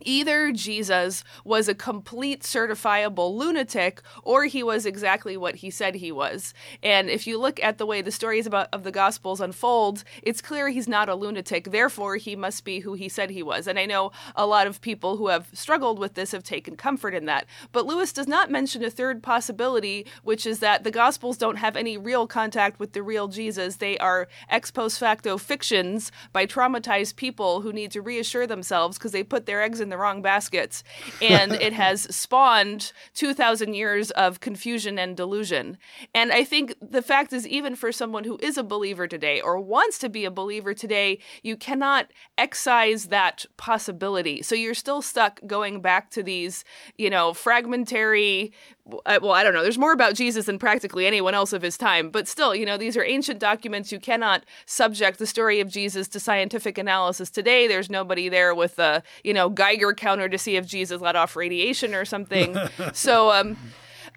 Either 0.00 0.52
Jesus 0.52 1.24
was 1.44 1.68
a 1.68 1.74
complete 1.74 2.42
certifiable 2.42 3.36
lunatic 3.36 4.02
or 4.22 4.44
he 4.44 4.62
was 4.62 4.86
exactly 4.86 5.36
what 5.36 5.56
he 5.56 5.70
said 5.70 5.96
he 5.96 6.12
was. 6.12 6.54
And 6.82 7.08
if 7.10 7.26
you 7.26 7.38
look 7.38 7.62
at 7.62 7.78
the 7.78 7.86
way 7.86 8.02
the 8.02 8.10
stories 8.10 8.46
about 8.46 8.68
of 8.72 8.84
the 8.84 8.90
gospels 8.90 9.40
unfold, 9.40 10.04
it's 10.22 10.42
clear 10.42 10.68
he's 10.68 10.88
not 10.88 11.08
a 11.08 11.14
lunatic. 11.14 11.70
Therefore, 11.70 12.16
he 12.16 12.36
must 12.36 12.64
be 12.64 12.80
who 12.80 12.94
he 12.94 13.08
said 13.08 13.30
he 13.30 13.42
was. 13.42 13.66
And 13.66 13.78
I 13.78 13.86
know 13.86 14.12
a 14.34 14.46
lot 14.46 14.66
of 14.66 14.80
people 14.80 15.16
who 15.16 15.28
have 15.28 15.48
struggled 15.52 15.98
with 15.98 16.14
this 16.14 16.32
have 16.32 16.42
taken 16.42 16.76
comfort 16.76 17.14
in 17.14 17.26
that. 17.26 17.46
But 17.70 17.86
Lewis 17.86 18.12
does 18.12 18.26
not 18.26 18.50
mention 18.50 18.84
a 18.84 18.90
third 18.90 19.22
possibility, 19.22 20.06
which 20.22 20.46
is 20.46 20.58
that 20.60 20.84
the 20.84 20.90
gospels 20.90 21.36
don't 21.36 21.56
have 21.56 21.76
any 21.76 21.96
real 21.96 22.26
contact 22.26 22.80
with 22.80 22.92
the 22.92 23.02
real 23.02 23.28
Jesus. 23.28 23.76
They 23.76 23.98
are 23.98 24.28
ex 24.48 24.70
post 24.70 24.98
facto 24.98 25.38
fictions 25.38 26.10
by 26.32 26.46
traumatized 26.46 27.16
people 27.16 27.60
who 27.60 27.72
need 27.72 27.90
to 27.92 28.02
reassure 28.02 28.46
themselves 28.46 28.98
because 28.98 29.12
they 29.12 29.22
put 29.22 29.46
their 29.46 29.62
eggs 29.62 29.80
in 29.80 29.91
the 29.92 29.98
wrong 29.98 30.22
baskets. 30.22 30.82
And 31.20 31.52
it 31.60 31.72
has 31.72 32.02
spawned 32.14 32.92
2,000 33.14 33.74
years 33.74 34.10
of 34.12 34.40
confusion 34.40 34.98
and 34.98 35.16
delusion. 35.16 35.78
And 36.14 36.32
I 36.32 36.42
think 36.44 36.74
the 36.80 37.02
fact 37.02 37.32
is, 37.32 37.46
even 37.46 37.76
for 37.76 37.92
someone 37.92 38.24
who 38.24 38.38
is 38.42 38.58
a 38.58 38.64
believer 38.64 39.06
today 39.06 39.40
or 39.40 39.60
wants 39.60 39.98
to 39.98 40.08
be 40.08 40.24
a 40.24 40.30
believer 40.30 40.74
today, 40.74 41.18
you 41.42 41.56
cannot 41.56 42.10
excise 42.36 43.06
that 43.06 43.46
possibility. 43.56 44.42
So 44.42 44.54
you're 44.54 44.74
still 44.74 45.02
stuck 45.02 45.40
going 45.46 45.80
back 45.80 46.10
to 46.10 46.22
these, 46.22 46.64
you 46.96 47.10
know, 47.10 47.34
fragmentary 47.34 48.52
well, 48.84 49.32
I 49.32 49.42
don't 49.42 49.54
know. 49.54 49.62
There's 49.62 49.78
more 49.78 49.92
about 49.92 50.14
Jesus 50.14 50.46
than 50.46 50.58
practically 50.58 51.06
anyone 51.06 51.34
else 51.34 51.52
of 51.52 51.62
his 51.62 51.78
time, 51.78 52.10
but 52.10 52.26
still, 52.26 52.54
you 52.54 52.66
know, 52.66 52.76
these 52.76 52.96
are 52.96 53.04
ancient 53.04 53.38
documents. 53.38 53.92
You 53.92 54.00
cannot 54.00 54.44
subject 54.66 55.18
the 55.18 55.26
story 55.26 55.60
of 55.60 55.68
Jesus 55.68 56.08
to 56.08 56.20
scientific 56.20 56.78
analysis 56.78 57.30
today. 57.30 57.68
There's 57.68 57.88
nobody 57.88 58.28
there 58.28 58.54
with 58.54 58.78
a, 58.78 59.02
you 59.22 59.32
know, 59.32 59.48
Geiger 59.48 59.94
counter 59.94 60.28
to 60.28 60.38
see 60.38 60.56
if 60.56 60.66
Jesus 60.66 61.00
let 61.00 61.14
off 61.14 61.36
radiation 61.36 61.94
or 61.94 62.04
something. 62.04 62.56
so, 62.92 63.30
um, 63.30 63.56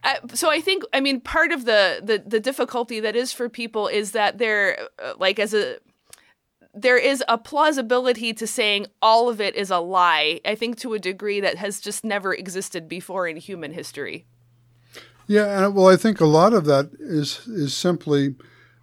uh, 0.03 0.15
so 0.33 0.49
I 0.49 0.61
think, 0.61 0.83
I 0.93 0.99
mean, 0.99 1.21
part 1.21 1.51
of 1.51 1.65
the, 1.65 2.01
the 2.03 2.23
the 2.25 2.39
difficulty 2.39 2.99
that 2.99 3.15
is 3.15 3.31
for 3.31 3.49
people 3.49 3.87
is 3.87 4.11
that 4.11 4.37
they're 4.39 4.87
uh, 5.01 5.13
like 5.17 5.39
as 5.39 5.53
a 5.53 5.77
there 6.73 6.97
is 6.97 7.23
a 7.29 7.37
plausibility 7.37 8.33
to 8.33 8.45
saying 8.45 8.87
all 9.01 9.29
of 9.29 9.39
it 9.39 9.55
is 9.55 9.71
a 9.71 9.79
lie. 9.79 10.41
I 10.43 10.55
think 10.55 10.77
to 10.79 10.93
a 10.93 10.99
degree 10.99 11.39
that 11.39 11.57
has 11.57 11.79
just 11.79 12.03
never 12.03 12.33
existed 12.33 12.89
before 12.89 13.27
in 13.27 13.37
human 13.37 13.71
history. 13.71 14.25
Yeah, 15.27 15.67
well, 15.67 15.87
I 15.87 15.95
think 15.95 16.19
a 16.19 16.25
lot 16.25 16.53
of 16.53 16.65
that 16.65 16.91
is 16.99 17.47
is 17.47 17.75
simply 17.75 18.35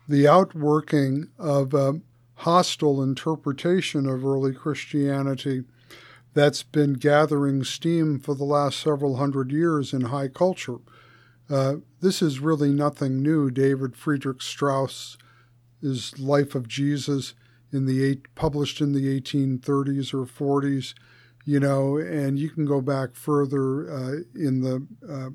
the 0.09 0.27
outworking 0.27 1.29
of 1.39 1.73
a 1.73 2.01
hostile 2.37 3.03
interpretation 3.03 4.07
of 4.07 4.25
early 4.25 4.53
Christianity 4.53 5.63
that's 6.35 6.63
been 6.63 6.95
gathering 6.95 7.63
steam 7.63 8.19
for 8.19 8.35
the 8.35 8.45
last 8.45 8.81
several 8.81 9.17
hundred 9.17 9.53
years 9.53 9.93
in 9.93 10.03
high 10.03 10.29
culture. 10.29 10.79
Uh, 11.49 11.77
this 12.01 12.23
is 12.23 12.41
really 12.41 12.71
nothing 12.73 13.23
new. 13.23 13.51
David 13.51 13.95
Friedrich 13.95 14.43
Strauss' 14.43 15.17
Life 16.19 16.55
of 16.55 16.67
Jesus 16.67 17.35
in 17.73 17.87
the 17.87 18.03
eight, 18.03 18.35
published 18.35 18.81
in 18.81 18.93
the 18.93 19.21
1830s 19.21 20.13
or 20.15 20.27
40s 20.27 20.95
you 21.45 21.59
know, 21.59 21.97
and 21.97 22.39
you 22.39 22.49
can 22.51 22.65
go 22.65 22.81
back 22.81 23.15
further 23.15 23.91
uh, 23.91 24.13
in 24.35 24.61
the 24.61 24.87
uh, 25.09 25.31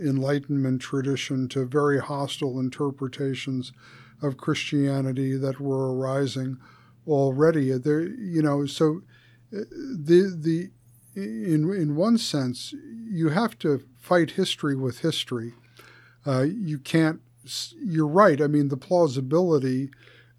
Enlightenment 0.00 0.80
tradition 0.80 1.48
to 1.48 1.66
very 1.66 2.00
hostile 2.00 2.58
interpretations 2.58 3.72
of 4.22 4.36
Christianity 4.36 5.36
that 5.36 5.60
were 5.60 5.94
arising 5.94 6.58
already. 7.06 7.76
There, 7.76 8.02
you 8.02 8.42
know, 8.42 8.66
so 8.66 9.02
uh, 9.52 9.60
the 9.70 10.34
the 10.36 10.70
in 11.14 11.70
in 11.72 11.96
one 11.96 12.18
sense, 12.18 12.74
you 13.04 13.30
have 13.30 13.58
to 13.60 13.82
fight 13.98 14.32
history 14.32 14.76
with 14.76 15.00
history. 15.00 15.54
Uh, 16.26 16.42
you 16.42 16.78
can't. 16.78 17.20
You're 17.82 18.06
right. 18.06 18.40
I 18.40 18.46
mean, 18.46 18.68
the 18.68 18.76
plausibility, 18.76 19.90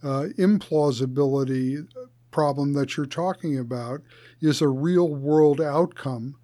uh, 0.03 0.27
implausibility 0.37 1.87
problem 2.31 2.73
that 2.73 2.97
you're 2.97 3.05
talking 3.05 3.57
about 3.59 4.01
is 4.41 4.61
a 4.61 4.67
real 4.67 5.07
world 5.07 5.61
outcome 5.61 6.35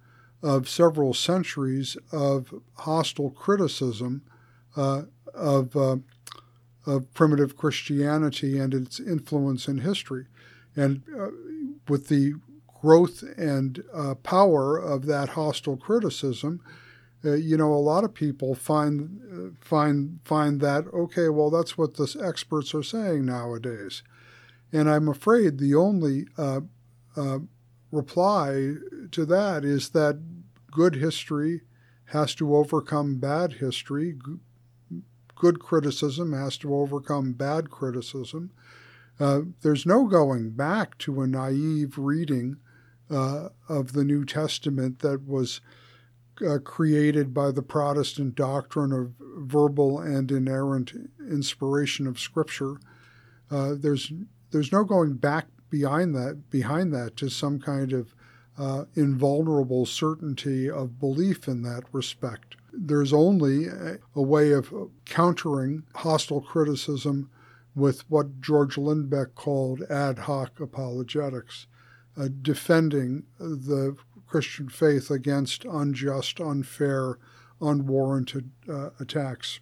of 0.42 0.68
several 0.68 1.14
centuries 1.14 1.96
of 2.12 2.54
hostile 2.74 3.30
criticism 3.30 4.22
uh, 4.76 5.02
of, 5.34 5.76
uh, 5.76 5.96
of 6.86 7.12
primitive 7.14 7.56
Christianity 7.56 8.58
and 8.58 8.72
its 8.72 9.00
influence 9.00 9.66
in 9.66 9.78
history. 9.78 10.26
And 10.76 11.02
uh, 11.18 11.28
with 11.88 12.08
the 12.08 12.34
growth 12.80 13.24
and 13.36 13.82
uh, 13.92 14.14
power 14.14 14.78
of 14.78 15.06
that 15.06 15.30
hostile 15.30 15.76
criticism, 15.76 16.60
uh, 17.24 17.32
you 17.32 17.56
know, 17.56 17.72
a 17.72 17.74
lot 17.74 18.04
of 18.04 18.14
people 18.14 18.54
find 18.54 19.20
uh, 19.32 19.50
find 19.60 20.20
find 20.24 20.60
that 20.60 20.84
okay, 20.94 21.28
well, 21.28 21.50
that's 21.50 21.76
what 21.76 21.94
the 21.94 22.16
experts 22.22 22.74
are 22.74 22.82
saying 22.82 23.26
nowadays. 23.26 24.02
And 24.72 24.88
I'm 24.90 25.08
afraid 25.08 25.58
the 25.58 25.74
only 25.74 26.26
uh, 26.36 26.60
uh, 27.16 27.38
reply 27.90 28.74
to 29.12 29.24
that 29.26 29.64
is 29.64 29.90
that 29.90 30.20
good 30.70 30.96
history 30.96 31.62
has 32.06 32.34
to 32.36 32.56
overcome 32.56 33.18
bad 33.18 33.54
history. 33.54 34.16
Good 35.34 35.60
criticism 35.60 36.32
has 36.32 36.56
to 36.58 36.74
overcome 36.74 37.32
bad 37.32 37.70
criticism. 37.70 38.50
Uh, 39.20 39.40
there's 39.62 39.86
no 39.86 40.06
going 40.06 40.50
back 40.50 40.96
to 40.98 41.20
a 41.20 41.26
naive 41.26 41.98
reading 41.98 42.56
uh, 43.10 43.48
of 43.68 43.92
the 43.92 44.04
New 44.04 44.24
Testament 44.24 45.00
that 45.00 45.26
was 45.26 45.60
uh, 46.46 46.58
created 46.58 47.34
by 47.34 47.50
the 47.50 47.62
Protestant 47.62 48.34
doctrine 48.34 48.92
of 48.92 49.12
verbal 49.38 49.98
and 49.98 50.30
inerrant 50.30 50.92
inspiration 51.18 52.06
of 52.06 52.20
Scripture. 52.20 52.76
Uh, 53.50 53.74
there's 53.76 54.12
there's 54.50 54.72
no 54.72 54.84
going 54.84 55.14
back 55.14 55.46
behind 55.70 56.14
that 56.14 56.50
behind 56.50 56.92
that 56.94 57.16
to 57.16 57.28
some 57.28 57.60
kind 57.60 57.92
of 57.92 58.14
uh, 58.58 58.84
invulnerable 58.96 59.86
certainty 59.86 60.68
of 60.68 60.98
belief 60.98 61.46
in 61.46 61.62
that 61.62 61.84
respect. 61.92 62.56
There's 62.72 63.12
only 63.12 63.66
a, 63.66 63.98
a, 64.16 64.22
way 64.22 64.50
of 64.52 64.72
countering 65.04 65.84
hostile 65.94 66.40
criticism 66.40 67.30
with 67.76 68.08
what 68.10 68.40
George 68.40 68.74
Lindbeck 68.74 69.36
called 69.36 69.82
ad 69.82 70.20
hoc 70.20 70.58
apologetics, 70.58 71.68
uh, 72.16 72.28
defending 72.42 73.24
the 73.38 73.96
Christian 74.26 74.68
faith 74.68 75.10
against 75.10 75.64
unjust, 75.64 76.40
unfair, 76.40 77.18
unwarranted 77.60 78.50
uh, 78.68 78.90
attacks. 78.98 79.60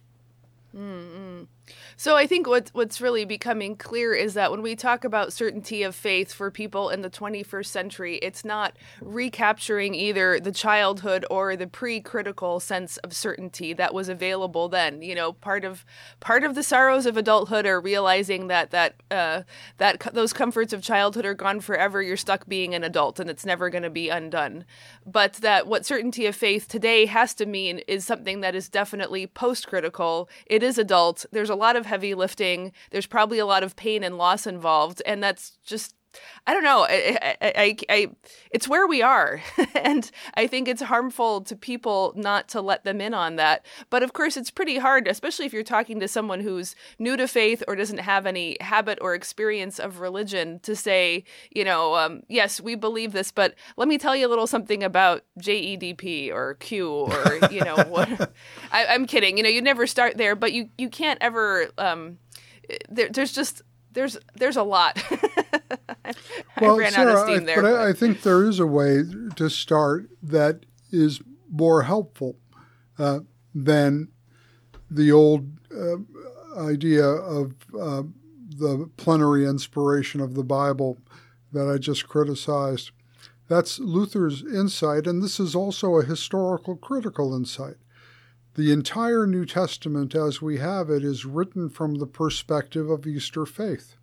Mm-mm. 0.75 1.47
So 1.95 2.15
I 2.15 2.27
think 2.27 2.47
what's 2.47 2.73
what's 2.73 3.01
really 3.01 3.25
becoming 3.25 3.75
clear 3.75 4.13
is 4.13 4.33
that 4.35 4.51
when 4.51 4.61
we 4.61 4.75
talk 4.75 5.03
about 5.03 5.33
certainty 5.33 5.83
of 5.83 5.95
faith 5.95 6.31
for 6.31 6.51
people 6.51 6.89
in 6.89 7.01
the 7.01 7.09
21st 7.09 7.65
century, 7.65 8.17
it's 8.17 8.45
not 8.45 8.77
recapturing 9.01 9.95
either 9.95 10.39
the 10.39 10.51
childhood 10.51 11.25
or 11.29 11.55
the 11.55 11.67
pre-critical 11.67 12.59
sense 12.59 12.97
of 12.97 13.13
certainty 13.13 13.73
that 13.73 13.93
was 13.93 14.09
available 14.09 14.69
then. 14.69 15.01
You 15.01 15.15
know, 15.15 15.33
part 15.33 15.65
of 15.65 15.85
part 16.19 16.43
of 16.43 16.55
the 16.55 16.63
sorrows 16.63 17.05
of 17.05 17.17
adulthood 17.17 17.65
are 17.65 17.81
realizing 17.81 18.47
that 18.47 18.71
that 18.71 18.95
uh, 19.11 19.43
that 19.77 19.99
those 20.13 20.33
comforts 20.33 20.73
of 20.73 20.81
childhood 20.81 21.25
are 21.25 21.33
gone 21.33 21.59
forever. 21.59 22.01
You're 22.01 22.17
stuck 22.17 22.47
being 22.47 22.73
an 22.73 22.83
adult, 22.83 23.19
and 23.19 23.29
it's 23.29 23.45
never 23.45 23.69
going 23.69 23.83
to 23.83 23.89
be 23.89 24.09
undone. 24.09 24.65
But 25.05 25.33
that 25.33 25.67
what 25.67 25.85
certainty 25.85 26.25
of 26.25 26.35
faith 26.35 26.67
today 26.67 27.05
has 27.07 27.33
to 27.35 27.45
mean 27.45 27.79
is 27.87 28.05
something 28.05 28.41
that 28.41 28.55
is 28.55 28.69
definitely 28.69 29.27
post-critical. 29.27 30.29
It 30.45 30.63
is 30.63 30.77
adult. 30.77 31.25
There's 31.31 31.49
a 31.49 31.56
lot 31.57 31.75
of 31.75 31.85
heavy 31.85 32.13
lifting. 32.13 32.71
There's 32.91 33.05
probably 33.05 33.39
a 33.39 33.45
lot 33.45 33.63
of 33.63 33.75
pain 33.75 34.03
and 34.03 34.17
loss 34.17 34.47
involved, 34.47 35.01
and 35.05 35.21
that's 35.21 35.57
just 35.65 35.95
I 36.45 36.53
don't 36.53 36.63
know. 36.63 36.85
I, 36.89 37.17
I, 37.21 37.37
I, 37.41 37.77
I, 37.89 38.07
it's 38.51 38.67
where 38.67 38.87
we 38.87 39.01
are. 39.01 39.41
and 39.75 40.09
I 40.35 40.47
think 40.47 40.67
it's 40.67 40.81
harmful 40.81 41.41
to 41.41 41.55
people 41.55 42.13
not 42.15 42.47
to 42.49 42.61
let 42.61 42.85
them 42.85 43.01
in 43.01 43.13
on 43.13 43.35
that. 43.35 43.65
But 43.89 44.01
of 44.01 44.13
course, 44.13 44.37
it's 44.37 44.49
pretty 44.49 44.77
hard, 44.77 45.07
especially 45.07 45.45
if 45.45 45.53
you're 45.53 45.63
talking 45.63 45.99
to 45.99 46.07
someone 46.07 46.39
who's 46.39 46.75
new 46.99 47.17
to 47.17 47.27
faith 47.27 47.63
or 47.67 47.75
doesn't 47.75 47.99
have 47.99 48.25
any 48.25 48.55
habit 48.61 48.97
or 49.01 49.13
experience 49.13 49.77
of 49.77 49.99
religion 49.99 50.59
to 50.61 50.75
say, 50.75 51.25
you 51.51 51.65
know, 51.65 51.95
um, 51.95 52.23
yes, 52.29 52.61
we 52.61 52.75
believe 52.75 53.11
this, 53.11 53.31
but 53.31 53.53
let 53.75 53.87
me 53.89 53.97
tell 53.97 54.15
you 54.15 54.25
a 54.25 54.29
little 54.29 54.47
something 54.47 54.83
about 54.83 55.23
JEDP 55.41 56.31
or 56.31 56.55
Q 56.55 56.89
or, 56.89 57.39
you 57.51 57.61
know, 57.61 57.75
what. 57.87 58.31
I, 58.71 58.85
am 58.95 59.05
kidding. 59.05 59.37
You 59.37 59.43
know, 59.43 59.49
you 59.49 59.61
never 59.61 59.85
start 59.85 60.17
there, 60.17 60.35
but 60.35 60.53
you, 60.53 60.69
you 60.77 60.89
can't 60.89 61.21
ever. 61.21 61.67
Um, 61.77 62.19
there, 62.89 63.09
there's 63.09 63.31
just 63.31 63.61
there's 63.91 64.17
there's 64.35 64.57
a 64.57 64.63
lot. 64.63 65.01
well, 66.61 66.77
ran 66.77 66.91
Sarah, 66.91 67.11
out 67.11 67.17
of 67.17 67.23
steam 67.27 67.45
there. 67.45 67.61
But, 67.61 67.71
but 67.71 67.79
I, 67.79 67.89
I 67.89 67.93
think 67.93 68.21
there 68.21 68.43
is 68.43 68.59
a 68.59 68.67
way 68.67 69.03
to 69.35 69.49
start 69.49 70.09
that 70.21 70.65
is 70.91 71.21
more 71.49 71.83
helpful 71.83 72.37
uh, 72.99 73.19
than 73.53 74.09
the 74.89 75.11
old 75.11 75.47
uh, 75.75 75.97
idea 76.57 77.05
of 77.05 77.53
uh, 77.77 78.03
the 78.49 78.89
plenary 78.97 79.45
inspiration 79.45 80.21
of 80.21 80.33
the 80.33 80.43
Bible 80.43 80.97
that 81.51 81.69
I 81.69 81.77
just 81.77 82.07
criticized. 82.07 82.91
That's 83.47 83.79
Luther's 83.79 84.43
insight, 84.43 85.07
and 85.07 85.23
this 85.23 85.39
is 85.39 85.55
also 85.55 85.95
a 85.95 86.05
historical 86.05 86.75
critical 86.75 87.35
insight. 87.35 87.75
The 88.57 88.71
entire 88.71 89.27
New 89.27 89.45
Testament, 89.45 90.15
as 90.15 90.41
we 90.41 90.57
have 90.57 90.89
it, 90.89 91.03
is 91.03 91.25
written 91.25 91.69
from 91.69 91.95
the 91.95 92.07
perspective 92.07 92.89
of 92.89 93.05
Easter 93.05 93.45
faith. 93.45 93.95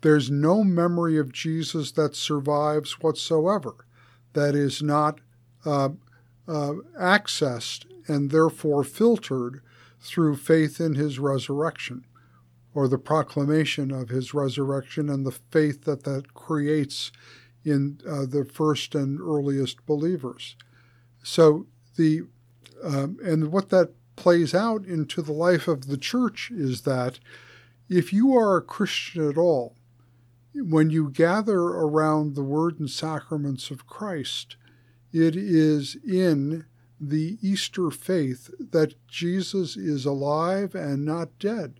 There's 0.00 0.30
no 0.30 0.64
memory 0.64 1.18
of 1.18 1.30
Jesus 1.30 1.92
that 1.92 2.16
survives 2.16 3.00
whatsoever 3.00 3.74
that 4.32 4.54
is 4.54 4.82
not 4.82 5.20
uh, 5.66 5.90
uh, 6.48 6.72
accessed 6.98 7.84
and 8.08 8.30
therefore 8.30 8.82
filtered 8.82 9.60
through 10.00 10.36
faith 10.36 10.80
in 10.80 10.94
his 10.94 11.18
resurrection 11.18 12.06
or 12.72 12.88
the 12.88 12.98
proclamation 12.98 13.90
of 13.90 14.08
his 14.08 14.32
resurrection 14.32 15.10
and 15.10 15.26
the 15.26 15.38
faith 15.50 15.84
that 15.84 16.04
that 16.04 16.32
creates 16.32 17.12
in 17.62 18.00
uh, 18.08 18.24
the 18.24 18.46
first 18.50 18.94
and 18.94 19.20
earliest 19.20 19.84
believers. 19.84 20.56
So 21.22 21.66
the 21.96 22.22
um, 22.82 23.18
and 23.22 23.52
what 23.52 23.70
that 23.70 23.92
plays 24.16 24.54
out 24.54 24.84
into 24.84 25.22
the 25.22 25.32
life 25.32 25.68
of 25.68 25.86
the 25.86 25.98
church 25.98 26.50
is 26.50 26.82
that 26.82 27.18
if 27.88 28.12
you 28.12 28.36
are 28.36 28.56
a 28.56 28.62
Christian 28.62 29.28
at 29.28 29.36
all, 29.36 29.76
when 30.54 30.90
you 30.90 31.10
gather 31.10 31.60
around 31.60 32.34
the 32.34 32.42
word 32.42 32.80
and 32.80 32.90
sacraments 32.90 33.70
of 33.70 33.86
Christ, 33.86 34.56
it 35.12 35.36
is 35.36 35.96
in 36.06 36.64
the 36.98 37.38
Easter 37.42 37.90
faith 37.90 38.50
that 38.58 38.94
Jesus 39.06 39.76
is 39.76 40.06
alive 40.06 40.74
and 40.74 41.04
not 41.04 41.38
dead, 41.38 41.74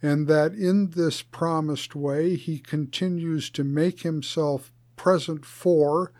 and 0.00 0.26
that 0.26 0.52
in 0.52 0.90
this 0.90 1.22
promised 1.22 1.94
way 1.94 2.34
he 2.36 2.58
continues 2.58 3.50
to 3.50 3.62
make 3.62 4.00
himself 4.00 4.72
present 4.96 5.44
for 5.44 6.12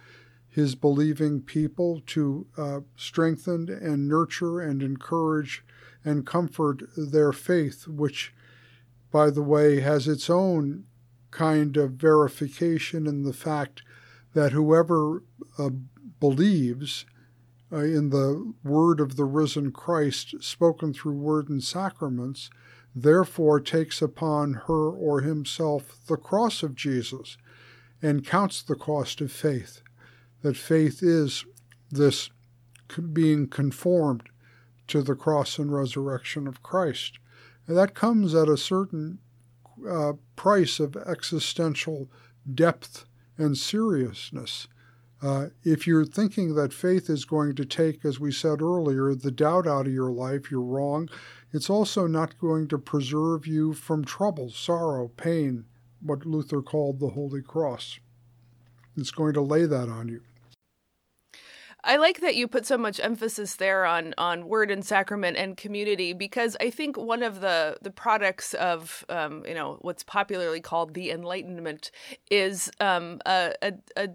his 0.48 0.74
believing 0.74 1.40
people 1.40 2.00
to 2.06 2.46
uh, 2.56 2.80
strengthen 2.96 3.68
and 3.68 4.08
nurture 4.08 4.60
and 4.60 4.82
encourage 4.82 5.64
and 6.04 6.26
comfort 6.26 6.82
their 6.96 7.32
faith, 7.32 7.86
which, 7.86 8.32
by 9.10 9.30
the 9.30 9.42
way, 9.42 9.80
has 9.80 10.08
its 10.08 10.30
own 10.30 10.84
kind 11.30 11.76
of 11.76 11.92
verification 11.92 13.06
in 13.06 13.22
the 13.22 13.32
fact 13.32 13.82
that 14.34 14.52
whoever 14.52 15.22
uh, 15.58 15.70
believes 16.20 17.04
uh, 17.70 17.78
in 17.78 18.10
the 18.10 18.54
word 18.64 19.00
of 19.00 19.16
the 19.16 19.24
risen 19.24 19.70
Christ 19.70 20.36
spoken 20.40 20.94
through 20.94 21.14
word 21.14 21.48
and 21.48 21.62
sacraments, 21.62 22.48
therefore 22.94 23.60
takes 23.60 24.00
upon 24.00 24.54
her 24.66 24.88
or 24.90 25.20
himself 25.20 25.98
the 26.06 26.16
cross 26.16 26.62
of 26.62 26.74
Jesus 26.74 27.36
and 28.00 28.26
counts 28.26 28.62
the 28.62 28.74
cost 28.74 29.20
of 29.20 29.30
faith. 29.30 29.82
That 30.42 30.56
faith 30.56 31.02
is 31.02 31.44
this 31.90 32.30
being 33.12 33.48
conformed 33.48 34.22
to 34.88 35.02
the 35.02 35.14
cross 35.14 35.58
and 35.58 35.72
resurrection 35.72 36.46
of 36.46 36.62
Christ. 36.62 37.18
And 37.66 37.76
that 37.76 37.94
comes 37.94 38.34
at 38.34 38.48
a 38.48 38.56
certain 38.56 39.18
uh, 39.88 40.14
price 40.36 40.80
of 40.80 40.96
existential 40.96 42.10
depth 42.52 43.04
and 43.36 43.56
seriousness. 43.56 44.66
Uh, 45.20 45.46
if 45.64 45.86
you're 45.86 46.04
thinking 46.04 46.54
that 46.54 46.72
faith 46.72 47.10
is 47.10 47.24
going 47.24 47.54
to 47.56 47.64
take, 47.64 48.04
as 48.04 48.20
we 48.20 48.30
said 48.30 48.62
earlier, 48.62 49.14
the 49.14 49.32
doubt 49.32 49.66
out 49.66 49.86
of 49.86 49.92
your 49.92 50.12
life, 50.12 50.50
you're 50.50 50.60
wrong. 50.60 51.08
It's 51.52 51.68
also 51.68 52.06
not 52.06 52.38
going 52.38 52.68
to 52.68 52.78
preserve 52.78 53.46
you 53.46 53.72
from 53.72 54.04
trouble, 54.04 54.50
sorrow, 54.50 55.08
pain, 55.08 55.64
what 56.00 56.24
Luther 56.24 56.62
called 56.62 57.00
the 57.00 57.10
Holy 57.10 57.42
Cross. 57.42 57.98
It's 58.96 59.10
going 59.10 59.34
to 59.34 59.40
lay 59.40 59.66
that 59.66 59.88
on 59.88 60.08
you. 60.08 60.22
I 61.88 61.96
like 61.96 62.20
that 62.20 62.36
you 62.36 62.46
put 62.48 62.66
so 62.66 62.76
much 62.76 63.00
emphasis 63.00 63.56
there 63.56 63.86
on 63.86 64.14
on 64.18 64.46
word 64.46 64.70
and 64.70 64.84
sacrament 64.84 65.38
and 65.38 65.56
community 65.56 66.12
because 66.12 66.54
I 66.60 66.68
think 66.68 66.98
one 66.98 67.22
of 67.22 67.40
the 67.40 67.78
the 67.80 67.90
products 67.90 68.52
of 68.52 69.06
um, 69.08 69.42
you 69.48 69.54
know 69.54 69.78
what's 69.80 70.02
popularly 70.02 70.60
called 70.60 70.92
the 70.92 71.10
Enlightenment 71.10 71.90
is 72.30 72.70
um, 72.78 73.22
a, 73.24 73.54
a, 73.62 73.72
a 73.96 74.08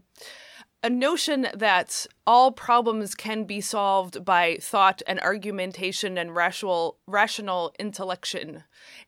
a 0.83 0.89
notion 0.89 1.47
that 1.55 2.05
all 2.25 2.51
problems 2.51 3.15
can 3.15 3.43
be 3.43 3.59
solved 3.59 4.23
by 4.23 4.57
thought 4.61 5.01
and 5.07 5.19
argumentation 5.19 6.17
and 6.17 6.35
rational 6.35 6.97
rational 7.07 7.73
intellection 7.79 8.63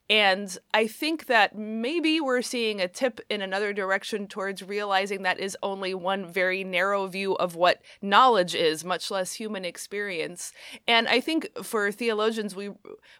and 0.07 0.55
I 0.71 0.85
think 0.85 1.25
that 1.25 1.57
maybe 1.57 2.21
we're 2.21 2.43
seeing 2.43 2.79
a 2.79 2.87
tip 2.87 3.19
in 3.27 3.41
another 3.41 3.73
direction 3.73 4.27
towards 4.27 4.61
realizing 4.61 5.23
that 5.23 5.39
is 5.39 5.57
only 5.63 5.95
one 5.95 6.27
very 6.27 6.63
narrow 6.63 7.07
view 7.07 7.33
of 7.37 7.55
what 7.55 7.81
knowledge 8.03 8.53
is, 8.53 8.85
much 8.85 9.09
less 9.09 9.33
human 9.33 9.65
experience. 9.65 10.53
And 10.87 11.07
I 11.07 11.21
think 11.21 11.49
for 11.63 11.91
theologians, 11.91 12.55
we 12.55 12.69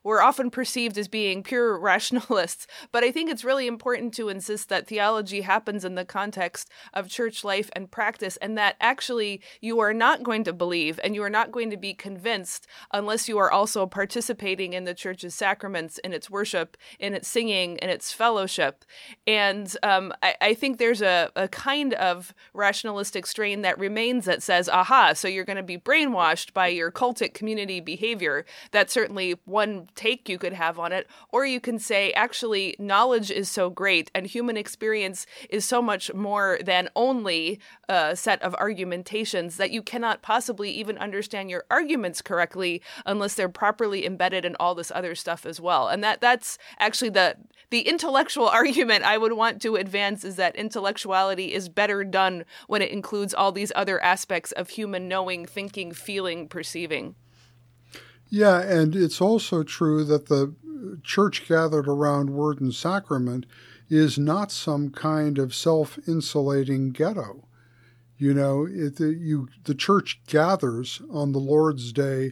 we're 0.03 0.21
often 0.21 0.51
perceived 0.51 0.97
as 0.99 1.07
being 1.07 1.41
pure 1.41 1.79
rationalists, 1.79 2.67
but 2.91 3.03
I 3.03 3.11
think 3.11 3.31
it's 3.31 3.43
really 3.43 3.65
important 3.65 4.13
to 4.15 4.29
insist 4.29 4.69
that 4.69 4.85
theology 4.85 5.41
happens 5.41 5.85
in 5.85 5.95
the 5.95 6.05
context 6.05 6.69
of 6.93 7.09
church 7.09 7.43
life 7.43 7.71
and 7.73 7.89
practice, 7.89 8.37
and 8.37 8.55
that 8.59 8.75
actually 8.79 9.41
you 9.59 9.79
are 9.79 9.84
not 9.93 10.23
going 10.23 10.43
to 10.43 10.53
believe 10.53 10.99
and 11.03 11.15
you 11.15 11.23
are 11.23 11.29
not 11.29 11.51
going 11.51 11.69
to 11.69 11.77
be 11.77 11.93
convinced 11.93 12.67
unless 12.91 13.27
you 13.27 13.37
are 13.37 13.51
also 13.51 13.85
participating 13.85 14.73
in 14.73 14.83
the 14.83 14.93
church's 14.93 15.35
sacraments 15.35 15.97
in 15.99 16.13
its 16.13 16.29
worship 16.29 16.77
in 16.99 17.13
its 17.13 17.27
singing 17.27 17.77
in 17.77 17.89
its 17.89 18.11
fellowship. 18.11 18.85
And 19.27 19.75
um, 19.83 20.13
I, 20.21 20.35
I, 20.41 20.53
think 20.53 20.77
there's 20.77 21.01
a, 21.01 21.31
a 21.35 21.47
kind 21.47 21.93
of 21.95 22.33
rationalistic 22.53 23.25
strain 23.25 23.61
that 23.61 23.77
remains 23.77 24.25
that 24.25 24.41
says, 24.41 24.69
aha, 24.69 25.13
so 25.13 25.27
you're 25.27 25.45
going 25.45 25.57
to 25.57 25.63
be 25.63 25.77
brainwashed 25.77 26.53
by 26.53 26.67
your 26.67 26.91
cultic 26.91 27.33
community 27.33 27.79
behavior. 27.79 28.45
That's 28.71 28.93
certainly 28.93 29.35
one 29.45 29.89
take 29.95 30.29
you 30.29 30.37
could 30.37 30.53
have 30.53 30.79
on 30.79 30.91
it. 30.91 31.07
Or 31.31 31.45
you 31.45 31.59
can 31.59 31.79
say, 31.79 32.11
actually, 32.13 32.75
knowledge 32.79 33.31
is 33.31 33.49
so 33.49 33.69
great 33.69 34.11
and 34.15 34.25
human 34.25 34.57
experience 34.57 35.25
is 35.49 35.65
so 35.65 35.81
much 35.81 36.13
more 36.13 36.59
than 36.63 36.89
only 36.95 37.59
a 37.89 38.15
set 38.15 38.41
of 38.41 38.55
argumentations 38.55 39.57
that 39.57 39.71
you 39.75 39.83
cannot 39.83 40.23
possibly 40.23 40.71
even 40.71 40.97
understand 40.97 41.51
your 41.51 41.65
arguments 41.69 42.21
correctly 42.21 42.81
unless 43.05 43.35
they're 43.35 43.49
properly 43.49 44.05
embedded 44.05 44.45
in 44.45 44.55
all 44.59 44.73
this 44.73 44.91
other 44.95 45.13
stuff 45.13 45.45
as 45.45 45.61
well. 45.61 45.87
And 45.87 46.03
that 46.03 46.21
that's 46.21 46.57
actually 46.79 47.11
the 47.11 47.35
the 47.69 47.81
intellectual 47.81 48.47
argument 48.61 49.03
I 49.03 49.17
would 49.17 49.33
want 49.33 49.61
to 49.61 49.75
advance 49.75 50.23
is 50.23 50.37
that 50.37 50.55
intellectuality 50.55 51.53
is 51.53 51.69
better 51.69 52.03
done 52.03 52.45
when 52.67 52.81
it 52.81 52.89
includes 52.89 53.33
all 53.33 53.51
these 53.51 53.71
other 53.75 54.01
aspects 54.01 54.51
of 54.53 54.69
human 54.69 55.07
knowing, 55.07 55.45
thinking, 55.45 55.91
feeling, 55.91 56.47
perceiving. 56.47 57.15
Yeah, 58.29 58.61
and 58.61 58.95
it's 58.95 59.21
also 59.21 59.61
true 59.63 60.03
that 60.05 60.27
the 60.27 60.55
church 61.03 61.47
gathered 61.47 61.87
around 61.87 62.31
word 62.31 62.59
and 62.59 62.73
sacrament 62.73 63.45
is 63.89 64.17
not 64.17 64.51
some 64.51 64.89
kind 64.89 65.37
of 65.37 65.53
self-insulating 65.53 66.91
ghetto. 66.91 67.44
You 68.17 68.33
know, 68.33 68.65
it, 68.69 68.95
the, 68.95 69.13
you, 69.13 69.49
the 69.65 69.75
church 69.75 70.21
gathers 70.27 71.01
on 71.11 71.31
the 71.31 71.39
Lord's 71.39 71.91
Day 71.91 72.31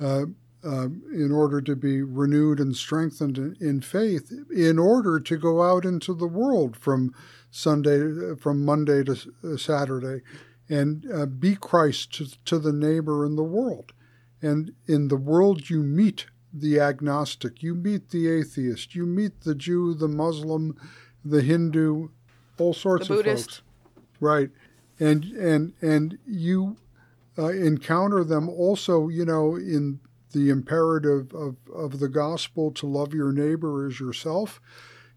uh, 0.00 0.24
uh, 0.64 0.86
in 1.12 1.32
order 1.32 1.60
to 1.60 1.76
be 1.76 2.02
renewed 2.02 2.60
and 2.60 2.76
strengthened 2.76 3.56
in 3.60 3.80
faith, 3.80 4.32
in 4.54 4.78
order 4.78 5.20
to 5.20 5.36
go 5.36 5.62
out 5.62 5.84
into 5.84 6.14
the 6.14 6.26
world 6.26 6.76
from 6.76 7.14
Sunday, 7.50 8.34
from 8.36 8.64
Monday 8.64 9.04
to 9.04 9.16
uh, 9.44 9.56
Saturday, 9.56 10.22
and 10.68 11.06
uh, 11.12 11.26
be 11.26 11.54
Christ 11.54 12.12
to, 12.14 12.26
to 12.44 12.58
the 12.58 12.72
neighbor 12.72 13.26
in 13.26 13.36
the 13.36 13.42
world. 13.42 13.92
And 14.40 14.72
in 14.86 15.08
the 15.08 15.16
world, 15.16 15.70
you 15.70 15.82
meet 15.82 16.26
the 16.52 16.80
agnostic, 16.80 17.62
you 17.62 17.74
meet 17.74 18.10
the 18.10 18.28
atheist, 18.28 18.94
you 18.94 19.06
meet 19.06 19.42
the 19.42 19.54
Jew, 19.54 19.94
the 19.94 20.08
Muslim, 20.08 20.76
the 21.24 21.42
Hindu, 21.42 22.08
all 22.58 22.74
sorts 22.74 23.08
the 23.08 23.14
of 23.14 23.24
folks. 23.24 23.62
Right. 24.20 24.50
And 25.08 25.24
and 25.24 25.72
and 25.80 26.18
you 26.26 26.76
uh, 27.38 27.48
encounter 27.48 28.22
them 28.24 28.48
also, 28.48 29.08
you 29.08 29.24
know, 29.24 29.56
in 29.56 30.00
the 30.32 30.48
imperative 30.48 31.34
of, 31.34 31.56
of 31.74 31.98
the 31.98 32.08
gospel 32.08 32.70
to 32.72 32.86
love 32.86 33.12
your 33.12 33.32
neighbor 33.32 33.86
as 33.86 34.00
yourself. 34.00 34.60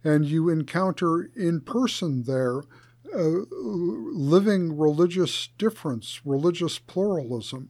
And 0.04 0.26
you 0.26 0.50
encounter 0.50 1.30
in 1.36 1.62
person 1.62 2.24
there 2.24 2.64
uh, 3.14 3.46
living 3.52 4.78
religious 4.78 5.50
difference, 5.58 6.22
religious 6.26 6.80
pluralism. 6.80 7.70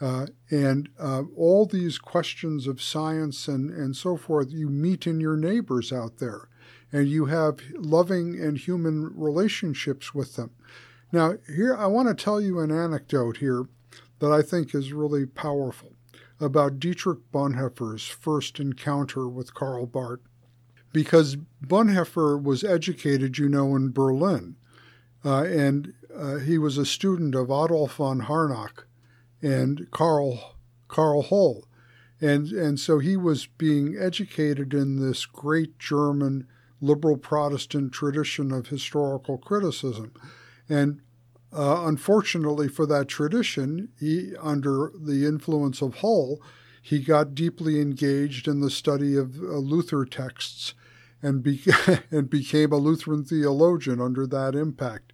Uh, 0.00 0.26
and 0.50 0.88
uh, 0.98 1.22
all 1.36 1.64
these 1.64 1.96
questions 1.98 2.66
of 2.66 2.82
science 2.82 3.46
and, 3.46 3.70
and 3.70 3.96
so 3.96 4.16
forth, 4.16 4.50
you 4.50 4.68
meet 4.68 5.06
in 5.06 5.20
your 5.20 5.36
neighbors 5.36 5.92
out 5.92 6.18
there, 6.18 6.48
and 6.90 7.06
you 7.06 7.26
have 7.26 7.60
loving 7.76 8.38
and 8.38 8.58
human 8.58 9.12
relationships 9.14 10.12
with 10.12 10.34
them. 10.34 10.50
Now, 11.12 11.34
here 11.54 11.76
I 11.76 11.86
want 11.86 12.08
to 12.08 12.14
tell 12.14 12.40
you 12.40 12.58
an 12.58 12.70
anecdote 12.70 13.36
here 13.36 13.66
that 14.18 14.32
I 14.32 14.40
think 14.40 14.74
is 14.74 14.94
really 14.94 15.26
powerful 15.26 15.92
about 16.40 16.80
Dietrich 16.80 17.18
Bonhoeffer's 17.32 18.06
first 18.06 18.58
encounter 18.58 19.28
with 19.28 19.54
Karl 19.54 19.86
Barth. 19.86 20.20
Because 20.92 21.36
Bonhoeffer 21.64 22.42
was 22.42 22.64
educated, 22.64 23.38
you 23.38 23.48
know, 23.48 23.76
in 23.76 23.92
Berlin, 23.92 24.56
uh, 25.24 25.44
and 25.44 25.94
uh, 26.14 26.36
he 26.36 26.58
was 26.58 26.76
a 26.76 26.84
student 26.84 27.34
of 27.34 27.50
Adolf 27.50 27.96
von 27.96 28.22
Harnack 28.22 28.84
and 29.40 29.90
Karl 29.90 30.56
Karl 30.88 31.22
Holl, 31.22 31.66
and 32.20 32.48
and 32.48 32.78
so 32.78 32.98
he 32.98 33.16
was 33.16 33.46
being 33.46 33.96
educated 33.98 34.74
in 34.74 34.96
this 34.96 35.24
great 35.24 35.78
German 35.78 36.46
liberal 36.82 37.16
Protestant 37.16 37.92
tradition 37.92 38.52
of 38.52 38.66
historical 38.66 39.38
criticism, 39.38 40.12
and 40.68 41.00
uh, 41.52 41.84
unfortunately 41.86 42.68
for 42.68 42.86
that 42.86 43.08
tradition, 43.08 43.90
he, 44.00 44.34
under 44.40 44.92
the 44.98 45.26
influence 45.26 45.82
of 45.82 45.96
Holl, 45.96 46.40
he 46.80 46.98
got 46.98 47.34
deeply 47.34 47.80
engaged 47.80 48.48
in 48.48 48.60
the 48.60 48.70
study 48.70 49.16
of 49.16 49.38
uh, 49.38 49.56
Luther 49.58 50.04
texts 50.04 50.74
and, 51.22 51.42
be- 51.42 51.62
and 52.10 52.30
became 52.30 52.72
a 52.72 52.76
Lutheran 52.76 53.24
theologian 53.24 54.00
under 54.00 54.26
that 54.26 54.54
impact. 54.54 55.12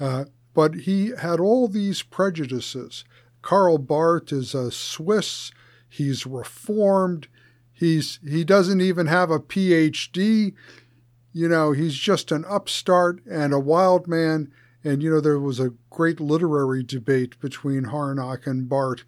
Uh, 0.00 0.24
but 0.54 0.74
he 0.74 1.12
had 1.20 1.40
all 1.40 1.66
these 1.68 2.02
prejudices. 2.02 3.04
Karl 3.42 3.76
Barth 3.78 4.32
is 4.32 4.54
a 4.54 4.70
Swiss, 4.70 5.50
he's 5.88 6.24
reformed, 6.24 7.26
he's, 7.72 8.18
he 8.26 8.44
doesn't 8.44 8.80
even 8.80 9.06
have 9.06 9.30
a 9.30 9.40
PhD. 9.40 10.54
You 11.32 11.48
know, 11.48 11.72
he's 11.72 11.96
just 11.96 12.30
an 12.30 12.44
upstart 12.48 13.20
and 13.26 13.52
a 13.52 13.58
wild 13.58 14.06
man 14.06 14.52
and, 14.84 15.02
you 15.02 15.10
know, 15.10 15.20
there 15.20 15.40
was 15.40 15.58
a 15.58 15.72
great 15.90 16.20
literary 16.20 16.82
debate 16.82 17.40
between 17.40 17.84
Harnack 17.84 18.46
and 18.46 18.68
Barth, 18.68 19.02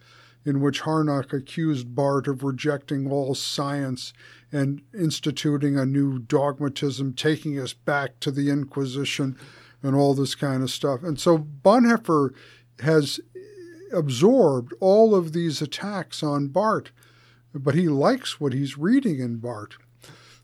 in 0.45 0.61
which 0.61 0.83
Harnack 0.83 1.33
accused 1.33 1.95
Barth 1.95 2.27
of 2.27 2.43
rejecting 2.43 3.11
all 3.11 3.35
science 3.35 4.15
and 4.51 4.81
instituting 4.99 5.77
a 5.77 5.85
new 5.85 6.19
dogmatism, 6.19 7.13
taking 7.15 7.59
us 7.61 7.75
back 7.75 8.21
to 8.21 8.31
the 8.31 8.49
Inquisition 8.49 9.37
and 9.83 9.95
all 9.95 10.15
this 10.15 10.35
kind 10.35 10.63
of 10.63 10.71
stuff. 10.71 11.03
And 11.03 11.21
so 11.21 11.39
Bonhoeffer 11.39 12.31
has 12.81 13.21
absorbed 13.93 14.73
all 14.81 15.15
of 15.15 15.33
these 15.33 15.61
attacks 15.61 16.23
on 16.23 16.49
Barth, 16.49 16.91
but 17.55 17.75
he 17.75 17.89
likes 17.89 18.41
what 18.41 18.53
he's 18.53 18.79
reading 18.79 19.19
in 19.21 19.37
Barth. 19.37 19.77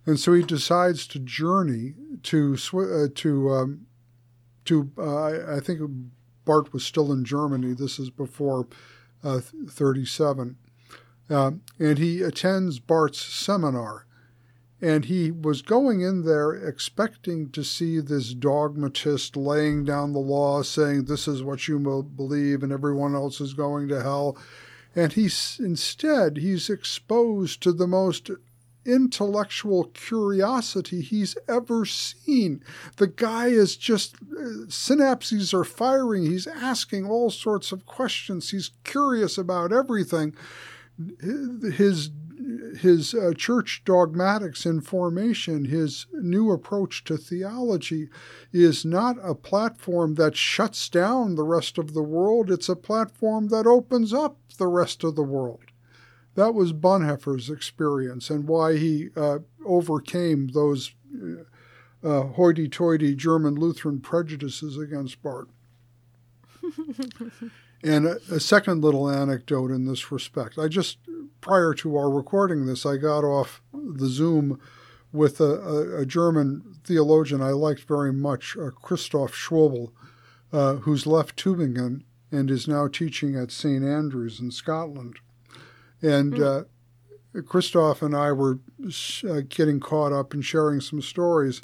And 0.04 0.18
so 0.18 0.34
he 0.34 0.42
decides 0.42 1.06
to 1.08 1.18
journey 1.20 1.94
to, 2.24 2.56
uh, 2.74 3.06
to 3.14 3.50
um, 3.50 3.86
to 4.66 4.90
uh, 4.98 5.56
I 5.56 5.60
think 5.60 5.80
Barth 6.44 6.72
was 6.72 6.84
still 6.84 7.12
in 7.12 7.24
Germany. 7.24 7.74
This 7.74 7.98
is 7.98 8.10
before 8.10 8.66
uh, 9.22 9.40
37. 9.68 10.56
Uh, 11.30 11.52
and 11.78 11.98
he 11.98 12.22
attends 12.22 12.78
Barth's 12.78 13.24
seminar. 13.24 14.06
And 14.80 15.04
he 15.04 15.30
was 15.30 15.62
going 15.62 16.00
in 16.00 16.24
there 16.24 16.52
expecting 16.52 17.50
to 17.50 17.62
see 17.62 18.00
this 18.00 18.34
dogmatist 18.34 19.36
laying 19.36 19.84
down 19.84 20.12
the 20.12 20.18
law, 20.18 20.62
saying, 20.62 21.04
This 21.04 21.28
is 21.28 21.44
what 21.44 21.68
you 21.68 21.78
believe, 22.16 22.64
and 22.64 22.72
everyone 22.72 23.14
else 23.14 23.40
is 23.40 23.54
going 23.54 23.86
to 23.88 24.02
hell. 24.02 24.36
And 24.96 25.12
he's 25.12 25.58
instead, 25.62 26.36
he's 26.36 26.68
exposed 26.68 27.62
to 27.62 27.72
the 27.72 27.86
most 27.86 28.30
intellectual 28.84 29.84
curiosity 29.94 31.00
he's 31.00 31.36
ever 31.48 31.84
seen. 31.84 32.62
The 32.96 33.06
guy 33.06 33.48
is 33.48 33.76
just, 33.76 34.16
uh, 34.16 34.66
synapses 34.68 35.54
are 35.54 35.64
firing. 35.64 36.24
He's 36.24 36.46
asking 36.46 37.06
all 37.06 37.30
sorts 37.30 37.72
of 37.72 37.86
questions. 37.86 38.50
He's 38.50 38.70
curious 38.84 39.38
about 39.38 39.72
everything. 39.72 40.34
His 41.20 42.10
his 42.80 43.14
uh, 43.14 43.32
church 43.36 43.82
dogmatics 43.84 44.66
in 44.66 44.80
formation, 44.80 45.66
his 45.66 46.06
new 46.12 46.50
approach 46.50 47.04
to 47.04 47.16
theology, 47.16 48.08
is 48.52 48.84
not 48.84 49.16
a 49.22 49.34
platform 49.34 50.14
that 50.14 50.36
shuts 50.36 50.88
down 50.88 51.34
the 51.34 51.44
rest 51.44 51.78
of 51.78 51.94
the 51.94 52.02
world. 52.02 52.50
It's 52.50 52.68
a 52.68 52.76
platform 52.76 53.48
that 53.48 53.66
opens 53.66 54.12
up 54.12 54.38
the 54.58 54.66
rest 54.66 55.04
of 55.04 55.16
the 55.16 55.22
world. 55.22 55.71
That 56.34 56.54
was 56.54 56.72
Bonhoeffer's 56.72 57.50
experience 57.50 58.30
and 58.30 58.48
why 58.48 58.76
he 58.76 59.10
uh, 59.16 59.40
overcame 59.64 60.48
those 60.48 60.94
uh, 61.14 61.42
uh 62.04 62.22
hoity 62.28 62.68
toity 62.68 63.14
German 63.14 63.54
Lutheran 63.54 64.00
prejudices 64.00 64.78
against 64.78 65.22
Barth. 65.22 65.48
and 67.82 68.06
a, 68.06 68.16
a, 68.30 68.40
second 68.40 68.82
little 68.82 69.08
anecdote 69.08 69.70
in 69.70 69.84
this 69.84 70.10
respect. 70.12 70.58
I 70.58 70.68
just, 70.68 70.98
prior 71.40 71.74
to 71.74 71.96
our 71.96 72.10
recording 72.10 72.66
this, 72.66 72.86
I 72.86 72.96
got 72.96 73.24
off 73.24 73.60
the 73.72 74.06
Zoom 74.06 74.60
with 75.12 75.40
a, 75.40 75.44
a, 75.60 76.00
a 76.02 76.06
German 76.06 76.76
theologian 76.84 77.42
I 77.42 77.50
liked 77.50 77.82
very 77.82 78.12
much, 78.12 78.56
uh, 78.56 78.70
Christoph 78.70 79.34
Schwobel, 79.34 79.92
uh, 80.52 80.74
who's 80.76 81.06
left 81.06 81.36
Tübingen 81.36 82.02
and 82.30 82.50
is 82.50 82.66
now 82.66 82.88
teaching 82.88 83.36
at 83.36 83.50
St. 83.50 83.84
Andrews 83.84 84.40
in 84.40 84.50
Scotland. 84.50 85.18
And 86.02 86.34
mm. 86.34 86.66
uh, 87.36 87.42
Christoph 87.42 88.02
and 88.02 88.14
I 88.14 88.32
were 88.32 88.58
uh, 89.28 89.40
getting 89.48 89.80
caught 89.80 90.12
up 90.12 90.34
and 90.34 90.44
sharing 90.44 90.80
some 90.80 91.00
stories. 91.00 91.62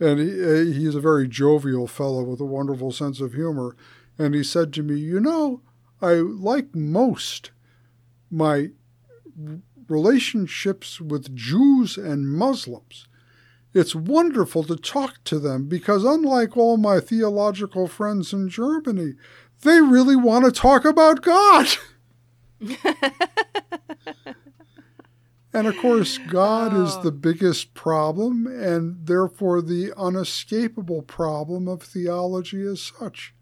And 0.00 0.18
he, 0.20 0.42
uh, 0.42 0.64
he's 0.72 0.94
a 0.94 1.00
very 1.00 1.28
jovial 1.28 1.86
fellow 1.86 2.22
with 2.22 2.40
a 2.40 2.46
wonderful 2.46 2.92
sense 2.92 3.20
of 3.20 3.34
humor. 3.34 3.76
And 4.18 4.34
he 4.34 4.44
said 4.44 4.72
to 4.74 4.82
me, 4.82 4.98
You 4.98 5.20
know, 5.20 5.60
I 6.00 6.14
like 6.14 6.74
most 6.74 7.50
my 8.30 8.70
relationships 9.88 11.00
with 11.00 11.34
Jews 11.34 11.96
and 11.96 12.28
Muslims. 12.28 13.06
It's 13.72 13.94
wonderful 13.94 14.62
to 14.64 14.76
talk 14.76 15.24
to 15.24 15.38
them 15.38 15.66
because, 15.66 16.04
unlike 16.04 16.56
all 16.56 16.76
my 16.76 17.00
theological 17.00 17.88
friends 17.88 18.32
in 18.32 18.48
Germany, 18.48 19.14
they 19.62 19.80
really 19.80 20.14
want 20.14 20.44
to 20.44 20.52
talk 20.52 20.84
about 20.84 21.22
God. 21.22 21.68
and 25.52 25.66
of 25.66 25.76
course, 25.78 26.18
God 26.18 26.72
oh. 26.74 26.84
is 26.84 26.98
the 26.98 27.12
biggest 27.12 27.74
problem 27.74 28.46
and 28.46 29.06
therefore 29.06 29.62
the 29.62 29.92
unescapable 29.96 31.02
problem 31.02 31.68
of 31.68 31.82
theology 31.82 32.62
as 32.62 32.80
such. 32.80 33.34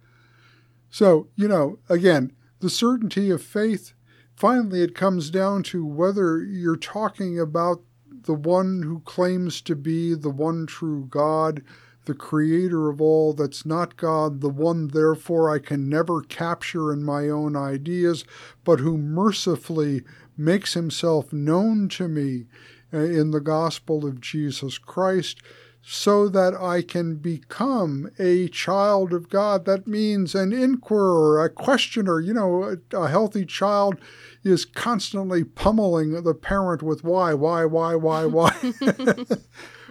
So, 0.91 1.29
you 1.37 1.49
know, 1.49 1.79
again, 1.89 2.33
the 2.61 2.71
certainty 2.71 3.31
of 3.31 3.43
faith, 3.43 3.95
finally, 4.37 4.83
it 4.83 4.95
comes 4.95 5.31
down 5.31 5.63
to 5.65 5.85
whether 5.85 6.43
you're 6.43 6.77
talking 6.77 7.41
about 7.41 7.83
the 8.25 8.35
one 8.35 8.83
who 8.83 9.01
claims 9.01 9.61
to 9.63 9.75
be 9.75 10.15
the 10.15 10.31
one 10.31 10.67
true 10.67 11.07
God 11.09 11.63
the 12.05 12.15
creator 12.15 12.89
of 12.89 13.01
all 13.01 13.33
that's 13.33 13.65
not 13.65 13.97
God, 13.97 14.41
the 14.41 14.49
one 14.49 14.89
therefore 14.89 15.55
I 15.55 15.59
can 15.59 15.89
never 15.89 16.21
capture 16.21 16.93
in 16.93 17.05
my 17.05 17.29
own 17.29 17.57
ideas, 17.57 18.25
but 18.65 18.81
who 18.81 18.99
mercifully 18.99 20.03
makes 20.37 20.75
himself 20.75 21.33
known 21.33 21.89
to 21.91 22.09
me 22.09 22.47
uh, 22.93 22.99
in 22.99 23.31
the 23.31 23.41
gospel 23.41 24.07
of 24.07 24.21
Jesus 24.21 24.79
Christ, 24.79 25.41
so 25.85 26.29
that 26.29 26.55
I 26.55 26.83
can 26.83 27.17
become 27.17 28.11
a 28.19 28.49
child 28.49 29.13
of 29.13 29.29
God. 29.29 29.65
That 29.65 29.87
means 29.87 30.35
an 30.35 30.53
inquirer, 30.53 31.45
a 31.45 31.49
questioner. 31.49 32.21
You 32.21 32.35
know, 32.35 32.77
a, 32.93 33.09
healthy 33.09 33.45
child 33.45 33.97
is 34.45 34.65
constantly 34.65 35.43
pummeling 35.43 36.23
the 36.23 36.35
parent 36.35 36.83
with 36.85 37.03
why, 37.03 37.35
why, 37.35 37.65
why, 37.65 37.97
why, 37.97 38.27
why. 38.27 38.57
right, 38.83 39.27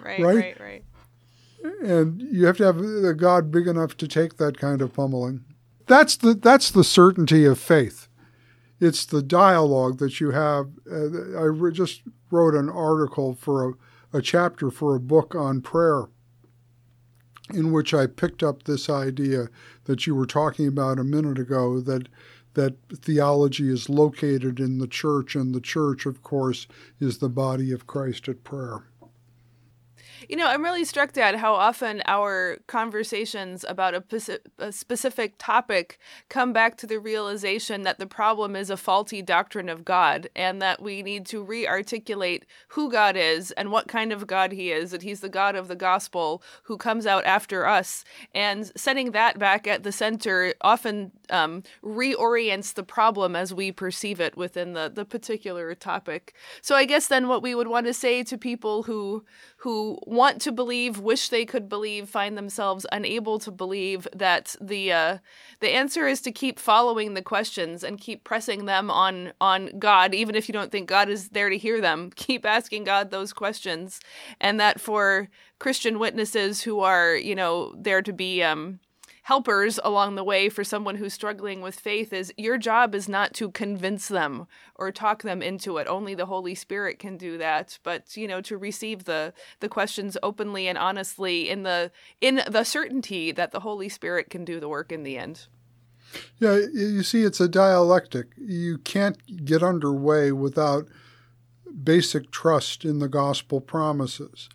right, 0.02 0.20
right, 0.20 0.60
right 0.60 0.84
and 1.82 2.20
you 2.20 2.46
have 2.46 2.56
to 2.58 2.64
have 2.64 2.78
a 2.78 3.14
God 3.14 3.50
big 3.50 3.66
enough 3.66 3.96
to 3.98 4.08
take 4.08 4.36
that 4.36 4.58
kind 4.58 4.82
of 4.82 4.92
pummeling. 4.92 5.44
That's 5.86 6.16
the 6.16 6.34
that's 6.34 6.70
the 6.70 6.84
certainty 6.84 7.44
of 7.44 7.58
faith. 7.58 8.08
It's 8.80 9.04
the 9.04 9.22
dialogue 9.22 9.98
that 9.98 10.20
you 10.20 10.30
have. 10.30 10.70
Uh, 10.90 11.38
I 11.38 11.44
re- 11.44 11.72
just 11.72 12.02
wrote 12.30 12.54
an 12.54 12.68
article 12.68 13.34
for 13.34 13.68
a, 13.68 14.18
a 14.18 14.22
chapter 14.22 14.70
for 14.70 14.94
a 14.94 15.00
book 15.00 15.34
on 15.34 15.60
prayer, 15.60 16.06
in 17.52 17.72
which 17.72 17.94
I 17.94 18.06
picked 18.06 18.42
up 18.42 18.64
this 18.64 18.88
idea 18.88 19.48
that 19.84 20.06
you 20.06 20.14
were 20.14 20.26
talking 20.26 20.66
about 20.66 20.98
a 20.98 21.04
minute 21.04 21.38
ago 21.38 21.80
that 21.80 22.08
that 22.54 22.76
theology 22.92 23.70
is 23.70 23.88
located 23.88 24.60
in 24.60 24.78
the 24.78 24.86
church, 24.86 25.34
and 25.34 25.54
the 25.54 25.60
church, 25.60 26.04
of 26.04 26.22
course, 26.22 26.66
is 27.00 27.18
the 27.18 27.28
body 27.28 27.72
of 27.72 27.86
Christ 27.86 28.28
at 28.28 28.44
prayer. 28.44 28.84
You 30.28 30.36
know, 30.36 30.46
I'm 30.46 30.62
really 30.62 30.84
struck 30.84 31.16
at 31.16 31.36
how 31.36 31.54
often 31.54 32.02
our 32.06 32.58
conversations 32.66 33.64
about 33.68 33.94
a, 33.94 34.40
a, 34.58 34.72
specific 34.72 35.34
topic 35.38 35.98
come 36.28 36.52
back 36.52 36.76
to 36.78 36.86
the 36.86 36.98
realization 36.98 37.82
that 37.82 37.98
the 37.98 38.06
problem 38.06 38.56
is 38.56 38.70
a 38.70 38.76
faulty 38.76 39.20
doctrine 39.20 39.68
of 39.68 39.84
God 39.84 40.28
and 40.34 40.62
that 40.62 40.80
we 40.80 41.02
need 41.02 41.26
to 41.26 41.42
re 41.42 41.66
articulate 41.66 42.46
who 42.68 42.90
God 42.90 43.16
is 43.16 43.50
and 43.52 43.70
what 43.70 43.88
kind 43.88 44.12
of 44.12 44.26
God 44.26 44.52
He 44.52 44.70
is, 44.70 44.90
that 44.92 45.02
He's 45.02 45.20
the 45.20 45.28
God 45.28 45.54
of 45.54 45.68
the 45.68 45.76
gospel 45.76 46.42
who 46.64 46.76
comes 46.76 47.06
out 47.06 47.24
after 47.24 47.66
us. 47.66 48.04
And 48.34 48.70
setting 48.76 49.10
that 49.12 49.38
back 49.38 49.66
at 49.66 49.82
the 49.82 49.92
center 49.92 50.54
often 50.60 51.12
um, 51.32 51.62
reorients 51.82 52.74
the 52.74 52.82
problem 52.82 53.34
as 53.34 53.52
we 53.52 53.72
perceive 53.72 54.20
it 54.20 54.36
within 54.36 54.74
the, 54.74 54.90
the 54.94 55.04
particular 55.04 55.74
topic. 55.74 56.34
So 56.60 56.74
I 56.74 56.84
guess 56.84 57.08
then 57.08 57.28
what 57.28 57.42
we 57.42 57.54
would 57.54 57.68
want 57.68 57.86
to 57.86 57.94
say 57.94 58.22
to 58.24 58.38
people 58.38 58.84
who 58.84 59.24
who 59.58 59.96
want 60.08 60.40
to 60.42 60.50
believe, 60.50 60.98
wish 60.98 61.28
they 61.28 61.44
could 61.44 61.68
believe, 61.68 62.08
find 62.08 62.36
themselves 62.36 62.84
unable 62.90 63.38
to 63.38 63.50
believe 63.52 64.08
that 64.12 64.56
the 64.60 64.92
uh, 64.92 65.18
the 65.60 65.70
answer 65.70 66.08
is 66.08 66.20
to 66.22 66.32
keep 66.32 66.58
following 66.58 67.14
the 67.14 67.22
questions 67.22 67.84
and 67.84 68.00
keep 68.00 68.24
pressing 68.24 68.64
them 68.64 68.90
on 68.90 69.32
on 69.40 69.70
God, 69.78 70.14
even 70.14 70.34
if 70.34 70.48
you 70.48 70.52
don't 70.52 70.72
think 70.72 70.88
God 70.88 71.08
is 71.08 71.30
there 71.30 71.48
to 71.48 71.56
hear 71.56 71.80
them. 71.80 72.10
Keep 72.16 72.44
asking 72.46 72.84
God 72.84 73.10
those 73.10 73.32
questions, 73.32 74.00
and 74.40 74.58
that 74.60 74.80
for 74.80 75.28
Christian 75.58 75.98
witnesses 75.98 76.62
who 76.62 76.80
are 76.80 77.14
you 77.14 77.34
know 77.34 77.74
there 77.78 78.02
to 78.02 78.12
be 78.12 78.42
um, 78.42 78.80
helpers 79.22 79.78
along 79.84 80.16
the 80.16 80.24
way 80.24 80.48
for 80.48 80.64
someone 80.64 80.96
who's 80.96 81.14
struggling 81.14 81.60
with 81.60 81.78
faith 81.78 82.12
is 82.12 82.32
your 82.36 82.58
job 82.58 82.94
is 82.94 83.08
not 83.08 83.32
to 83.34 83.50
convince 83.50 84.08
them 84.08 84.46
or 84.74 84.90
talk 84.90 85.22
them 85.22 85.40
into 85.40 85.78
it. 85.78 85.86
Only 85.86 86.14
the 86.14 86.26
holy 86.26 86.54
spirit 86.54 86.98
can 86.98 87.16
do 87.16 87.38
that. 87.38 87.78
But 87.82 88.16
you 88.16 88.26
know 88.26 88.40
to 88.42 88.58
receive 88.58 89.04
the 89.04 89.32
the 89.60 89.68
questions 89.68 90.16
openly 90.22 90.66
and 90.66 90.76
honestly 90.76 91.48
in 91.48 91.62
the 91.62 91.90
in 92.20 92.42
the 92.48 92.64
certainty 92.64 93.32
that 93.32 93.52
the 93.52 93.60
holy 93.60 93.88
spirit 93.88 94.28
can 94.28 94.44
do 94.44 94.58
the 94.58 94.68
work 94.68 94.90
in 94.90 95.04
the 95.04 95.16
end. 95.16 95.46
Yeah 96.40 96.58
you 96.72 97.02
see 97.02 97.22
it's 97.22 97.40
a 97.40 97.48
dialectic. 97.48 98.28
You 98.36 98.78
can't 98.78 99.44
get 99.44 99.62
underway 99.62 100.32
without 100.32 100.88
basic 101.84 102.30
trust 102.30 102.84
in 102.84 102.98
the 102.98 103.08
gospel 103.08 103.60
promises. 103.60 104.48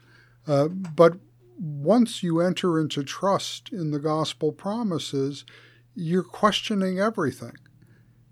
Uh, 0.45 0.67
but 0.67 1.17
once 1.57 2.21
you 2.21 2.39
enter 2.39 2.79
into 2.79 3.03
trust 3.03 3.71
in 3.71 3.91
the 3.91 3.99
gospel 3.99 4.51
promises, 4.51 5.43
you're 5.95 6.23
questioning 6.23 6.99
everything. 6.99 7.55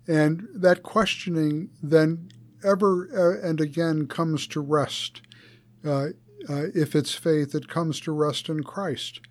And 0.07 0.47
that 0.53 0.83
questioning 0.83 1.69
then 1.81 2.29
ever 2.63 3.09
uh, 3.11 3.47
and 3.47 3.59
again 3.59 4.07
comes 4.07 4.45
to 4.47 4.59
rest. 4.59 5.21
Uh, 5.83 6.09
uh, 6.47 6.67
if 6.75 6.95
it's 6.95 7.13
faith, 7.13 7.55
it 7.55 7.67
comes 7.67 7.99
to 8.01 8.11
rest 8.11 8.49
in 8.49 8.63
Christ. 8.63 9.21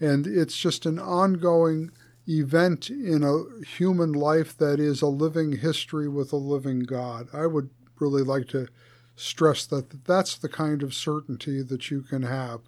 And 0.00 0.26
it's 0.26 0.56
just 0.56 0.84
an 0.84 0.98
ongoing 0.98 1.90
event 2.28 2.90
in 2.90 3.24
a 3.24 3.64
human 3.64 4.12
life 4.12 4.56
that 4.58 4.78
is 4.78 5.00
a 5.00 5.06
living 5.06 5.56
history 5.56 6.08
with 6.08 6.32
a 6.32 6.36
living 6.36 6.80
God. 6.80 7.28
I 7.32 7.46
would 7.46 7.70
really 7.98 8.22
like 8.22 8.48
to 8.48 8.68
stress 9.16 9.64
that 9.66 10.04
that's 10.04 10.36
the 10.36 10.48
kind 10.48 10.82
of 10.82 10.94
certainty 10.94 11.62
that 11.62 11.90
you 11.90 12.02
can 12.02 12.22
have 12.22 12.60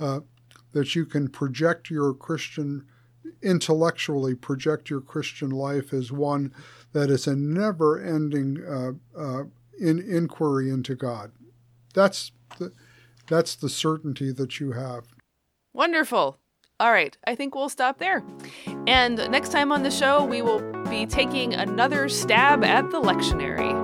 uh, 0.00 0.20
that 0.72 0.94
you 0.94 1.06
can 1.06 1.28
project 1.28 1.90
your 1.90 2.12
Christian, 2.14 2.84
intellectually 3.42 4.34
project 4.34 4.90
your 4.90 5.00
Christian 5.00 5.50
life 5.50 5.92
as 5.92 6.10
one 6.12 6.52
that 6.92 7.10
is 7.10 7.26
a 7.26 7.36
never 7.36 8.02
ending 8.02 8.58
uh, 8.64 8.92
uh, 9.18 9.44
in 9.78 9.98
inquiry 9.98 10.70
into 10.70 10.94
God. 10.94 11.32
That's 11.94 12.32
the, 12.58 12.72
that's 13.28 13.54
the 13.54 13.68
certainty 13.68 14.32
that 14.32 14.60
you 14.60 14.72
have. 14.72 15.04
Wonderful. 15.72 16.38
All 16.80 16.90
right, 16.90 17.16
I 17.26 17.36
think 17.36 17.54
we'll 17.54 17.68
stop 17.68 17.98
there. 17.98 18.24
And 18.86 19.16
next 19.30 19.50
time 19.50 19.70
on 19.70 19.84
the 19.84 19.90
show, 19.90 20.24
we 20.24 20.42
will 20.42 20.60
be 20.90 21.06
taking 21.06 21.54
another 21.54 22.08
stab 22.08 22.64
at 22.64 22.90
the 22.90 23.00
lectionary. 23.00 23.83